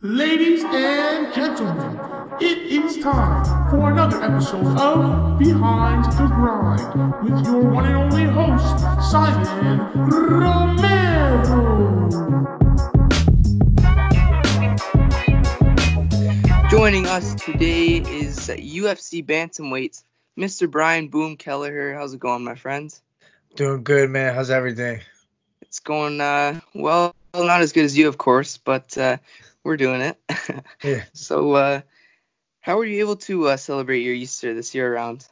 Ladies 0.00 0.62
and 0.64 1.32
gentlemen, 1.32 1.98
it 2.40 2.58
is 2.58 2.98
time 3.02 3.70
for 3.70 3.90
another 3.90 4.22
episode 4.22 4.76
of 4.78 5.38
Behind 5.38 6.04
the 6.04 6.26
Grind 6.26 7.24
with 7.24 7.46
your 7.46 7.62
one 7.70 7.86
and 7.86 7.96
only 7.96 8.24
host, 8.24 8.80
Simon 9.10 9.78
Romero. 10.10 11.30
Joining 16.68 17.06
us 17.06 17.34
today 17.36 17.98
is 17.98 18.48
UFC 18.48 19.24
bantamweight 19.24 20.02
Mr. 20.36 20.70
Brian 20.70 21.08
Boom 21.08 21.36
Kelleher. 21.36 21.94
How's 21.94 22.12
it 22.12 22.20
going, 22.20 22.44
my 22.44 22.56
friends? 22.56 23.00
Doing 23.54 23.84
good, 23.84 24.10
man. 24.10 24.34
How's 24.34 24.50
everything? 24.50 25.00
It's 25.62 25.78
going 25.80 26.20
uh, 26.20 26.60
well, 26.74 27.14
not 27.32 27.62
as 27.62 27.72
good 27.72 27.84
as 27.84 27.96
you, 27.96 28.08
of 28.08 28.18
course, 28.18 28.58
but 28.58 28.98
uh, 28.98 29.16
we're 29.64 29.76
doing 29.76 30.02
it. 30.02 30.18
Yeah. 30.82 31.04
So, 31.14 31.52
uh, 31.54 31.82
how 32.60 32.76
were 32.76 32.84
you 32.84 33.00
able 33.00 33.16
to 33.16 33.48
uh, 33.48 33.56
celebrate 33.56 34.00
your 34.00 34.14
Easter 34.14 34.54
this 34.54 34.74
year 34.74 34.92
around? 34.92 35.26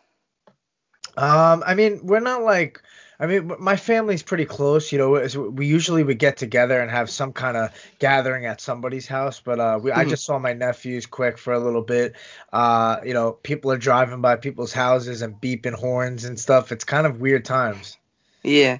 Um, 1.16 1.62
I 1.66 1.74
mean, 1.74 2.00
we're 2.06 2.20
not 2.20 2.42
like, 2.42 2.82
I 3.20 3.26
mean, 3.26 3.52
my 3.58 3.76
family's 3.76 4.22
pretty 4.22 4.46
close. 4.46 4.92
You 4.92 4.98
know, 4.98 5.50
we 5.50 5.66
usually 5.66 6.02
would 6.02 6.18
get 6.18 6.36
together 6.38 6.80
and 6.80 6.90
have 6.90 7.10
some 7.10 7.32
kind 7.32 7.56
of 7.56 7.70
gathering 7.98 8.46
at 8.46 8.60
somebody's 8.60 9.06
house. 9.06 9.40
But 9.40 9.60
uh, 9.60 9.78
we, 9.82 9.92
I 9.92 10.04
Mhm. 10.04 10.08
just 10.08 10.24
saw 10.24 10.38
my 10.38 10.54
nephews 10.54 11.06
quick 11.06 11.38
for 11.38 11.52
a 11.52 11.58
little 11.60 11.82
bit. 11.82 12.14
Uh, 12.52 12.98
you 13.04 13.14
know, 13.14 13.32
people 13.32 13.70
are 13.72 13.78
driving 13.78 14.20
by 14.22 14.36
people's 14.36 14.72
houses 14.72 15.22
and 15.22 15.40
beeping 15.40 15.74
horns 15.74 16.24
and 16.24 16.38
stuff. 16.40 16.72
It's 16.72 16.84
kind 16.84 17.06
of 17.06 17.20
weird 17.20 17.44
times. 17.44 17.98
Yeah, 18.42 18.78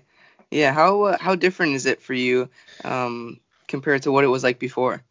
yeah. 0.50 0.72
How 0.72 1.02
uh, 1.02 1.18
how 1.20 1.34
different 1.36 1.74
is 1.74 1.86
it 1.86 2.02
for 2.02 2.14
you 2.14 2.48
um, 2.84 3.40
compared 3.68 4.02
to 4.02 4.12
what 4.12 4.24
it 4.24 4.28
was 4.28 4.42
like 4.42 4.58
before? 4.58 5.02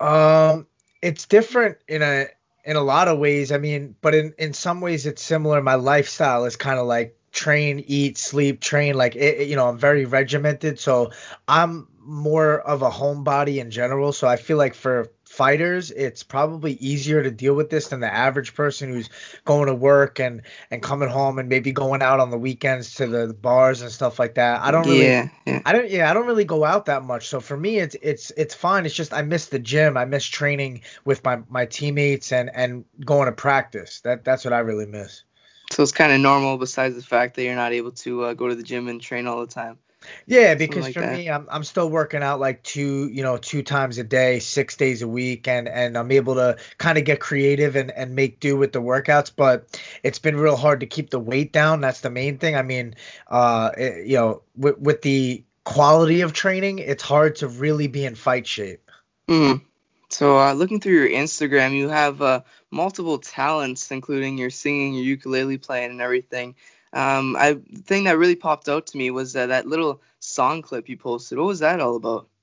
Um, 0.00 0.66
it's 1.02 1.26
different 1.26 1.78
in 1.88 2.02
a 2.02 2.26
in 2.64 2.76
a 2.76 2.80
lot 2.82 3.08
of 3.08 3.18
ways. 3.18 3.52
I 3.52 3.58
mean, 3.58 3.94
but 4.00 4.14
in 4.14 4.34
in 4.38 4.52
some 4.52 4.80
ways 4.80 5.06
it's 5.06 5.22
similar. 5.22 5.62
My 5.62 5.74
lifestyle 5.74 6.44
is 6.44 6.56
kind 6.56 6.78
of 6.78 6.86
like 6.86 7.16
train, 7.32 7.82
eat, 7.86 8.18
sleep, 8.18 8.60
train. 8.60 8.94
Like 8.94 9.16
it, 9.16 9.40
it- 9.42 9.48
you 9.48 9.56
know, 9.56 9.68
I'm 9.68 9.78
very 9.78 10.04
regimented, 10.04 10.78
so 10.78 11.12
I'm 11.48 11.88
more 12.06 12.60
of 12.60 12.82
a 12.82 12.90
homebody 12.90 13.58
in 13.60 13.70
general. 13.70 14.12
So 14.12 14.28
I 14.28 14.36
feel 14.36 14.56
like 14.56 14.74
for 14.74 15.10
fighters, 15.24 15.90
it's 15.90 16.22
probably 16.22 16.74
easier 16.74 17.22
to 17.22 17.30
deal 17.30 17.54
with 17.54 17.68
this 17.68 17.88
than 17.88 18.00
the 18.00 18.12
average 18.12 18.54
person 18.54 18.92
who's 18.92 19.10
going 19.44 19.66
to 19.66 19.74
work 19.74 20.20
and 20.20 20.42
and 20.70 20.82
coming 20.82 21.08
home 21.08 21.38
and 21.38 21.48
maybe 21.48 21.72
going 21.72 22.02
out 22.02 22.20
on 22.20 22.30
the 22.30 22.38
weekends 22.38 22.94
to 22.94 23.06
the 23.06 23.34
bars 23.34 23.82
and 23.82 23.90
stuff 23.90 24.18
like 24.18 24.34
that. 24.34 24.62
I 24.62 24.70
don't 24.70 24.86
really 24.86 25.06
Yeah, 25.06 25.28
yeah. 25.46 25.62
I 25.66 25.72
don't 25.72 25.90
yeah, 25.90 26.10
I 26.10 26.14
don't 26.14 26.26
really 26.26 26.44
go 26.44 26.64
out 26.64 26.86
that 26.86 27.02
much. 27.02 27.28
So 27.28 27.40
for 27.40 27.56
me 27.56 27.78
it's 27.78 27.96
it's 28.00 28.30
it's 28.36 28.54
fine. 28.54 28.86
It's 28.86 28.94
just 28.94 29.12
I 29.12 29.22
miss 29.22 29.46
the 29.46 29.58
gym. 29.58 29.96
I 29.96 30.04
miss 30.04 30.24
training 30.24 30.82
with 31.04 31.24
my 31.24 31.40
my 31.50 31.66
teammates 31.66 32.32
and 32.32 32.50
and 32.54 32.84
going 33.04 33.26
to 33.26 33.32
practice. 33.32 34.00
That 34.00 34.24
that's 34.24 34.44
what 34.44 34.54
I 34.54 34.60
really 34.60 34.86
miss. 34.86 35.24
So 35.72 35.82
it's 35.82 35.92
kind 35.92 36.12
of 36.12 36.20
normal, 36.20 36.58
besides 36.58 36.94
the 36.94 37.02
fact 37.02 37.34
that 37.34 37.42
you're 37.42 37.56
not 37.56 37.72
able 37.72 37.90
to 37.90 38.24
uh, 38.24 38.34
go 38.34 38.48
to 38.48 38.54
the 38.54 38.62
gym 38.62 38.86
and 38.86 39.00
train 39.00 39.26
all 39.26 39.40
the 39.40 39.52
time. 39.52 39.78
Yeah, 40.26 40.54
because 40.54 40.84
like 40.84 40.94
for 40.94 41.00
that. 41.00 41.16
me 41.16 41.30
I'm 41.30 41.46
I'm 41.50 41.64
still 41.64 41.88
working 41.90 42.22
out 42.22 42.40
like 42.40 42.62
two, 42.62 43.08
you 43.08 43.22
know, 43.22 43.36
two 43.36 43.62
times 43.62 43.98
a 43.98 44.04
day, 44.04 44.38
6 44.40 44.76
days 44.76 45.02
a 45.02 45.08
week 45.08 45.48
and 45.48 45.68
and 45.68 45.96
I'm 45.96 46.10
able 46.10 46.34
to 46.36 46.56
kind 46.78 46.98
of 46.98 47.04
get 47.04 47.20
creative 47.20 47.76
and 47.76 47.90
and 47.90 48.14
make 48.14 48.40
do 48.40 48.56
with 48.56 48.72
the 48.72 48.80
workouts, 48.80 49.30
but 49.34 49.80
it's 50.02 50.18
been 50.18 50.36
real 50.36 50.56
hard 50.56 50.80
to 50.80 50.86
keep 50.86 51.10
the 51.10 51.20
weight 51.20 51.52
down. 51.52 51.80
That's 51.80 52.00
the 52.00 52.10
main 52.10 52.38
thing. 52.38 52.56
I 52.56 52.62
mean, 52.62 52.94
uh 53.28 53.70
it- 53.76 54.06
you 54.06 54.16
know, 54.16 54.42
with 54.56 54.78
with 54.78 55.02
the 55.02 55.44
quality 55.64 56.20
of 56.22 56.32
training, 56.32 56.78
it's 56.78 57.02
hard 57.02 57.36
to 57.36 57.48
really 57.48 57.88
be 57.88 58.04
in 58.04 58.14
fight 58.14 58.46
shape. 58.46 58.90
Mhm. 59.28 59.60
So, 60.08 60.38
uh, 60.38 60.52
looking 60.52 60.80
through 60.80 60.94
your 60.94 61.08
Instagram, 61.08 61.72
you 61.76 61.88
have 61.88 62.22
uh, 62.22 62.42
multiple 62.70 63.18
talents, 63.18 63.90
including 63.90 64.38
your 64.38 64.50
singing, 64.50 64.94
your 64.94 65.04
ukulele 65.04 65.58
playing, 65.58 65.90
and 65.90 66.00
everything. 66.00 66.54
Um, 66.96 67.36
I 67.36 67.52
the 67.52 67.82
thing 67.84 68.04
that 68.04 68.18
really 68.18 68.36
popped 68.36 68.68
out 68.68 68.86
to 68.88 68.96
me 68.98 69.10
was 69.10 69.36
uh, 69.36 69.48
that 69.48 69.66
little 69.66 70.00
song 70.20 70.62
clip 70.62 70.88
you 70.88 70.96
posted. 70.96 71.38
What 71.38 71.46
was 71.46 71.58
that 71.60 71.80
all 71.80 71.96
about? 71.96 72.28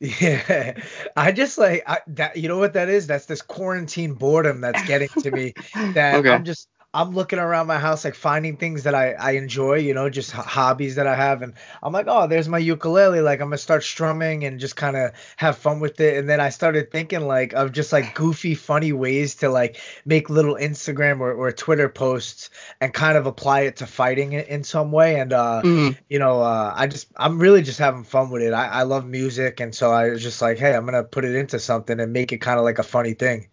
Yeah, 0.00 0.82
I 1.16 1.32
just 1.32 1.56
like 1.56 1.82
I, 1.86 2.00
that. 2.08 2.36
You 2.36 2.48
know 2.48 2.58
what 2.58 2.74
that 2.74 2.88
is? 2.90 3.06
That's 3.06 3.26
this 3.26 3.40
quarantine 3.40 4.14
boredom 4.14 4.60
that's 4.60 4.82
getting 4.82 5.08
to 5.18 5.30
me. 5.30 5.54
That 5.94 6.16
Okay. 6.16 6.28
I'm 6.28 6.44
just 6.44 6.68
I'm 6.94 7.10
looking 7.10 7.38
around 7.40 7.66
my 7.66 7.78
house 7.78 8.04
like 8.04 8.14
finding 8.14 8.56
things 8.56 8.84
that 8.84 8.94
I 8.94 9.12
I 9.14 9.32
enjoy. 9.32 9.74
You 9.76 9.94
know, 9.94 10.08
just 10.08 10.34
h- 10.34 10.40
hobbies 10.44 10.94
that 10.94 11.06
I 11.06 11.14
have, 11.16 11.42
and 11.42 11.54
I'm 11.82 11.92
like, 11.92 12.06
oh, 12.08 12.26
there's 12.28 12.48
my 12.48 12.58
ukulele. 12.58 13.20
Like 13.20 13.40
I'm 13.40 13.48
gonna 13.48 13.58
start 13.58 13.82
strumming 13.84 14.44
and 14.44 14.60
just 14.60 14.76
kind 14.76 14.96
of 14.96 15.12
have 15.36 15.58
fun 15.58 15.80
with 15.80 16.00
it. 16.00 16.16
And 16.16 16.28
then 16.28 16.40
I 16.40 16.50
started 16.50 16.90
thinking 16.92 17.26
like 17.26 17.52
of 17.52 17.72
just 17.72 17.92
like 17.92 18.14
goofy, 18.14 18.54
funny 18.54 18.92
ways 18.92 19.34
to 19.36 19.48
like 19.50 19.80
make 20.06 20.30
little 20.30 20.54
Instagram 20.54 21.20
or, 21.20 21.32
or 21.32 21.52
Twitter 21.52 21.88
posts 21.88 22.50
and 22.80 22.94
kind 22.94 23.18
of 23.18 23.26
apply 23.26 23.62
it 23.62 23.76
to 23.76 23.86
fighting 23.86 24.32
in, 24.32 24.44
in 24.46 24.64
some 24.64 24.92
way. 24.92 25.18
And 25.20 25.32
uh, 25.32 25.64
Mhm. 25.64 25.96
you 26.08 26.18
know, 26.18 26.40
uh, 26.42 26.72
I 26.76 26.86
just 26.86 27.08
I'm 27.16 27.38
really 27.38 27.62
just 27.62 27.78
having 27.78 28.04
fun 28.04 28.30
with 28.30 28.42
it. 28.42 28.52
I, 28.52 28.66
I 28.68 28.82
love 28.84 29.06
music, 29.06 29.60
and 29.60 29.74
so 29.74 29.90
I 29.90 30.10
was 30.10 30.22
just 30.22 30.40
like, 30.42 30.58
hey, 30.58 30.74
I'm 30.74 30.84
gonna 30.84 31.04
put 31.04 31.24
it 31.24 31.34
into 31.34 31.58
something 31.58 31.98
and 32.00 32.12
make 32.12 32.32
it 32.32 32.38
kind 32.38 32.58
of 32.58 32.64
like 32.64 32.78
a 32.78 32.82
funny 32.82 33.14
thing. 33.14 33.48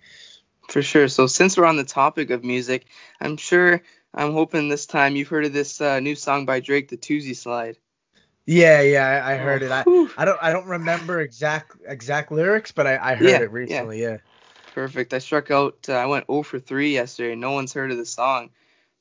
For 0.71 0.81
sure. 0.81 1.09
So, 1.09 1.27
since 1.27 1.57
we're 1.57 1.65
on 1.65 1.75
the 1.75 1.83
topic 1.83 2.29
of 2.29 2.45
music, 2.45 2.85
I'm 3.19 3.35
sure 3.35 3.81
I'm 4.13 4.31
hoping 4.31 4.69
this 4.69 4.85
time 4.85 5.17
you've 5.17 5.27
heard 5.27 5.43
of 5.43 5.51
this 5.51 5.81
uh, 5.81 5.99
new 5.99 6.15
song 6.15 6.45
by 6.45 6.61
Drake, 6.61 6.87
the 6.87 6.95
Toosie 6.95 7.35
Slide. 7.35 7.75
Yeah, 8.45 8.79
yeah, 8.79 9.05
I, 9.05 9.33
I 9.33 9.37
heard 9.37 9.63
it. 9.63 9.71
I, 9.71 9.83
Whew. 9.83 10.09
I 10.17 10.23
don't 10.23 10.39
I 10.41 10.53
don't 10.53 10.67
remember 10.67 11.19
exact 11.19 11.75
exact 11.85 12.31
lyrics, 12.31 12.71
but 12.71 12.87
I, 12.87 12.97
I 13.11 13.15
heard 13.15 13.27
Yeah, 13.27 13.39
it 13.39 13.51
recently. 13.51 14.01
Yeah. 14.01 14.17
Perfect. 14.73 15.13
I 15.13 15.19
struck 15.19 15.51
out. 15.51 15.87
Uh, 15.89 15.93
I 15.93 16.05
went 16.05 16.27
0 16.27 16.43
for 16.43 16.57
3 16.57 16.93
yesterday. 16.93 17.35
No 17.35 17.51
one's 17.51 17.73
heard 17.73 17.91
of 17.91 17.97
the 17.97 18.05
song. 18.05 18.51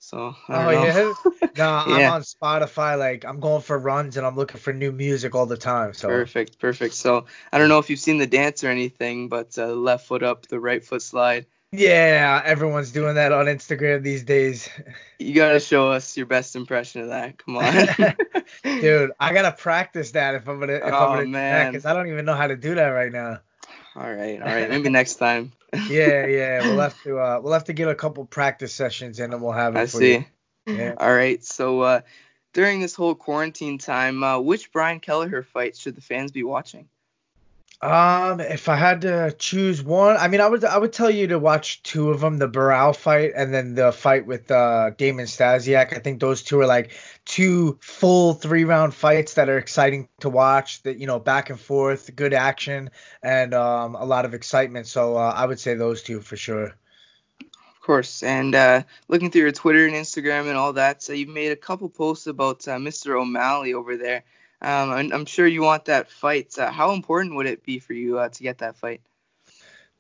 So, 0.01 0.35
I 0.49 0.67
Oh 0.67 0.71
yeah. 0.71 1.13
No, 1.57 1.65
I'm 1.87 2.07
on 2.07 2.23
Spotify. 2.23 2.99
Like 2.99 3.25
I'm 3.25 3.39
going 3.39 3.63
for 3.63 3.79
runs 3.79 4.17
and 4.17 4.27
I'm 4.27 4.35
looking 4.35 4.61
for 4.61 4.73
new 4.73 4.91
music 4.91 5.37
all 5.37 5.47
the 5.47 5.57
time. 5.57 5.95
So 5.95 6.09
Perfect, 6.09 6.59
perfect. 6.59 6.95
So 6.95 7.27
I 7.53 7.59
don't 7.59 7.69
know 7.69 7.79
if 7.79 7.91
you've 7.91 8.01
seen 8.01 8.19
the 8.19 8.27
dance 8.27 8.65
or 8.65 8.69
anything, 8.69 9.29
but 9.29 9.57
uh, 9.57 9.69
left 9.69 10.09
foot 10.09 10.25
up, 10.25 10.47
the 10.49 10.59
right 10.59 10.85
foot 10.85 11.03
slide. 11.03 11.47
Yeah, 11.73 12.43
everyone's 12.45 12.91
doing 12.93 13.15
that 13.15 13.33
on 13.33 13.47
Instagram 13.47 14.03
these 14.03 14.25
days. 14.25 14.69
You 15.19 15.35
gotta 15.35 15.61
show 15.61 15.91
us 15.91 16.17
your 16.17 16.27
best 16.27 16.57
impression 16.57 17.03
of 17.03 17.09
that. 17.09 17.39
Come 17.39 17.57
on, 17.59 17.89
Dude, 18.81 19.13
I 19.21 19.33
gotta 19.33 19.53
practice 19.53 20.11
that 20.13 20.35
if 20.35 20.49
I'm 20.49 20.59
gonna 20.61 20.73
if 20.75 20.83
Oh, 20.85 20.89
I'm 21.09 21.17
gonna 21.19 21.27
man. 21.29 21.73
because 21.73 21.87
I 21.87 21.95
don't 21.95 22.09
even 22.09 22.25
know 22.25 22.35
how 22.35 22.47
to 22.49 22.57
do 22.57 22.75
that 22.75 22.89
right 22.89 23.13
now. 23.13 23.39
all 23.95 24.13
right, 24.13 24.41
all 24.41 24.49
right. 24.49 24.69
Maybe 24.69 24.89
next 24.89 25.17
time. 25.17 25.53
yeah, 25.89 26.27
yeah. 26.27 26.63
We'll 26.63 26.81
have 26.81 27.01
to 27.05 27.19
uh 27.19 27.41
we'll 27.43 27.53
have 27.53 27.65
to 27.65 27.73
get 27.73 27.89
a 27.89 27.95
couple 27.95 28.25
practice 28.25 28.73
sessions 28.75 29.19
in 29.19 29.25
and 29.25 29.33
then 29.35 29.41
we'll 29.41 29.53
have 29.53 29.77
it 29.77 29.81
I 29.81 29.87
for 29.87 29.99
see. 29.99 30.13
you. 30.15 30.25
Yeah. 30.67 30.95
All 30.99 31.13
right. 31.13 31.43
So 31.45 31.81
uh, 31.81 32.01
during 32.53 32.81
this 32.81 32.95
whole 32.95 33.15
quarantine 33.15 33.79
time, 33.79 34.23
uh, 34.23 34.39
which 34.41 34.73
Brian 34.73 35.01
Kelleher 35.01 35.43
fights 35.43 35.81
should 35.81 35.95
the 35.95 36.01
fans 36.01 36.33
be 36.33 36.43
watching? 36.43 36.89
Um, 37.83 38.41
if 38.41 38.69
I 38.69 38.77
had 38.77 39.01
to 39.03 39.35
choose 39.39 39.83
one, 39.83 40.19
I 40.19 40.29
mean, 40.29 40.43
I 40.43 40.49
would 40.49 40.65
I 40.67 40.77
would 40.77 40.93
tell 40.93 41.11
you 41.11 41.29
to 41.29 41.39
watch 41.39 41.83
two 41.83 42.11
of 42.11 42.21
them, 42.21 42.37
the 42.37 42.47
Burrell 42.47 42.93
fight 42.93 43.33
and 43.35 43.55
then 43.55 43.75
the 43.75 43.91
fight 43.91 44.27
with 44.27 44.51
uh 44.51 44.91
Damian 44.91 45.27
Stasiak. 45.27 45.97
I 45.97 46.01
think 46.01 46.21
those 46.21 46.43
two 46.43 46.61
are 46.61 46.67
like 46.67 46.91
two 47.25 47.79
full 47.81 48.35
three 48.35 48.65
round 48.65 48.93
fights 48.93 49.35
that 49.35 49.49
are 49.49 49.57
exciting 49.57 50.09
to 50.21 50.29
watch. 50.29 50.83
That 50.83 50.99
you 50.99 51.07
know, 51.07 51.19
back 51.19 51.49
and 51.49 51.59
forth, 51.59 52.15
good 52.15 52.35
action, 52.35 52.91
and 53.23 53.55
um 53.55 53.95
a 53.95 54.05
lot 54.05 54.27
of 54.27 54.35
excitement. 54.35 54.87
So 54.87 55.17
uh, 55.17 55.33
I 55.35 55.47
would 55.47 55.59
say 55.59 55.73
those 55.73 56.03
two 56.03 56.21
for 56.21 56.37
sure. 56.37 56.75
Of 57.81 57.81
course. 57.81 58.23
And 58.23 58.55
uh, 58.55 58.83
looking 59.09 59.31
through 59.31 59.41
your 59.41 59.53
Twitter 59.53 59.87
and 59.87 59.95
Instagram 59.95 60.49
and 60.49 60.59
all 60.59 60.75
that, 60.75 61.03
so 61.03 61.15
you've 61.15 61.31
made 61.31 61.51
a 61.51 61.57
couple 61.57 61.89
posts 61.89 62.27
about 62.27 62.69
uh, 62.69 62.77
Mr. 62.77 63.19
O'Malley 63.19 63.73
over 63.73 63.97
there. 63.97 64.23
Um, 64.63 64.93
and 64.93 65.13
I'm 65.13 65.27
sure 65.27 65.47
you 65.47 65.63
want 65.63 65.87
that 65.87 66.11
fight. 66.11 66.59
Uh, 66.59 66.71
how 66.71 66.93
important 66.93 67.37
would 67.37 67.47
it 67.47 67.65
be 67.65 67.79
for 67.79 67.95
you 67.95 68.19
uh, 68.19 68.29
to 68.29 68.43
get 68.43 68.59
that 68.59 68.77
fight? 68.77 69.01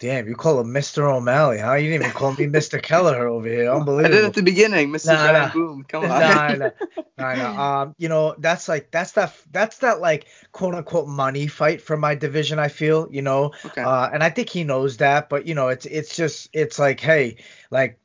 Damn, 0.00 0.26
you 0.26 0.34
call 0.34 0.58
him 0.58 0.68
Mr. 0.68 1.14
O'Malley, 1.14 1.58
huh? 1.58 1.74
You 1.74 1.90
didn't 1.90 2.06
even 2.06 2.16
call 2.16 2.32
me 2.32 2.46
Mr. 2.46 2.82
Kelleher 2.82 3.28
over 3.28 3.46
here. 3.46 3.70
Unbelievable. 3.70 4.06
I 4.06 4.08
did 4.08 4.24
at 4.24 4.32
the 4.32 4.42
beginning, 4.42 4.90
Mr. 4.90 5.08
Nah, 5.08 5.32
nah. 5.32 5.52
Boom. 5.52 5.84
Come 5.86 6.04
on. 6.04 6.08
Nah, 6.08 6.54
nah, 6.54 6.70
nah, 7.18 7.34
nah. 7.34 7.82
Um, 7.82 7.94
you 7.98 8.08
know, 8.08 8.34
that's 8.38 8.66
like 8.66 8.90
that's 8.90 9.12
that 9.12 9.36
that's 9.50 9.78
that 9.78 10.00
like 10.00 10.26
quote 10.52 10.74
unquote 10.74 11.06
money 11.06 11.48
fight 11.48 11.82
for 11.82 11.98
my 11.98 12.14
division. 12.14 12.58
I 12.58 12.68
feel, 12.68 13.08
you 13.10 13.20
know, 13.20 13.52
okay. 13.66 13.82
uh, 13.82 14.08
and 14.10 14.24
I 14.24 14.30
think 14.30 14.48
he 14.48 14.64
knows 14.64 14.96
that. 14.96 15.28
But 15.28 15.46
you 15.46 15.54
know, 15.54 15.68
it's 15.68 15.84
it's 15.84 16.16
just 16.16 16.48
it's 16.54 16.78
like, 16.78 17.00
hey, 17.00 17.36
like 17.70 17.98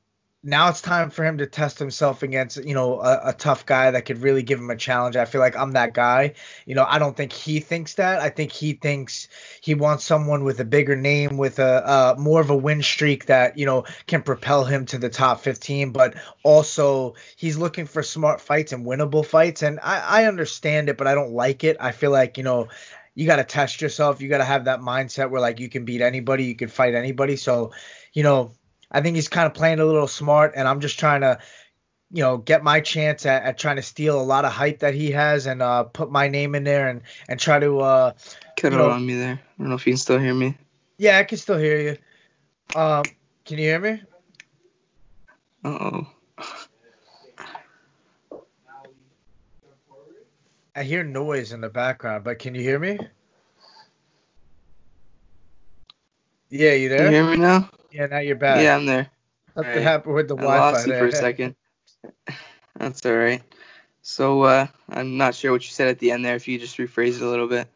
now 0.45 0.69
it's 0.69 0.79
time 0.79 1.09
for 1.09 1.25
him 1.25 1.39
to 1.39 1.47
test 1.47 1.79
himself 1.79 2.21
against 2.21 2.63
you 2.63 2.75
know 2.75 3.01
a, 3.01 3.29
a 3.29 3.33
tough 3.33 3.65
guy 3.65 3.89
that 3.89 4.05
could 4.05 4.21
really 4.21 4.43
give 4.43 4.59
him 4.59 4.69
a 4.69 4.75
challenge. 4.75 5.15
I 5.15 5.25
feel 5.25 5.41
like 5.41 5.57
I'm 5.57 5.71
that 5.71 5.95
guy. 5.95 6.35
You 6.67 6.75
know, 6.75 6.85
I 6.87 6.99
don't 6.99 7.17
think 7.17 7.33
he 7.33 7.59
thinks 7.59 7.95
that. 7.95 8.21
I 8.21 8.29
think 8.29 8.51
he 8.51 8.73
thinks 8.73 9.27
he 9.59 9.73
wants 9.73 10.05
someone 10.05 10.43
with 10.43 10.59
a 10.59 10.65
bigger 10.65 10.95
name, 10.95 11.37
with 11.37 11.57
a 11.57 11.89
uh, 11.89 12.15
more 12.19 12.41
of 12.41 12.51
a 12.51 12.55
win 12.55 12.83
streak 12.83 13.25
that 13.25 13.57
you 13.57 13.65
know 13.65 13.85
can 14.05 14.21
propel 14.21 14.63
him 14.63 14.85
to 14.85 14.99
the 14.99 15.09
top 15.09 15.41
15. 15.41 15.91
But 15.91 16.13
also, 16.43 17.15
he's 17.35 17.57
looking 17.57 17.87
for 17.87 18.03
smart 18.03 18.39
fights 18.39 18.71
and 18.71 18.85
winnable 18.85 19.25
fights, 19.25 19.63
and 19.63 19.79
I, 19.81 20.21
I 20.21 20.25
understand 20.25 20.89
it, 20.89 20.97
but 20.97 21.07
I 21.07 21.15
don't 21.15 21.31
like 21.31 21.63
it. 21.63 21.77
I 21.79 21.91
feel 21.91 22.11
like 22.11 22.37
you 22.37 22.43
know 22.43 22.67
you 23.15 23.25
got 23.25 23.37
to 23.37 23.43
test 23.43 23.81
yourself. 23.81 24.21
You 24.21 24.29
got 24.29 24.39
to 24.39 24.43
have 24.43 24.65
that 24.65 24.81
mindset 24.81 25.31
where 25.31 25.41
like 25.41 25.59
you 25.59 25.69
can 25.69 25.85
beat 25.85 26.01
anybody, 26.01 26.43
you 26.45 26.55
can 26.55 26.67
fight 26.67 26.93
anybody. 26.93 27.37
So, 27.37 27.71
you 28.13 28.23
know, 28.23 28.51
I 28.91 29.01
think 29.01 29.15
he's 29.15 29.27
kind 29.27 29.45
of 29.45 29.53
playing 29.53 29.79
a 29.79 29.85
little 29.85 30.07
smart, 30.07 30.53
and 30.55 30.67
I'm 30.67 30.79
just 30.79 30.99
trying 30.99 31.21
to, 31.21 31.39
you 32.11 32.21
know, 32.23 32.37
get 32.37 32.63
my 32.63 32.79
chance 32.79 33.25
at, 33.25 33.43
at 33.43 33.57
trying 33.57 33.75
to 33.77 33.81
steal 33.81 34.19
a 34.19 34.23
lot 34.23 34.45
of 34.45 34.51
hype 34.51 34.79
that 34.79 34.93
he 34.93 35.11
has 35.11 35.47
and 35.47 35.61
uh, 35.61 35.83
put 35.83 36.11
my 36.11 36.27
name 36.27 36.55
in 36.55 36.63
there 36.63 36.87
and 36.87 37.01
and 37.27 37.39
try 37.39 37.59
to 37.59 37.79
uh, 37.79 38.13
cut 38.57 38.73
it 38.73 38.79
on 38.79 39.05
me 39.05 39.15
there. 39.15 39.33
I 39.33 39.61
don't 39.61 39.69
know 39.69 39.75
if 39.75 39.85
you 39.85 39.93
can 39.93 39.97
still 39.97 40.19
hear 40.19 40.33
me. 40.33 40.57
Yeah, 40.97 41.17
I 41.17 41.23
can 41.23 41.37
still 41.37 41.57
hear 41.57 41.79
you. 41.79 41.97
Um, 42.79 43.03
can 43.43 43.57
you 43.57 43.65
hear 43.65 43.79
me? 43.79 44.01
oh. 45.63 46.07
I 50.77 50.83
hear 50.83 51.03
noise 51.05 51.53
in 51.53 51.61
the 51.61 51.69
background, 51.69 52.25
but 52.25 52.39
can 52.39 52.53
you 52.53 52.61
hear 52.61 52.77
me? 52.77 52.99
Yeah, 56.55 56.73
you 56.73 56.89
there? 56.89 56.99
Can 56.99 57.07
you 57.07 57.11
hear 57.11 57.29
me 57.29 57.37
now? 57.37 57.69
Yeah, 57.91 58.05
now 58.07 58.19
you're 58.19 58.35
back. 58.35 58.63
Yeah, 58.63 58.75
I'm 58.75 58.85
there. 58.85 59.09
Something 59.53 59.73
right. 59.73 59.81
happened 59.81 60.15
with 60.15 60.27
the 60.27 60.35
I 60.35 60.41
Wi-Fi 60.41 60.71
lost 60.71 60.87
you 60.87 60.93
for 60.93 61.05
a 61.07 61.11
second. 61.11 61.55
That's 62.77 63.05
all 63.05 63.15
right. 63.15 63.41
So 64.01 64.43
uh, 64.43 64.67
I'm 64.89 65.17
not 65.17 65.35
sure 65.35 65.51
what 65.51 65.63
you 65.63 65.71
said 65.71 65.87
at 65.87 65.99
the 65.99 66.11
end 66.11 66.23
there. 66.23 66.35
If 66.35 66.47
you 66.47 66.57
just 66.59 66.77
rephrase 66.77 67.15
it 67.15 67.21
a 67.21 67.27
little 67.27 67.47
bit. 67.47 67.67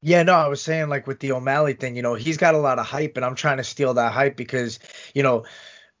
Yeah, 0.00 0.22
no, 0.22 0.34
I 0.34 0.48
was 0.48 0.62
saying 0.62 0.88
like 0.88 1.06
with 1.06 1.20
the 1.20 1.32
O'Malley 1.32 1.72
thing, 1.72 1.96
you 1.96 2.02
know, 2.02 2.14
he's 2.14 2.36
got 2.36 2.54
a 2.54 2.58
lot 2.58 2.78
of 2.78 2.86
hype, 2.86 3.16
and 3.16 3.24
I'm 3.24 3.34
trying 3.34 3.56
to 3.56 3.64
steal 3.64 3.94
that 3.94 4.12
hype 4.12 4.36
because, 4.36 4.78
you 5.14 5.22
know, 5.22 5.44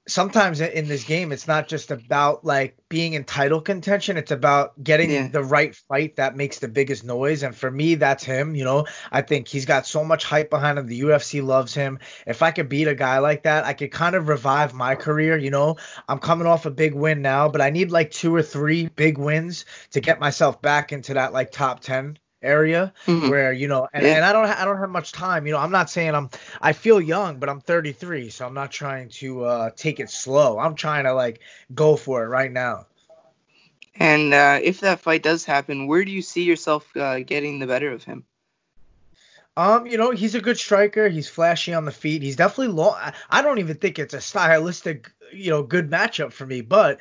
sometimes 0.08 0.60
in 0.60 0.88
this 0.88 1.04
game 1.04 1.32
it's 1.32 1.46
not 1.46 1.68
just 1.68 1.90
about 1.90 2.44
like 2.44 2.76
being 2.88 3.12
in 3.12 3.24
title 3.24 3.60
contention. 3.60 4.16
It's 4.16 4.30
about 4.30 4.82
getting 4.82 5.10
yeah. 5.10 5.28
the 5.28 5.42
right 5.42 5.74
fight 5.74 6.16
that 6.16 6.36
makes 6.36 6.58
the 6.58 6.68
biggest 6.68 7.04
noise. 7.04 7.42
And 7.42 7.54
for 7.54 7.70
me 7.70 7.94
that's 7.94 8.24
him 8.24 8.54
you 8.54 8.64
know? 8.64 8.86
I 9.12 9.22
think 9.22 9.48
he's 9.48 9.66
got 9.66 9.86
so 9.86 10.04
much 10.04 10.24
hype 10.24 10.50
behind 10.50 10.78
him. 10.78 10.86
The 10.86 11.02
ufc 11.02 11.42
loves 11.42 11.74
him. 11.74 11.98
If 12.26 12.42
i 12.42 12.50
could 12.50 12.68
beat 12.68 12.88
a 12.88 12.94
guy 12.94 13.18
like 13.18 13.44
that 13.44 13.64
i 13.64 13.74
could 13.74 13.92
kind 13.92 14.16
of 14.16 14.28
revive 14.28 14.74
my 14.74 14.94
career 14.94 15.36
you 15.36 15.50
know? 15.50 15.76
I'm 16.08 16.18
coming 16.18 16.46
off 16.46 16.66
a 16.66 16.70
big 16.70 16.94
win 16.94 17.22
now 17.22 17.48
but 17.48 17.60
i 17.60 17.70
need 17.70 17.90
like 17.90 18.10
two 18.10 18.34
or 18.34 18.42
three 18.42 18.88
big 18.88 19.18
wins 19.18 19.64
to 19.90 20.00
get 20.00 20.20
myself 20.20 20.60
back 20.62 20.92
into 20.92 21.14
that 21.14 21.32
like 21.32 21.50
top 21.50 21.80
10 21.80 22.18
area 22.40 22.92
mm-hmm. 23.06 23.30
where 23.30 23.52
you 23.52 23.66
know 23.66 23.88
and, 23.92 24.04
yeah. 24.04 24.16
and 24.16 24.24
I 24.24 24.32
don't 24.32 24.46
I 24.46 24.64
don't 24.64 24.78
have 24.78 24.90
much 24.90 25.12
time 25.12 25.46
you 25.46 25.52
know 25.52 25.58
I'm 25.58 25.72
not 25.72 25.90
saying 25.90 26.14
I'm 26.14 26.30
I 26.60 26.72
feel 26.72 27.00
young 27.00 27.38
but 27.38 27.48
I'm 27.48 27.60
33 27.60 28.30
so 28.30 28.46
I'm 28.46 28.54
not 28.54 28.70
trying 28.70 29.08
to 29.20 29.44
uh 29.44 29.70
take 29.76 29.98
it 29.98 30.10
slow 30.10 30.58
I'm 30.58 30.74
trying 30.74 31.04
to 31.04 31.14
like 31.14 31.40
go 31.74 31.96
for 31.96 32.24
it 32.24 32.28
right 32.28 32.52
now 32.52 32.86
and 33.96 34.32
uh 34.32 34.60
if 34.62 34.80
that 34.80 35.00
fight 35.00 35.22
does 35.22 35.44
happen 35.44 35.88
where 35.88 36.04
do 36.04 36.12
you 36.12 36.22
see 36.22 36.44
yourself 36.44 36.96
uh, 36.96 37.20
getting 37.20 37.58
the 37.58 37.66
better 37.66 37.90
of 37.90 38.04
him 38.04 38.24
um, 39.58 39.88
you 39.88 39.98
know, 39.98 40.12
he's 40.12 40.36
a 40.36 40.40
good 40.40 40.56
striker. 40.56 41.08
He's 41.08 41.28
flashy 41.28 41.74
on 41.74 41.84
the 41.84 41.90
feet. 41.90 42.22
He's 42.22 42.36
definitely 42.36 42.74
long. 42.74 42.96
I 43.28 43.42
don't 43.42 43.58
even 43.58 43.76
think 43.76 43.98
it's 43.98 44.14
a 44.14 44.20
stylistic, 44.20 45.10
you 45.32 45.50
know, 45.50 45.64
good 45.64 45.90
matchup 45.90 46.30
for 46.30 46.46
me. 46.46 46.60
But 46.60 47.00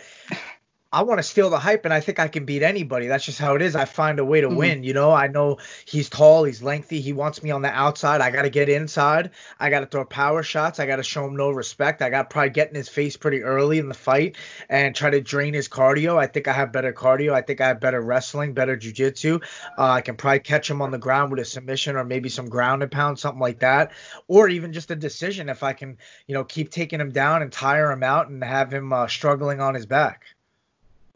I 0.91 1.03
want 1.03 1.19
to 1.19 1.23
steal 1.23 1.49
the 1.49 1.59
hype, 1.59 1.83
and 1.83 1.93
I 1.93 1.99
think 1.99 2.17
I 2.17 2.29
can 2.29 2.45
beat 2.45 2.63
anybody. 2.63 3.07
That's 3.07 3.25
just 3.25 3.39
how 3.39 3.55
it 3.55 3.61
is. 3.61 3.75
I 3.75 3.83
find 3.83 4.19
a 4.19 4.25
way 4.25 4.39
to 4.39 4.47
mm-hmm. 4.47 4.57
win. 4.57 4.83
You 4.83 4.93
know, 4.93 5.11
I 5.11 5.27
know 5.27 5.57
he's 5.85 6.09
tall, 6.09 6.45
he's 6.45 6.63
lengthy, 6.63 7.01
he 7.01 7.11
wants 7.11 7.43
me 7.43 7.51
on 7.51 7.61
the 7.61 7.69
outside. 7.69 8.21
I 8.21 8.31
got 8.31 8.43
to 8.43 8.49
get 8.49 8.69
inside. 8.69 9.31
I 9.59 9.69
got 9.69 9.81
to 9.81 9.85
throw 9.85 10.05
power 10.05 10.43
shots. 10.43 10.79
I 10.79 10.85
got 10.85 10.95
to 10.95 11.03
show 11.03 11.25
him 11.25 11.35
no 11.35 11.51
respect. 11.51 12.01
I 12.01 12.09
got 12.09 12.29
to 12.29 12.33
probably 12.33 12.51
get 12.51 12.69
in 12.69 12.75
his 12.75 12.87
face 12.87 13.17
pretty 13.17 13.43
early 13.43 13.79
in 13.79 13.89
the 13.89 13.93
fight 13.93 14.37
and 14.69 14.95
try 14.95 15.09
to 15.09 15.19
drain 15.19 15.53
his 15.53 15.67
cardio. 15.67 16.17
I 16.17 16.27
think 16.27 16.47
I 16.47 16.53
have 16.53 16.71
better 16.71 16.93
cardio. 16.93 17.33
I 17.33 17.41
think 17.41 17.59
I 17.59 17.67
have 17.67 17.81
better 17.81 17.99
wrestling, 17.99 18.53
better 18.53 18.77
jujitsu. 18.77 19.43
Uh, 19.77 19.91
I 19.91 20.01
can 20.01 20.15
probably 20.15 20.39
catch 20.39 20.69
him 20.69 20.81
on 20.81 20.91
the 20.91 20.97
ground 20.97 21.31
with 21.31 21.41
a 21.41 21.45
submission 21.45 21.97
or 21.97 22.05
maybe 22.05 22.29
some 22.29 22.47
ground 22.47 22.81
and 22.81 22.91
pound, 22.91 23.19
something 23.19 23.41
like 23.41 23.59
that, 23.59 23.91
or 24.29 24.47
even 24.47 24.71
just 24.71 24.89
a 24.89 24.95
decision 24.95 25.49
if 25.49 25.63
I 25.63 25.73
can, 25.73 25.97
you 26.27 26.33
know, 26.33 26.45
keep 26.45 26.69
taking 26.69 27.01
him 27.01 27.11
down 27.11 27.41
and 27.41 27.51
tire 27.51 27.91
him 27.91 28.03
out 28.03 28.29
and 28.29 28.41
have 28.41 28.71
him 28.71 28.93
uh, 28.93 29.07
struggling 29.07 29.59
on 29.59 29.75
his 29.75 29.85
back. 29.85 30.23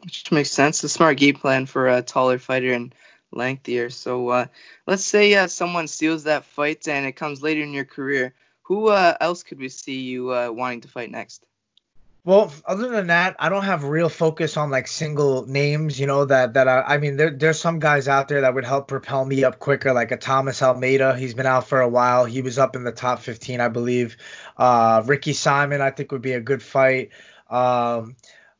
Which 0.02 0.30
makes 0.32 0.50
sense. 0.50 0.82
A 0.84 0.88
smart 0.88 1.16
game 1.16 1.36
plan 1.36 1.66
for 1.66 1.88
a 1.88 2.02
taller 2.02 2.38
fighter 2.38 2.72
and 2.72 2.94
lengthier. 3.30 3.90
So 3.90 4.28
uh, 4.28 4.46
let's 4.86 5.04
say 5.04 5.34
uh, 5.34 5.46
someone 5.46 5.88
steals 5.88 6.24
that 6.24 6.44
fight 6.44 6.88
and 6.88 7.06
it 7.06 7.12
comes 7.12 7.42
later 7.42 7.62
in 7.62 7.72
your 7.72 7.84
career. 7.84 8.34
Who 8.62 8.88
uh, 8.88 9.16
else 9.20 9.42
could 9.42 9.58
we 9.58 9.68
see 9.68 10.00
you 10.00 10.32
uh, 10.32 10.50
wanting 10.50 10.82
to 10.82 10.88
fight 10.88 11.10
next? 11.10 11.46
Well, 12.24 12.52
other 12.64 12.88
than 12.88 13.08
that, 13.08 13.34
I 13.40 13.48
don't 13.48 13.64
have 13.64 13.82
real 13.82 14.08
focus 14.08 14.56
on 14.56 14.70
like 14.70 14.86
single 14.86 15.44
names, 15.46 15.98
you 15.98 16.06
know, 16.06 16.24
that 16.24 16.54
that 16.54 16.68
I, 16.68 16.82
I 16.82 16.98
mean 16.98 17.16
there 17.16 17.30
there's 17.30 17.58
some 17.58 17.80
guys 17.80 18.06
out 18.06 18.28
there 18.28 18.42
that 18.42 18.54
would 18.54 18.64
help 18.64 18.86
propel 18.86 19.24
me 19.24 19.42
up 19.42 19.58
quicker, 19.58 19.92
like 19.92 20.12
a 20.12 20.16
Thomas 20.16 20.62
Almeida. 20.62 21.16
He's 21.16 21.34
been 21.34 21.46
out 21.46 21.66
for 21.66 21.80
a 21.80 21.88
while. 21.88 22.24
He 22.24 22.40
was 22.40 22.60
up 22.60 22.76
in 22.76 22.84
the 22.84 22.92
top 22.92 23.18
15, 23.18 23.60
I 23.60 23.68
believe. 23.68 24.16
Uh, 24.56 25.02
Ricky 25.04 25.32
Simon, 25.32 25.80
I 25.80 25.90
think 25.90 26.12
would 26.12 26.22
be 26.22 26.34
a 26.34 26.40
good 26.40 26.62
fight. 26.62 27.10
Um, 27.50 28.14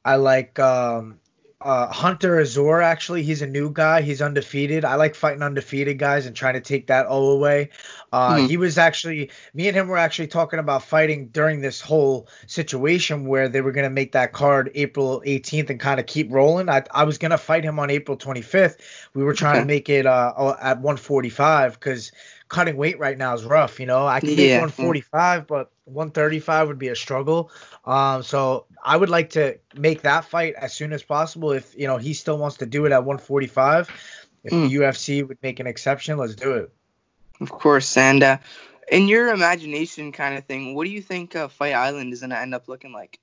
I 0.04 0.16
like 0.16 0.58
um, 0.58 1.20
uh, 1.64 1.92
Hunter 1.92 2.40
Azure 2.40 2.80
actually 2.80 3.22
he's 3.22 3.42
a 3.42 3.46
new 3.46 3.70
guy. 3.70 4.02
He's 4.02 4.22
undefeated. 4.22 4.84
I 4.84 4.96
like 4.96 5.14
fighting 5.14 5.42
undefeated 5.42 5.98
guys 5.98 6.26
and 6.26 6.34
trying 6.34 6.54
to 6.54 6.60
take 6.60 6.88
that 6.88 7.06
O 7.08 7.30
away 7.30 7.70
uh, 8.12 8.36
mm-hmm. 8.36 8.46
he 8.46 8.56
was 8.56 8.78
actually 8.78 9.30
me 9.54 9.68
and 9.68 9.76
him 9.76 9.88
were 9.88 9.96
actually 9.96 10.28
talking 10.28 10.58
about 10.58 10.82
fighting 10.82 11.28
during 11.28 11.60
this 11.60 11.80
whole 11.80 12.28
situation 12.46 13.26
where 13.26 13.48
they 13.48 13.60
were 13.60 13.72
going 13.72 13.84
to 13.84 13.90
make 13.90 14.12
that 14.12 14.32
card 14.32 14.70
April 14.74 15.22
18th 15.26 15.70
and 15.70 15.80
kind 15.80 15.98
of 15.98 16.06
keep 16.06 16.30
rolling. 16.30 16.68
I, 16.68 16.84
I 16.90 17.04
was 17.04 17.18
going 17.18 17.30
to 17.30 17.38
fight 17.38 17.64
him 17.64 17.78
on 17.78 17.90
April 17.90 18.16
25th 18.16 18.76
we 19.14 19.24
were 19.24 19.34
trying 19.34 19.56
okay. 19.56 19.60
to 19.60 19.66
make 19.66 19.88
it 19.88 20.06
uh, 20.06 20.56
at 20.60 20.78
145 20.78 21.74
because 21.74 22.12
cutting 22.52 22.76
weight 22.76 22.98
right 22.98 23.16
now 23.18 23.34
is 23.34 23.44
rough. 23.44 23.80
You 23.80 23.86
know, 23.86 24.06
I 24.06 24.20
can 24.20 24.36
make 24.36 24.50
145, 24.50 25.46
but 25.46 25.72
135 25.84 26.68
would 26.68 26.78
be 26.78 26.88
a 26.88 26.94
struggle. 26.94 27.50
Um, 27.84 28.22
so 28.22 28.66
I 28.84 28.96
would 28.96 29.08
like 29.08 29.30
to 29.30 29.58
make 29.74 30.02
that 30.02 30.26
fight 30.26 30.54
as 30.54 30.72
soon 30.72 30.92
as 30.92 31.02
possible. 31.02 31.50
If 31.50 31.74
you 31.76 31.88
know 31.88 31.96
he 31.96 32.14
still 32.14 32.38
wants 32.38 32.58
to 32.58 32.66
do 32.66 32.84
it 32.86 32.92
at 32.92 33.04
145, 33.04 33.90
if 34.44 34.52
mm. 34.52 34.68
the 34.68 34.76
UFC 34.76 35.26
would 35.26 35.38
make 35.42 35.58
an 35.58 35.66
exception, 35.66 36.18
let's 36.18 36.36
do 36.36 36.52
it. 36.52 36.72
Of 37.40 37.50
course, 37.50 37.96
and 37.96 38.22
uh, 38.22 38.38
in 38.90 39.08
your 39.08 39.32
imagination 39.32 40.12
kind 40.12 40.36
of 40.36 40.44
thing, 40.44 40.74
what 40.74 40.84
do 40.84 40.90
you 40.90 41.02
think 41.02 41.34
uh, 41.34 41.48
Fight 41.48 41.72
Island 41.72 42.12
is 42.12 42.20
gonna 42.20 42.36
end 42.36 42.54
up 42.54 42.68
looking 42.68 42.92
like? 42.92 43.18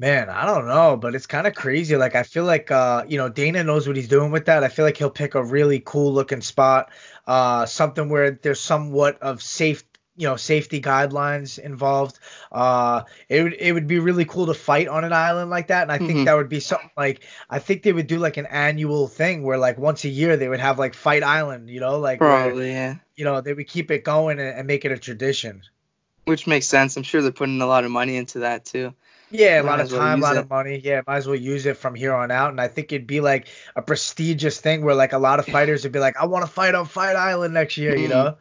Man, 0.00 0.30
I 0.30 0.46
don't 0.46 0.66
know, 0.66 0.96
but 0.96 1.14
it's 1.14 1.26
kind 1.26 1.46
of 1.46 1.54
crazy. 1.54 1.94
Like 1.94 2.14
I 2.14 2.22
feel 2.22 2.44
like 2.44 2.70
uh, 2.70 3.04
you 3.06 3.18
know, 3.18 3.28
Dana 3.28 3.62
knows 3.62 3.86
what 3.86 3.96
he's 3.96 4.08
doing 4.08 4.30
with 4.30 4.46
that. 4.46 4.64
I 4.64 4.68
feel 4.68 4.86
like 4.86 4.96
he'll 4.96 5.10
pick 5.10 5.34
a 5.34 5.44
really 5.44 5.82
cool 5.84 6.14
looking 6.14 6.40
spot, 6.40 6.90
uh, 7.26 7.66
something 7.66 8.08
where 8.08 8.30
there's 8.30 8.60
somewhat 8.60 9.20
of 9.20 9.42
safe 9.42 9.84
you 10.16 10.26
know 10.26 10.36
safety 10.36 10.80
guidelines 10.80 11.58
involved. 11.58 12.18
Uh, 12.50 13.02
it 13.28 13.42
would 13.42 13.52
it 13.52 13.72
would 13.72 13.86
be 13.86 13.98
really 13.98 14.24
cool 14.24 14.46
to 14.46 14.54
fight 14.54 14.88
on 14.88 15.04
an 15.04 15.12
island 15.12 15.50
like 15.50 15.66
that, 15.66 15.82
and 15.82 15.92
I 15.92 15.98
think 15.98 16.10
mm-hmm. 16.10 16.24
that 16.24 16.34
would 16.34 16.48
be 16.48 16.60
something 16.60 16.88
like 16.96 17.22
I 17.50 17.58
think 17.58 17.82
they 17.82 17.92
would 17.92 18.06
do 18.06 18.18
like 18.18 18.38
an 18.38 18.46
annual 18.46 19.06
thing 19.06 19.42
where 19.42 19.58
like 19.58 19.76
once 19.76 20.04
a 20.04 20.08
year 20.08 20.38
they 20.38 20.48
would 20.48 20.60
have 20.60 20.78
like 20.78 20.94
Fight 20.94 21.22
Island, 21.22 21.68
you 21.68 21.80
know, 21.80 21.98
like 21.98 22.20
probably 22.20 22.54
where, 22.54 22.66
yeah. 22.66 22.94
You 23.16 23.26
know 23.26 23.42
they 23.42 23.52
would 23.52 23.68
keep 23.68 23.90
it 23.90 24.02
going 24.02 24.40
and, 24.40 24.48
and 24.60 24.66
make 24.66 24.86
it 24.86 24.92
a 24.92 24.98
tradition. 24.98 25.60
Which 26.24 26.46
makes 26.46 26.64
sense. 26.64 26.96
I'm 26.96 27.02
sure 27.02 27.20
they're 27.20 27.32
putting 27.32 27.60
a 27.60 27.66
lot 27.66 27.84
of 27.84 27.90
money 27.90 28.16
into 28.16 28.38
that 28.38 28.64
too. 28.64 28.94
Yeah, 29.30 29.62
a 29.62 29.64
lot 29.64 29.80
of 29.80 29.90
time, 29.90 30.18
a 30.18 30.22
lot 30.22 30.36
it. 30.36 30.40
of 30.40 30.50
money. 30.50 30.80
Yeah, 30.82 31.02
might 31.06 31.18
as 31.18 31.26
well 31.26 31.36
use 31.36 31.66
it 31.66 31.76
from 31.76 31.94
here 31.94 32.12
on 32.12 32.30
out. 32.30 32.50
And 32.50 32.60
I 32.60 32.68
think 32.68 32.92
it'd 32.92 33.06
be 33.06 33.20
like 33.20 33.46
a 33.76 33.82
prestigious 33.82 34.60
thing 34.60 34.84
where 34.84 34.94
like 34.94 35.12
a 35.12 35.18
lot 35.18 35.38
of 35.38 35.46
fighters 35.56 35.84
would 35.84 35.92
be 35.92 35.98
like, 35.98 36.16
I 36.16 36.26
want 36.26 36.44
to 36.44 36.50
fight 36.50 36.74
on 36.74 36.86
Fight 36.86 37.16
Island 37.16 37.54
next 37.54 37.76
year, 37.76 37.96
you 37.96 38.08
mm-hmm. 38.08 38.12
know? 38.12 38.36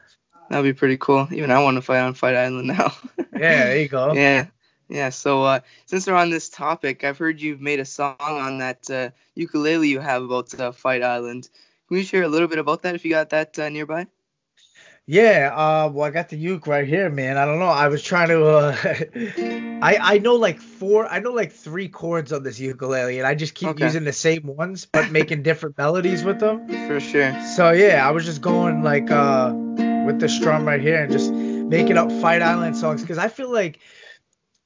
That'd 0.49 0.63
be 0.63 0.77
pretty 0.77 0.97
cool. 0.97 1.27
Even 1.31 1.51
I 1.51 1.61
want 1.61 1.75
to 1.75 1.81
fight 1.81 1.99
on 1.99 2.15
Fight 2.15 2.35
Island 2.35 2.67
now. 2.67 2.93
yeah, 3.33 3.65
there 3.65 3.79
you 3.79 3.87
go. 3.87 4.13
Yeah. 4.13 4.47
Yeah, 4.89 5.09
so 5.09 5.43
uh, 5.43 5.59
since 5.85 6.07
we're 6.07 6.15
on 6.15 6.31
this 6.31 6.49
topic, 6.49 7.03
I've 7.03 7.19
heard 7.19 7.39
you've 7.39 7.61
made 7.61 7.79
a 7.79 7.85
song 7.85 8.15
on 8.19 8.57
that 8.57 8.89
uh, 8.89 9.09
ukulele 9.35 9.87
you 9.87 9.99
have 9.99 10.23
about 10.23 10.59
uh, 10.59 10.71
Fight 10.71 11.03
Island. 11.03 11.47
Can 11.87 11.97
you 11.97 12.03
share 12.03 12.23
a 12.23 12.27
little 12.27 12.47
bit 12.47 12.57
about 12.57 12.81
that 12.81 12.95
if 12.95 13.05
you 13.05 13.11
got 13.11 13.29
that 13.29 13.59
uh, 13.59 13.69
nearby? 13.69 14.07
Yeah, 15.11 15.51
uh, 15.55 15.89
well, 15.91 16.05
I 16.05 16.11
got 16.11 16.29
the 16.29 16.37
uke 16.37 16.67
right 16.67 16.87
here, 16.87 17.09
man. 17.09 17.35
I 17.35 17.45
don't 17.45 17.57
know. 17.57 17.65
I 17.65 17.87
was 17.87 18.03
trying 18.03 18.27
to. 18.27 18.45
Uh, 18.45 18.77
I 19.81 19.97
I 19.99 20.17
know 20.19 20.35
like 20.35 20.59
four. 20.61 21.07
I 21.07 21.17
know 21.17 21.31
like 21.31 21.51
three 21.51 21.89
chords 21.89 22.31
on 22.31 22.43
this 22.43 22.59
ukulele, 22.59 23.17
and 23.17 23.25
I 23.25 23.33
just 23.33 23.55
keep 23.55 23.69
okay. 23.69 23.85
using 23.85 24.03
the 24.03 24.13
same 24.13 24.43
ones, 24.43 24.85
but 24.85 25.09
making 25.11 25.41
different 25.41 25.79
melodies 25.79 26.23
with 26.23 26.39
them. 26.39 26.67
For 26.87 26.99
sure. 26.99 27.41
So 27.55 27.71
yeah, 27.71 28.07
I 28.07 28.11
was 28.11 28.23
just 28.23 28.41
going 28.41 28.83
like 28.83 29.09
uh 29.09 29.51
with 30.05 30.19
the 30.19 30.29
strum 30.29 30.67
right 30.67 30.79
here 30.79 31.01
and 31.01 31.11
just 31.11 31.31
making 31.31 31.97
up 31.97 32.11
Fight 32.21 32.43
Island 32.43 32.77
songs 32.77 33.01
because 33.01 33.17
I 33.17 33.29
feel 33.29 33.51
like 33.51 33.79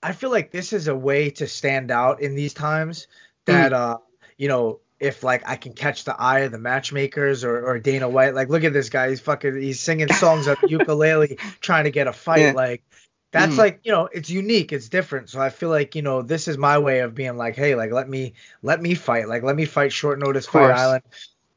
I 0.02 0.12
feel 0.12 0.30
like 0.30 0.52
this 0.52 0.74
is 0.74 0.90
a 0.90 0.96
way 0.96 1.30
to 1.30 1.48
stand 1.48 1.90
out 1.90 2.22
in 2.22 2.36
these 2.36 2.54
times 2.54 3.08
that 3.46 3.72
mm. 3.72 3.76
uh 3.76 3.98
you 4.36 4.50
know 4.50 4.82
if 5.04 5.22
like 5.22 5.44
I 5.46 5.58
can 5.58 5.74
catch 5.74 6.06
the 6.06 6.20
eye 6.20 6.40
of 6.40 6.52
the 6.52 6.58
matchmakers 6.58 7.44
or, 7.44 7.68
or 7.68 7.78
Dana 7.78 8.08
White. 8.08 8.34
Like, 8.34 8.50
look 8.50 8.64
at 8.64 8.72
this 8.72 8.90
guy. 8.90 9.10
He's 9.10 9.20
fucking 9.20 9.62
he's 9.62 9.80
singing 9.80 10.08
songs 10.14 10.48
on 10.48 10.56
ukulele 10.68 11.38
trying 11.60 11.84
to 11.84 11.92
get 11.92 12.08
a 12.08 12.14
fight. 12.14 12.40
Yeah. 12.40 12.52
Like 12.54 12.84
that's 13.32 13.56
mm. 13.56 13.58
like, 13.58 13.82
you 13.84 13.92
know, 13.92 14.08
it's 14.12 14.30
unique, 14.30 14.72
it's 14.72 14.88
different. 14.88 15.30
So 15.30 15.42
I 15.42 15.50
feel 15.50 15.70
like, 15.70 15.96
you 15.96 16.02
know, 16.02 16.22
this 16.22 16.48
is 16.48 16.58
my 16.58 16.78
way 16.78 17.00
of 17.00 17.16
being 17.16 17.36
like, 17.36 17.56
hey, 17.56 17.76
like 17.76 17.92
let 17.92 18.08
me 18.08 18.34
let 18.62 18.82
me 18.82 18.96
fight. 18.96 19.28
Like 19.28 19.44
let 19.44 19.56
me 19.56 19.66
fight 19.66 19.92
short 19.92 20.20
notice 20.20 20.46
fight 20.46 20.72
island. 20.72 21.04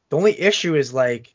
The 0.09 0.17
only 0.17 0.39
issue 0.39 0.75
is 0.75 0.93
like 0.93 1.33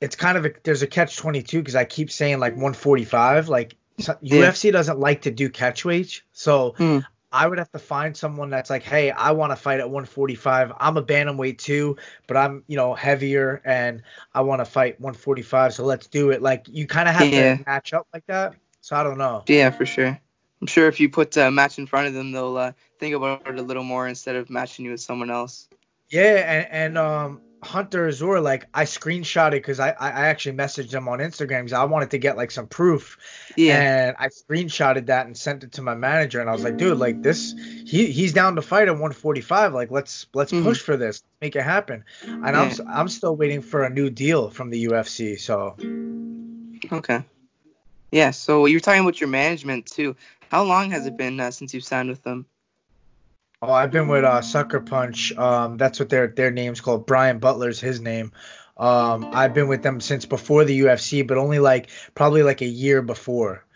it's 0.00 0.16
kind 0.16 0.36
of 0.36 0.44
a, 0.44 0.52
there's 0.62 0.82
a 0.82 0.86
catch 0.86 1.16
22 1.16 1.58
because 1.58 1.76
I 1.76 1.84
keep 1.84 2.10
saying 2.10 2.38
like 2.38 2.52
145. 2.52 3.48
Like 3.48 3.76
so, 3.98 4.16
Yeah. 4.20 4.42
UFC 4.42 4.72
doesn't 4.72 4.98
like 4.98 5.22
to 5.22 5.30
do 5.30 5.48
catch 5.48 5.84
weights, 5.86 6.20
so 6.32 6.74
Hmm. 6.76 6.98
I 7.32 7.46
would 7.46 7.58
have 7.58 7.70
to 7.72 7.78
find 7.78 8.16
someone 8.16 8.50
that's 8.50 8.70
like, 8.70 8.82
hey, 8.82 9.10
I 9.10 9.32
want 9.32 9.52
to 9.52 9.56
fight 9.56 9.80
at 9.80 9.88
145. 9.90 10.72
I'm 10.78 10.96
a 10.96 11.02
bantamweight 11.02 11.58
too, 11.58 11.96
but 12.26 12.36
I'm 12.36 12.64
you 12.66 12.76
know 12.76 12.94
heavier 12.94 13.60
and 13.64 14.02
I 14.34 14.40
want 14.42 14.60
to 14.60 14.64
fight 14.64 15.00
145. 15.00 15.74
So 15.74 15.84
let's 15.84 16.06
do 16.08 16.30
it. 16.30 16.42
Like 16.42 16.66
you 16.68 16.86
kind 16.86 17.08
of 17.08 17.14
have 17.14 17.32
Yeah. 17.32 17.56
to 17.56 17.64
match 17.66 17.92
up 17.92 18.06
like 18.12 18.26
that. 18.26 18.54
So 18.80 18.96
I 18.96 19.02
don't 19.02 19.18
know. 19.18 19.44
Yeah, 19.46 19.70
for 19.70 19.86
sure. 19.86 20.18
I'm 20.60 20.66
sure 20.66 20.88
if 20.88 21.00
you 21.00 21.08
put 21.08 21.36
a 21.36 21.50
match 21.50 21.78
in 21.78 21.86
front 21.86 22.08
of 22.08 22.14
them, 22.14 22.32
they'll 22.32 22.56
uh, 22.56 22.72
think 22.98 23.14
about 23.14 23.46
it 23.46 23.58
a 23.58 23.62
little 23.62 23.84
more 23.84 24.06
instead 24.06 24.36
of 24.36 24.50
matching 24.50 24.84
you 24.84 24.90
with 24.90 25.00
someone 25.00 25.30
else. 25.30 25.68
Yeah, 26.10 26.22
and, 26.22 26.72
and 26.72 26.98
um 26.98 27.40
Hunter 27.62 28.08
Azure, 28.08 28.40
like 28.40 28.66
I 28.72 28.84
screenshotted 28.84 29.52
because 29.52 29.80
I, 29.80 29.90
I 29.90 30.26
actually 30.28 30.56
messaged 30.56 30.92
him 30.94 31.08
on 31.08 31.18
Instagram 31.18 31.60
because 31.60 31.74
I 31.74 31.84
wanted 31.84 32.10
to 32.12 32.18
get 32.18 32.36
like 32.36 32.50
some 32.50 32.66
proof. 32.66 33.18
Yeah. 33.56 33.80
And 34.08 34.16
I 34.18 34.28
screenshotted 34.28 35.06
that 35.06 35.26
and 35.26 35.36
sent 35.36 35.62
it 35.64 35.72
to 35.72 35.82
my 35.82 35.94
manager 35.94 36.40
and 36.40 36.48
I 36.48 36.52
was 36.52 36.64
like, 36.64 36.76
dude, 36.78 36.96
like 36.98 37.22
this 37.22 37.54
he 37.86 38.06
he's 38.12 38.32
down 38.32 38.56
to 38.56 38.62
fight 38.62 38.88
at 38.88 38.92
145. 38.92 39.74
Like 39.74 39.90
let's 39.90 40.26
let's 40.32 40.52
Mhm. 40.52 40.62
push 40.62 40.80
for 40.80 40.96
this. 40.96 41.22
Make 41.42 41.54
it 41.56 41.62
happen. 41.62 42.04
And 42.22 42.46
I'm 42.46 42.54
Yeah. 42.54 42.64
s- 42.66 42.80
I'm 42.88 43.08
still 43.08 43.36
waiting 43.36 43.60
for 43.60 43.84
a 43.84 43.90
new 43.90 44.08
deal 44.10 44.48
from 44.50 44.70
the 44.70 44.84
UFC. 44.86 45.38
So 45.38 45.76
Okay. 46.92 47.22
Yeah. 48.10 48.30
So 48.30 48.66
you're 48.66 48.80
talking 48.80 49.02
about 49.02 49.20
your 49.20 49.28
management 49.28 49.86
too. 49.86 50.16
How 50.50 50.64
long 50.64 50.90
has 50.92 51.06
it 51.06 51.16
been 51.16 51.38
uh, 51.38 51.50
since 51.50 51.74
you've 51.74 51.84
signed 51.84 52.08
with 52.08 52.22
them? 52.22 52.46
Oh, 53.62 53.72
I've 53.72 53.90
been 53.90 54.08
with 54.08 54.24
uh, 54.24 54.40
Sucker 54.40 54.80
Punch. 54.80 55.36
Um, 55.36 55.76
that's 55.76 56.00
what 56.00 56.08
their 56.08 56.28
their 56.28 56.50
name's 56.50 56.80
called. 56.80 57.06
Brian 57.06 57.38
Butler's 57.38 57.78
his 57.78 58.00
name. 58.00 58.32
Um, 58.78 59.28
I've 59.34 59.52
been 59.52 59.68
with 59.68 59.82
them 59.82 60.00
since 60.00 60.24
before 60.24 60.64
the 60.64 60.80
UFC, 60.80 61.26
but 61.26 61.36
only 61.36 61.58
like 61.58 61.90
probably 62.14 62.42
like 62.42 62.62
a 62.62 62.66
year 62.66 63.02
before. 63.02 63.66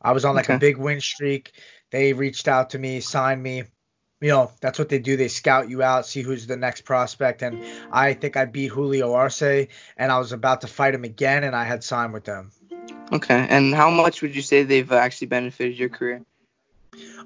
I 0.00 0.12
was 0.12 0.24
on 0.24 0.36
like 0.36 0.48
a 0.48 0.58
big 0.58 0.76
win 0.76 1.00
streak. 1.00 1.52
They 1.90 2.12
reached 2.12 2.46
out 2.46 2.70
to 2.70 2.78
me, 2.78 3.00
signed 3.00 3.42
me. 3.42 3.64
You 4.20 4.28
know, 4.28 4.52
that's 4.60 4.78
what 4.78 4.88
they 4.88 5.00
do. 5.00 5.16
They 5.16 5.26
scout 5.26 5.68
you 5.68 5.82
out, 5.82 6.06
see 6.06 6.22
who's 6.22 6.46
the 6.46 6.56
next 6.56 6.82
prospect. 6.82 7.42
And 7.42 7.64
I 7.90 8.14
think 8.14 8.36
I 8.36 8.44
beat 8.44 8.68
Julio 8.68 9.12
Arce, 9.14 9.42
and 9.42 9.68
I 9.98 10.18
was 10.20 10.30
about 10.30 10.60
to 10.60 10.68
fight 10.68 10.94
him 10.94 11.02
again, 11.02 11.42
and 11.42 11.56
I 11.56 11.64
had 11.64 11.82
signed 11.82 12.12
with 12.12 12.22
them. 12.22 12.52
Okay. 13.10 13.46
And 13.50 13.74
how 13.74 13.90
much 13.90 14.22
would 14.22 14.36
you 14.36 14.42
say 14.42 14.62
they've 14.62 14.92
actually 14.92 15.26
benefited 15.26 15.76
your 15.76 15.88
career? 15.88 16.22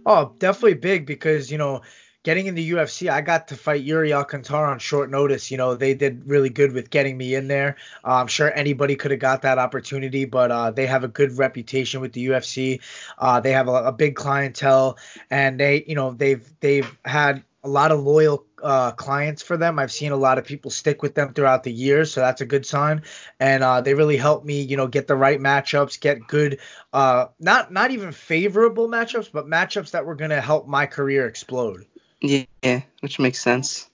Oh, 0.07 0.33
definitely 0.39 0.75
big 0.75 1.05
because 1.05 1.51
you 1.51 1.59
know, 1.59 1.83
getting 2.27 2.47
in 2.47 2.57
the 2.57 2.73
UFC, 2.73 3.09
I 3.09 3.21
got 3.21 3.47
to 3.49 3.57
fight 3.57 3.87
Iuri 3.87 4.11
Alcantara 4.11 4.69
on 4.73 4.81
short 4.81 5.11
notice. 5.11 5.53
You 5.53 5.59
know, 5.59 5.77
they 5.77 5.95
did 5.95 6.29
really 6.29 6.51
good 6.51 6.73
with 6.73 6.91
getting 6.91 7.17
me 7.17 7.37
in 7.37 7.47
there. 7.47 7.77
Uh, 8.05 8.15
I'm 8.15 8.27
sure 8.27 8.53
anybody 8.53 8.97
could 8.97 9.13
have 9.13 9.21
got 9.21 9.43
that 9.43 9.59
opportunity, 9.59 10.25
but 10.25 10.51
uh, 10.51 10.73
they 10.73 10.87
have 10.87 11.05
a 11.05 11.09
good 11.09 11.39
reputation 11.39 12.01
with 12.01 12.13
the 12.15 12.27
UFC. 12.27 12.81
Uh, 13.17 13.39
they 13.39 13.53
have 13.53 13.69
a, 13.69 13.75
a 13.75 13.93
big 13.93 14.17
clientele, 14.17 14.99
and 15.31 15.61
they, 15.61 15.85
you 15.87 15.95
know, 15.95 16.15
they've 16.15 16.45
they've 16.59 16.99
had 17.05 17.45
a 17.63 17.69
lot 17.69 17.93
of 17.93 18.01
loyal 18.01 18.45
uh, 18.61 18.91
clients 18.91 19.43
for 19.43 19.57
them. 19.57 19.79
I've 19.79 19.93
seen 19.93 20.11
a 20.11 20.17
lot 20.17 20.39
of 20.39 20.45
people 20.45 20.73
stick 20.73 21.03
with 21.03 21.15
them 21.15 21.33
throughout 21.33 21.63
the 21.63 21.73
years, 21.73 22.11
so 22.11 22.23
that's 22.23 22.41
a 22.41 22.47
good 22.47 22.67
sign. 22.67 23.03
And 23.39 23.63
uh, 23.63 23.83
they 23.83 23.95
really 23.95 24.17
helped 24.17 24.45
me, 24.45 24.63
you 24.63 24.77
know, 24.77 24.89
get 24.89 25.07
the 25.07 25.15
right 25.15 25.39
matchups, 25.39 26.01
get 26.01 26.27
good, 26.27 26.59
uh, 26.93 27.27
not 27.39 27.73
not 27.73 27.93
even 27.93 28.11
favorable 28.11 28.89
matchups, 28.89 29.31
but 29.31 29.47
matchups 29.47 29.93
that 29.93 30.07
were 30.07 30.17
gonna 30.17 30.41
help 30.41 30.67
my 30.67 30.87
career 30.87 31.29
explode. 31.29 31.87
Yeah, 32.21 32.83
which 33.01 33.19
makes 33.19 33.41
sense. 33.41 33.89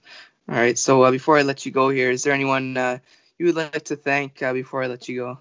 All 0.49 0.55
right. 0.55 0.79
So 0.79 1.03
uh, 1.03 1.11
before 1.11 1.39
I 1.39 1.43
let 1.43 1.67
you 1.67 1.73
go 1.73 1.89
here, 1.89 2.11
is 2.11 2.23
there 2.25 2.33
anyone 2.33 2.77
uh, 2.77 2.99
you 3.39 3.47
would 3.47 3.57
like 3.57 3.85
to 3.85 3.97
thank 3.97 4.43
uh, 4.43 4.53
before 4.53 4.83
I 4.83 4.87
let 4.87 5.09
you 5.09 5.17
go? 5.19 5.39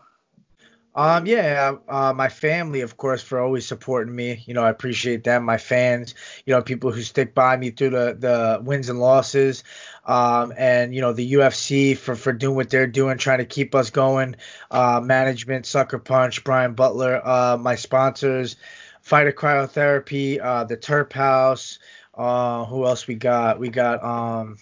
Um, 0.94 1.26
yeah, 1.26 1.76
uh, 1.88 2.12
my 2.14 2.28
family, 2.28 2.82
of 2.82 2.98
course, 2.98 3.24
for 3.24 3.40
always 3.40 3.66
supporting 3.66 4.14
me. 4.14 4.44
You 4.46 4.54
know, 4.54 4.64
I 4.64 4.70
appreciate 4.70 5.24
them. 5.24 5.46
My 5.46 5.58
fans, 5.58 6.16
you 6.46 6.54
know, 6.54 6.62
people 6.62 6.92
who 6.92 7.02
stick 7.02 7.34
by 7.34 7.56
me 7.56 7.72
through 7.72 7.92
the, 7.92 8.18
the 8.20 8.62
wins 8.62 8.90
and 8.90 9.00
losses. 9.00 9.64
Um, 10.06 10.52
and, 10.58 10.94
you 10.94 11.00
know, 11.00 11.14
the 11.14 11.34
UFC 11.34 11.96
for, 11.96 12.16
for 12.16 12.34
doing 12.34 12.56
what 12.56 12.70
they're 12.70 12.88
doing, 12.88 13.18
trying 13.18 13.38
to 13.38 13.46
keep 13.46 13.74
us 13.74 13.90
going. 13.90 14.36
Uh, 14.70 15.00
management, 15.02 15.66
Sucker 15.66 16.00
Punch, 16.00 16.44
Brian 16.44 16.74
Butler, 16.74 17.26
uh, 17.26 17.58
my 17.58 17.76
sponsors, 17.76 18.58
Fighter 19.02 19.32
Cryotherapy, 19.32 20.44
uh, 20.44 20.66
the 20.66 20.76
Turp 20.76 21.14
House. 21.14 21.80
Uh, 22.14 22.66
who 22.66 22.86
else 22.86 23.08
we 23.08 23.16
got? 23.16 23.60
We 23.60 23.70
got, 23.70 24.04
um, 24.04 24.58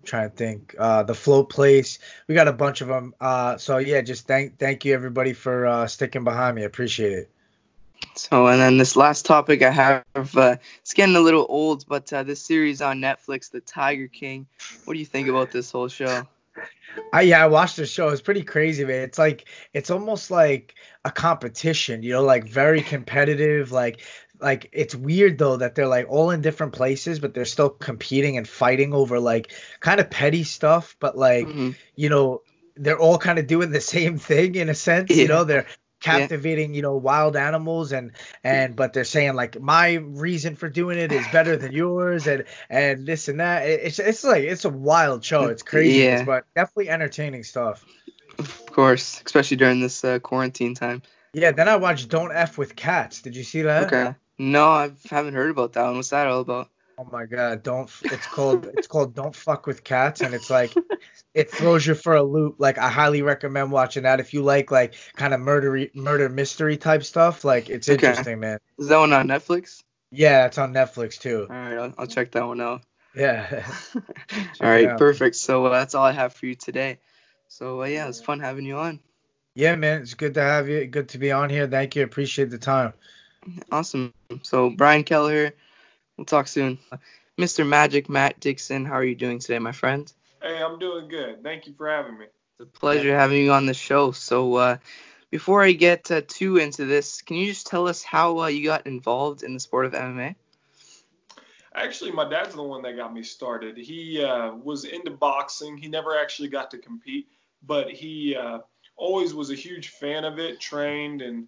I'm 0.00 0.04
trying 0.04 0.30
to 0.30 0.36
think, 0.36 0.74
uh, 0.78 1.02
the 1.02 1.14
Float 1.14 1.50
Place 1.50 1.98
we 2.26 2.34
got 2.34 2.48
a 2.48 2.52
bunch 2.52 2.80
of 2.80 2.88
them. 2.88 3.14
Uh, 3.20 3.56
so 3.56 3.78
yeah, 3.78 4.00
just 4.00 4.26
thank 4.26 4.58
thank 4.58 4.84
you 4.84 4.94
everybody 4.94 5.32
for 5.32 5.66
uh, 5.66 5.86
sticking 5.86 6.24
behind 6.24 6.56
me. 6.56 6.62
I 6.62 6.66
appreciate 6.66 7.12
it. 7.12 7.30
So, 8.14 8.46
and 8.48 8.60
then 8.60 8.78
this 8.78 8.96
last 8.96 9.26
topic 9.26 9.62
I 9.62 9.70
have, 9.70 10.04
uh, 10.36 10.56
it's 10.80 10.94
getting 10.94 11.16
a 11.16 11.20
little 11.20 11.46
old, 11.48 11.86
but 11.86 12.12
uh, 12.12 12.22
this 12.22 12.42
series 12.42 12.82
on 12.82 12.98
Netflix, 12.98 13.50
The 13.50 13.60
Tiger 13.60 14.08
King. 14.08 14.46
What 14.84 14.94
do 14.94 15.00
you 15.00 15.06
think 15.06 15.28
about 15.28 15.52
this 15.52 15.70
whole 15.70 15.88
show? 15.88 16.26
I 17.12 17.22
yeah, 17.22 17.44
I 17.44 17.46
watched 17.46 17.76
the 17.76 17.86
show. 17.86 18.08
It's 18.08 18.20
pretty 18.20 18.42
crazy, 18.42 18.84
man. 18.84 19.02
It's 19.02 19.18
like 19.18 19.48
it's 19.72 19.90
almost 19.90 20.30
like 20.30 20.74
a 21.04 21.10
competition, 21.10 22.02
you 22.02 22.12
know, 22.12 22.22
like 22.22 22.44
very 22.44 22.82
competitive. 22.82 23.72
Like 23.72 24.00
like 24.42 24.68
it's 24.72 24.94
weird 24.94 25.38
though 25.38 25.56
that 25.58 25.74
they're 25.74 25.86
like 25.86 26.06
all 26.08 26.30
in 26.30 26.40
different 26.40 26.72
places, 26.72 27.18
but 27.20 27.34
they're 27.34 27.44
still 27.44 27.70
competing 27.70 28.36
and 28.36 28.48
fighting 28.48 28.92
over 28.94 29.18
like 29.20 29.52
kind 29.80 30.00
of 30.00 30.10
petty 30.10 30.44
stuff. 30.44 30.96
But 31.00 31.16
like 31.16 31.46
Mhm. 31.46 31.74
you 31.96 32.08
know, 32.08 32.42
they're 32.76 32.98
all 32.98 33.18
kind 33.18 33.38
of 33.38 33.46
doing 33.46 33.70
the 33.70 33.80
same 33.96 34.18
thing 34.18 34.54
in 34.54 34.68
a 34.68 34.74
sense. 34.74 35.10
Yeah. 35.10 35.16
You 35.22 35.28
know, 35.28 35.44
they're 35.44 35.66
captivating, 36.00 36.72
you 36.72 36.80
know, 36.80 36.96
wild 36.96 37.36
animals 37.36 37.92
and 37.92 38.12
and 38.42 38.74
but 38.74 38.92
they're 38.94 39.04
saying 39.04 39.34
like 39.34 39.60
my 39.60 39.94
reason 39.94 40.56
for 40.56 40.68
doing 40.68 40.98
it 40.98 41.12
is 41.12 41.26
better 41.32 41.56
than 41.58 41.72
yours 41.72 42.26
and 42.26 42.44
and 42.70 43.06
this 43.06 43.28
and 43.28 43.40
that. 43.40 43.68
It's 43.68 43.98
it's 43.98 44.24
like 44.24 44.44
it's 44.44 44.64
a 44.64 44.70
wild 44.70 45.24
show. 45.24 45.44
It's 45.44 45.62
crazy, 45.72 45.98
Yeah. 45.98 46.24
but 46.24 46.44
definitely 46.54 46.88
entertaining 46.88 47.44
stuff. 47.44 47.84
Of 48.38 48.64
course, 48.66 49.20
especially 49.26 49.58
during 49.58 49.80
this 49.80 50.02
uh, 50.02 50.18
quarantine 50.20 50.74
time. 50.74 51.02
Yeah, 51.34 51.52
then 51.52 51.68
I 51.68 51.76
watched 51.76 52.08
Don't 52.08 52.32
F 52.34 52.56
with 52.58 52.74
Cats. 52.74 53.20
Did 53.22 53.36
you 53.36 53.44
see 53.44 53.62
that? 53.62 53.92
Okay. 53.92 54.14
No, 54.40 54.70
I 54.70 54.90
haven't 55.10 55.34
heard 55.34 55.50
about 55.50 55.74
that 55.74 55.84
one. 55.84 55.96
What's 55.96 56.08
that 56.10 56.26
all 56.26 56.40
about? 56.40 56.70
Oh 56.96 57.06
my 57.12 57.26
god, 57.26 57.62
don't 57.62 57.90
it's 58.10 58.26
called 58.26 58.64
it's 58.66 58.86
called 58.86 59.14
Don't 59.14 59.36
Fuck 59.36 59.66
with 59.66 59.84
Cats 59.84 60.22
and 60.22 60.34
it's 60.34 60.48
like 60.48 60.76
it 61.34 61.50
throws 61.50 61.86
you 61.86 61.94
for 61.94 62.14
a 62.14 62.22
loop. 62.22 62.56
Like 62.58 62.78
I 62.78 62.88
highly 62.88 63.22
recommend 63.22 63.70
watching 63.70 64.04
that 64.04 64.18
if 64.18 64.32
you 64.32 64.42
like 64.42 64.70
like 64.70 64.94
kind 65.14 65.34
of 65.34 65.40
murdery 65.40 65.94
murder 65.94 66.28
mystery 66.30 66.78
type 66.78 67.02
stuff. 67.04 67.44
Like 67.44 67.68
it's 67.68 67.88
Okay. 67.88 67.96
interesting, 68.06 68.40
man. 68.40 68.58
Is 68.78 68.88
that 68.88 68.98
one 68.98 69.12
on 69.12 69.28
Netflix? 69.28 69.82
Yeah, 70.10 70.46
it's 70.46 70.58
on 70.58 70.72
Netflix 70.72 71.18
too. 71.18 71.46
All 71.50 71.56
right, 71.56 71.78
I'll, 71.78 71.94
I'll 71.98 72.06
check 72.06 72.32
that 72.32 72.46
one 72.46 72.60
out. 72.60 72.82
Yeah. 73.14 73.66
all 73.94 74.68
right, 74.68 74.86
out. 74.86 74.98
perfect. 74.98 75.36
So 75.36 75.66
uh, 75.66 75.70
that's 75.70 75.94
all 75.94 76.04
I 76.04 76.12
have 76.12 76.32
for 76.32 76.46
you 76.46 76.54
today. 76.54 76.98
So 77.48 77.82
uh, 77.82 77.86
yeah, 77.86 78.04
it 78.04 78.08
was 78.08 78.20
fun 78.20 78.40
having 78.40 78.64
you 78.64 78.76
on. 78.76 79.00
yeah, 79.54 79.74
man, 79.76 80.02
it's 80.02 80.14
good 80.14 80.34
to 80.34 80.42
have 80.42 80.68
you. 80.68 80.86
Good 80.86 81.10
to 81.10 81.18
be 81.18 81.32
on 81.32 81.50
here. 81.50 81.66
Thank 81.66 81.96
you. 81.96 82.04
Appreciate 82.04 82.50
the 82.50 82.58
time. 82.58 82.92
Awesome. 83.70 84.12
So 84.42 84.70
Brian 84.70 85.04
Kelleher, 85.04 85.54
we'll 86.16 86.24
talk 86.24 86.48
soon. 86.48 86.78
Mr. 87.38 87.66
Magic 87.66 88.08
Matt 88.08 88.38
Dixon, 88.40 88.84
how 88.84 88.94
are 88.94 89.04
you 89.04 89.14
doing 89.14 89.38
today, 89.38 89.58
my 89.58 89.72
friend? 89.72 90.12
Hey, 90.42 90.62
I'm 90.62 90.78
doing 90.78 91.08
good. 91.08 91.42
Thank 91.42 91.66
you 91.66 91.74
for 91.74 91.88
having 91.88 92.18
me. 92.18 92.26
It's 92.58 92.68
a 92.68 92.78
pleasure 92.78 93.16
having 93.16 93.42
you 93.42 93.52
on 93.52 93.66
the 93.66 93.74
show. 93.74 94.12
So 94.12 94.56
uh, 94.56 94.76
before 95.30 95.62
I 95.62 95.72
get 95.72 96.10
uh, 96.10 96.22
too 96.26 96.58
into 96.58 96.84
this, 96.84 97.22
can 97.22 97.36
you 97.36 97.46
just 97.46 97.66
tell 97.66 97.88
us 97.88 98.02
how 98.02 98.40
uh, 98.40 98.46
you 98.48 98.64
got 98.64 98.86
involved 98.86 99.42
in 99.42 99.54
the 99.54 99.60
sport 99.60 99.86
of 99.86 99.92
MMA? 99.92 100.34
Actually, 101.74 102.10
my 102.10 102.28
dad's 102.28 102.54
the 102.54 102.62
one 102.62 102.82
that 102.82 102.96
got 102.96 103.14
me 103.14 103.22
started. 103.22 103.76
He 103.76 104.22
uh, 104.22 104.52
was 104.54 104.84
into 104.84 105.12
boxing. 105.12 105.76
He 105.76 105.88
never 105.88 106.18
actually 106.18 106.48
got 106.48 106.70
to 106.72 106.78
compete, 106.78 107.28
but 107.62 107.90
he 107.90 108.34
uh, 108.34 108.58
always 108.96 109.34
was 109.34 109.50
a 109.50 109.54
huge 109.54 109.88
fan 109.88 110.24
of 110.24 110.38
it, 110.38 110.60
trained, 110.60 111.22
and 111.22 111.46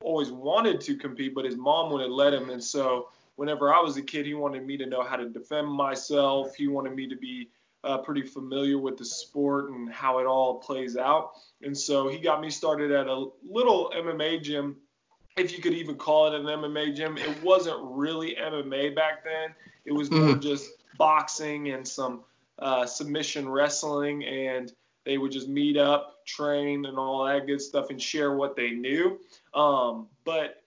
always 0.00 0.30
wanted 0.30 0.80
to 0.82 0.96
compete, 0.96 1.34
but 1.34 1.44
his 1.44 1.56
mom 1.56 1.92
wouldn't 1.92 2.12
let 2.12 2.32
him. 2.32 2.50
And 2.50 2.62
so, 2.62 3.08
whenever 3.36 3.72
I 3.72 3.80
was 3.80 3.96
a 3.96 4.02
kid, 4.02 4.26
he 4.26 4.34
wanted 4.34 4.66
me 4.66 4.76
to 4.76 4.86
know 4.86 5.02
how 5.02 5.16
to 5.16 5.28
defend 5.28 5.68
myself. 5.68 6.54
He 6.54 6.68
wanted 6.68 6.94
me 6.94 7.08
to 7.08 7.16
be 7.16 7.48
uh, 7.84 7.98
pretty 7.98 8.22
familiar 8.22 8.78
with 8.78 8.96
the 8.96 9.04
sport 9.04 9.70
and 9.70 9.92
how 9.92 10.18
it 10.18 10.26
all 10.26 10.60
plays 10.60 10.96
out. 10.96 11.32
And 11.62 11.76
so, 11.76 12.08
he 12.08 12.18
got 12.18 12.40
me 12.40 12.50
started 12.50 12.90
at 12.90 13.06
a 13.06 13.26
little 13.48 13.92
MMA 13.94 14.42
gym 14.42 14.76
if 15.36 15.56
you 15.56 15.62
could 15.62 15.74
even 15.74 15.96
call 15.96 16.32
it 16.32 16.38
an 16.38 16.46
MMA 16.46 16.94
gym. 16.94 17.16
It 17.16 17.42
wasn't 17.42 17.78
really 17.80 18.36
MMA 18.36 18.94
back 18.94 19.24
then. 19.24 19.54
It 19.84 19.92
was 19.92 20.10
more 20.10 20.36
just 20.36 20.70
boxing 20.98 21.70
and 21.70 21.86
some 21.86 22.22
uh, 22.58 22.86
submission 22.86 23.48
wrestling, 23.48 24.24
and 24.24 24.72
they 25.04 25.18
would 25.18 25.32
just 25.32 25.48
meet 25.48 25.76
up, 25.76 26.24
train, 26.26 26.84
and 26.86 26.98
all 26.98 27.24
that 27.24 27.46
good 27.46 27.60
stuff, 27.60 27.90
and 27.90 28.00
share 28.00 28.36
what 28.36 28.56
they 28.56 28.70
knew. 28.70 29.18
Um, 29.54 30.08
but 30.24 30.62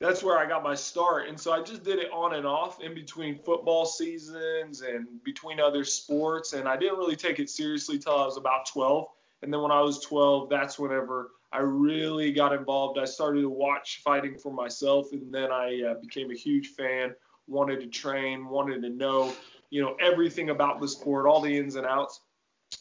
that's 0.00 0.22
where 0.22 0.38
I 0.38 0.46
got 0.46 0.62
my 0.62 0.74
start, 0.74 1.28
and 1.28 1.38
so 1.38 1.52
I 1.52 1.62
just 1.62 1.84
did 1.84 1.98
it 1.98 2.10
on 2.12 2.34
and 2.34 2.46
off 2.46 2.80
in 2.80 2.94
between 2.94 3.38
football 3.38 3.86
seasons 3.86 4.82
and 4.82 5.06
between 5.24 5.60
other 5.60 5.84
sports, 5.84 6.52
and 6.52 6.68
I 6.68 6.76
didn't 6.76 6.98
really 6.98 7.16
take 7.16 7.38
it 7.38 7.48
seriously 7.48 7.98
till 7.98 8.18
I 8.18 8.24
was 8.24 8.36
about 8.36 8.66
12, 8.66 9.06
And 9.42 9.52
then 9.52 9.60
when 9.60 9.70
I 9.70 9.80
was 9.80 10.00
12, 10.00 10.48
that's 10.48 10.78
whenever 10.78 11.30
I 11.52 11.58
really 11.58 12.32
got 12.32 12.52
involved. 12.52 12.98
I 12.98 13.04
started 13.04 13.42
to 13.42 13.48
watch 13.48 14.00
fighting 14.02 14.36
for 14.36 14.52
myself, 14.52 15.12
and 15.12 15.32
then 15.32 15.52
I 15.52 15.82
uh, 15.90 15.94
became 16.00 16.32
a 16.32 16.34
huge 16.34 16.68
fan. 16.68 17.14
Wanted 17.46 17.80
to 17.80 17.86
train, 17.86 18.48
wanted 18.48 18.82
to 18.82 18.90
know, 18.90 19.32
you 19.70 19.80
know, 19.80 19.94
everything 20.00 20.50
about 20.50 20.80
the 20.80 20.88
sport, 20.88 21.26
all 21.26 21.40
the 21.40 21.56
ins 21.56 21.76
and 21.76 21.86
outs, 21.86 22.20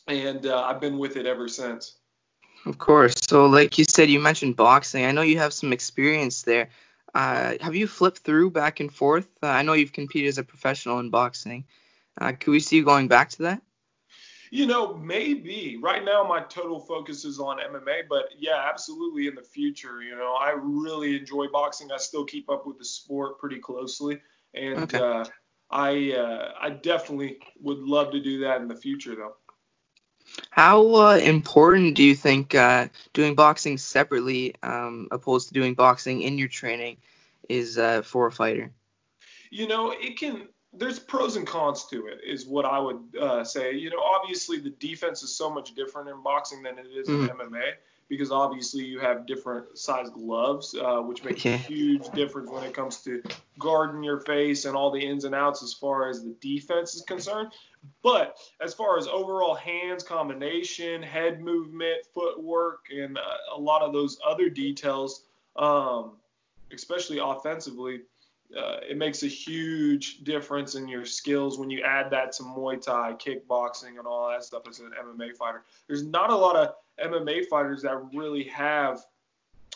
and 0.07 0.47
uh, 0.47 0.63
I've 0.63 0.81
been 0.81 0.97
with 0.97 1.17
it 1.17 1.27
ever 1.27 1.47
since. 1.47 1.97
Of 2.65 2.77
course. 2.77 3.15
So, 3.27 3.45
like 3.45 3.77
you 3.77 3.83
said, 3.83 4.09
you 4.09 4.19
mentioned 4.19 4.55
boxing. 4.55 5.05
I 5.05 5.11
know 5.11 5.21
you 5.21 5.37
have 5.39 5.53
some 5.53 5.73
experience 5.73 6.43
there. 6.43 6.69
Uh, 7.13 7.53
have 7.61 7.75
you 7.75 7.87
flipped 7.87 8.19
through 8.19 8.51
back 8.51 8.79
and 8.79 8.91
forth? 8.91 9.27
Uh, 9.41 9.47
I 9.47 9.61
know 9.61 9.73
you've 9.73 9.93
competed 9.93 10.29
as 10.29 10.37
a 10.37 10.43
professional 10.43 10.99
in 10.99 11.09
boxing. 11.09 11.65
Uh, 12.19 12.31
could 12.31 12.51
we 12.51 12.59
see 12.59 12.77
you 12.77 12.85
going 12.85 13.07
back 13.07 13.29
to 13.31 13.43
that? 13.43 13.61
You 14.49 14.67
know, 14.67 14.95
maybe. 14.95 15.77
Right 15.81 16.05
now, 16.05 16.23
my 16.23 16.41
total 16.41 16.79
focus 16.79 17.25
is 17.25 17.39
on 17.39 17.57
MMA, 17.57 18.03
but 18.07 18.25
yeah, 18.37 18.69
absolutely 18.69 19.27
in 19.27 19.35
the 19.35 19.41
future. 19.41 20.01
You 20.03 20.15
know, 20.15 20.33
I 20.33 20.53
really 20.55 21.17
enjoy 21.17 21.47
boxing. 21.47 21.91
I 21.91 21.97
still 21.97 22.23
keep 22.23 22.49
up 22.49 22.67
with 22.67 22.77
the 22.77 22.85
sport 22.85 23.39
pretty 23.39 23.57
closely, 23.57 24.21
and 24.53 24.83
okay. 24.83 24.99
uh, 24.99 25.25
I 25.71 26.13
uh, 26.13 26.53
I 26.61 26.69
definitely 26.69 27.39
would 27.61 27.79
love 27.79 28.11
to 28.11 28.21
do 28.21 28.41
that 28.41 28.61
in 28.61 28.67
the 28.67 28.75
future, 28.75 29.15
though. 29.15 29.35
How 30.49 30.95
uh, 30.95 31.17
important 31.17 31.95
do 31.95 32.03
you 32.03 32.15
think 32.15 32.55
uh, 32.55 32.87
doing 33.13 33.35
boxing 33.35 33.77
separately, 33.77 34.55
um, 34.63 35.07
opposed 35.11 35.47
to 35.47 35.53
doing 35.53 35.73
boxing 35.73 36.21
in 36.21 36.37
your 36.37 36.47
training, 36.47 36.97
is 37.49 37.77
uh, 37.77 38.01
for 38.01 38.27
a 38.27 38.31
fighter? 38.31 38.71
You 39.49 39.67
know, 39.67 39.91
it 39.91 40.17
can 40.17 40.47
there's 40.73 40.97
pros 40.97 41.35
and 41.35 41.45
cons 41.45 41.85
to 41.85 42.07
it, 42.07 42.21
is 42.25 42.45
what 42.45 42.65
I 42.65 42.79
would 42.79 43.01
uh, 43.19 43.43
say. 43.43 43.73
You 43.73 43.91
know, 43.91 44.01
obviously 44.01 44.59
the 44.59 44.71
defense 44.71 45.21
is 45.21 45.35
so 45.35 45.49
much 45.49 45.75
different 45.75 46.09
in 46.09 46.21
boxing 46.23 46.63
than 46.63 46.79
it 46.79 46.87
is 46.87 47.07
mm-hmm. 47.07 47.39
in 47.39 47.51
MMA 47.51 47.73
because 48.13 48.31
obviously 48.31 48.83
you 48.83 48.99
have 48.99 49.25
different 49.25 49.77
size 49.77 50.09
gloves, 50.09 50.75
uh, 50.75 50.97
which 50.97 51.23
makes 51.23 51.41
okay. 51.41 51.53
a 51.53 51.57
huge 51.57 52.07
difference 52.11 52.49
when 52.49 52.63
it 52.63 52.73
comes 52.73 53.01
to 53.01 53.23
guarding 53.57 54.03
your 54.03 54.19
face 54.19 54.65
and 54.65 54.75
all 54.75 54.91
the 54.91 54.99
ins 54.99 55.25
and 55.25 55.33
outs 55.33 55.63
as 55.63 55.73
far 55.73 56.09
as 56.09 56.23
the 56.23 56.35
defense 56.39 56.93
is 56.93 57.01
concerned. 57.01 57.51
But 58.03 58.37
as 58.61 58.73
far 58.73 58.97
as 58.97 59.07
overall 59.07 59.55
hands 59.55 60.03
combination, 60.03 61.01
head 61.01 61.41
movement, 61.41 62.05
footwork, 62.13 62.85
and 62.95 63.17
uh, 63.17 63.21
a 63.55 63.59
lot 63.59 63.81
of 63.81 63.93
those 63.93 64.19
other 64.25 64.49
details, 64.49 65.23
um, 65.55 66.13
especially 66.71 67.17
offensively, 67.17 68.01
uh, 68.57 68.77
it 68.87 68.97
makes 68.97 69.23
a 69.23 69.27
huge 69.27 70.23
difference 70.23 70.75
in 70.75 70.87
your 70.87 71.05
skills 71.05 71.57
when 71.57 71.69
you 71.69 71.81
add 71.81 72.09
that 72.11 72.31
to 72.33 72.43
Muay 72.43 72.81
Thai, 72.81 73.13
kickboxing, 73.13 73.97
and 73.97 74.05
all 74.05 74.29
that 74.29 74.43
stuff 74.43 74.63
as 74.69 74.79
an 74.79 74.91
MMA 75.01 75.35
fighter. 75.35 75.63
There's 75.87 76.03
not 76.03 76.29
a 76.29 76.35
lot 76.35 76.55
of 76.55 76.75
MMA 77.03 77.47
fighters 77.47 77.81
that 77.81 77.95
really 78.13 78.43
have 78.45 79.01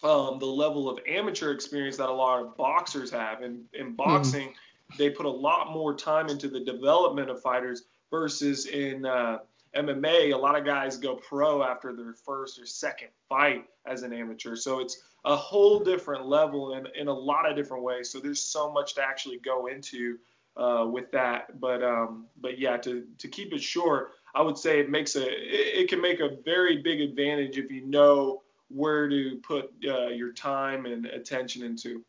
um, 0.03 0.37
the 0.39 0.45
level 0.45 0.89
of 0.89 0.99
amateur 1.07 1.51
experience 1.51 1.97
that 1.97 2.09
a 2.09 2.13
lot 2.13 2.41
of 2.41 2.55
boxers 2.55 3.09
have. 3.11 3.41
And 3.41 3.63
in 3.73 3.87
hmm. 3.87 3.93
boxing, 3.93 4.49
mm-hmm. 4.49 4.97
they 4.97 5.09
put 5.09 5.25
a 5.25 5.29
lot 5.29 5.71
more 5.71 5.95
time 5.95 6.29
into 6.29 6.47
the 6.47 6.59
development 6.59 7.29
of 7.29 7.41
fighters 7.41 7.83
versus 8.11 8.67
in 8.67 9.05
uh, 9.05 9.39
MMA, 9.75 10.33
a 10.33 10.37
lot 10.37 10.57
of 10.57 10.65
guys 10.65 10.97
go 10.97 11.15
pro 11.15 11.63
after 11.63 11.93
their 11.93 12.13
first 12.13 12.59
or 12.59 12.65
second 12.65 13.09
fight 13.27 13.65
as 13.85 14.03
an 14.03 14.13
amateur. 14.13 14.55
So 14.55 14.79
it's 14.79 15.01
a 15.27 15.35
whole 15.35 15.79
different 15.79 16.25
level 16.25 16.73
in, 16.73 16.87
in 16.97 17.09
a 17.09 17.13
lot 17.13 17.49
of 17.49 17.55
different 17.55 17.83
ways. 17.83 18.09
So 18.09 18.19
there's 18.19 18.41
so 18.41 18.71
much 18.71 18.95
to 18.95 19.03
actually 19.03 19.39
go 19.39 19.67
into 19.67 20.17
uh, 20.55 20.87
with 20.89 21.11
that. 21.11 21.59
But 21.59 21.83
um, 21.83 22.27
but 22.39 22.57
yeah, 22.57 22.77
to, 22.77 23.03
to 23.17 23.27
keep 23.27 23.53
it 23.53 23.61
short, 23.61 24.13
I 24.33 24.41
would 24.41 24.57
say 24.57 24.79
it 24.79 24.89
makes 24.89 25.17
a 25.17 25.23
it, 25.27 25.81
it 25.83 25.89
can 25.89 26.01
make 26.01 26.21
a 26.21 26.37
very 26.45 26.81
big 26.81 27.01
advantage 27.01 27.57
if 27.57 27.69
you 27.69 27.85
know 27.85 28.43
where 28.69 29.09
to 29.09 29.39
put 29.43 29.71
uh, 29.85 30.07
your 30.07 30.31
time 30.31 30.85
and 30.85 31.05
attention 31.05 31.61
into. 31.61 32.05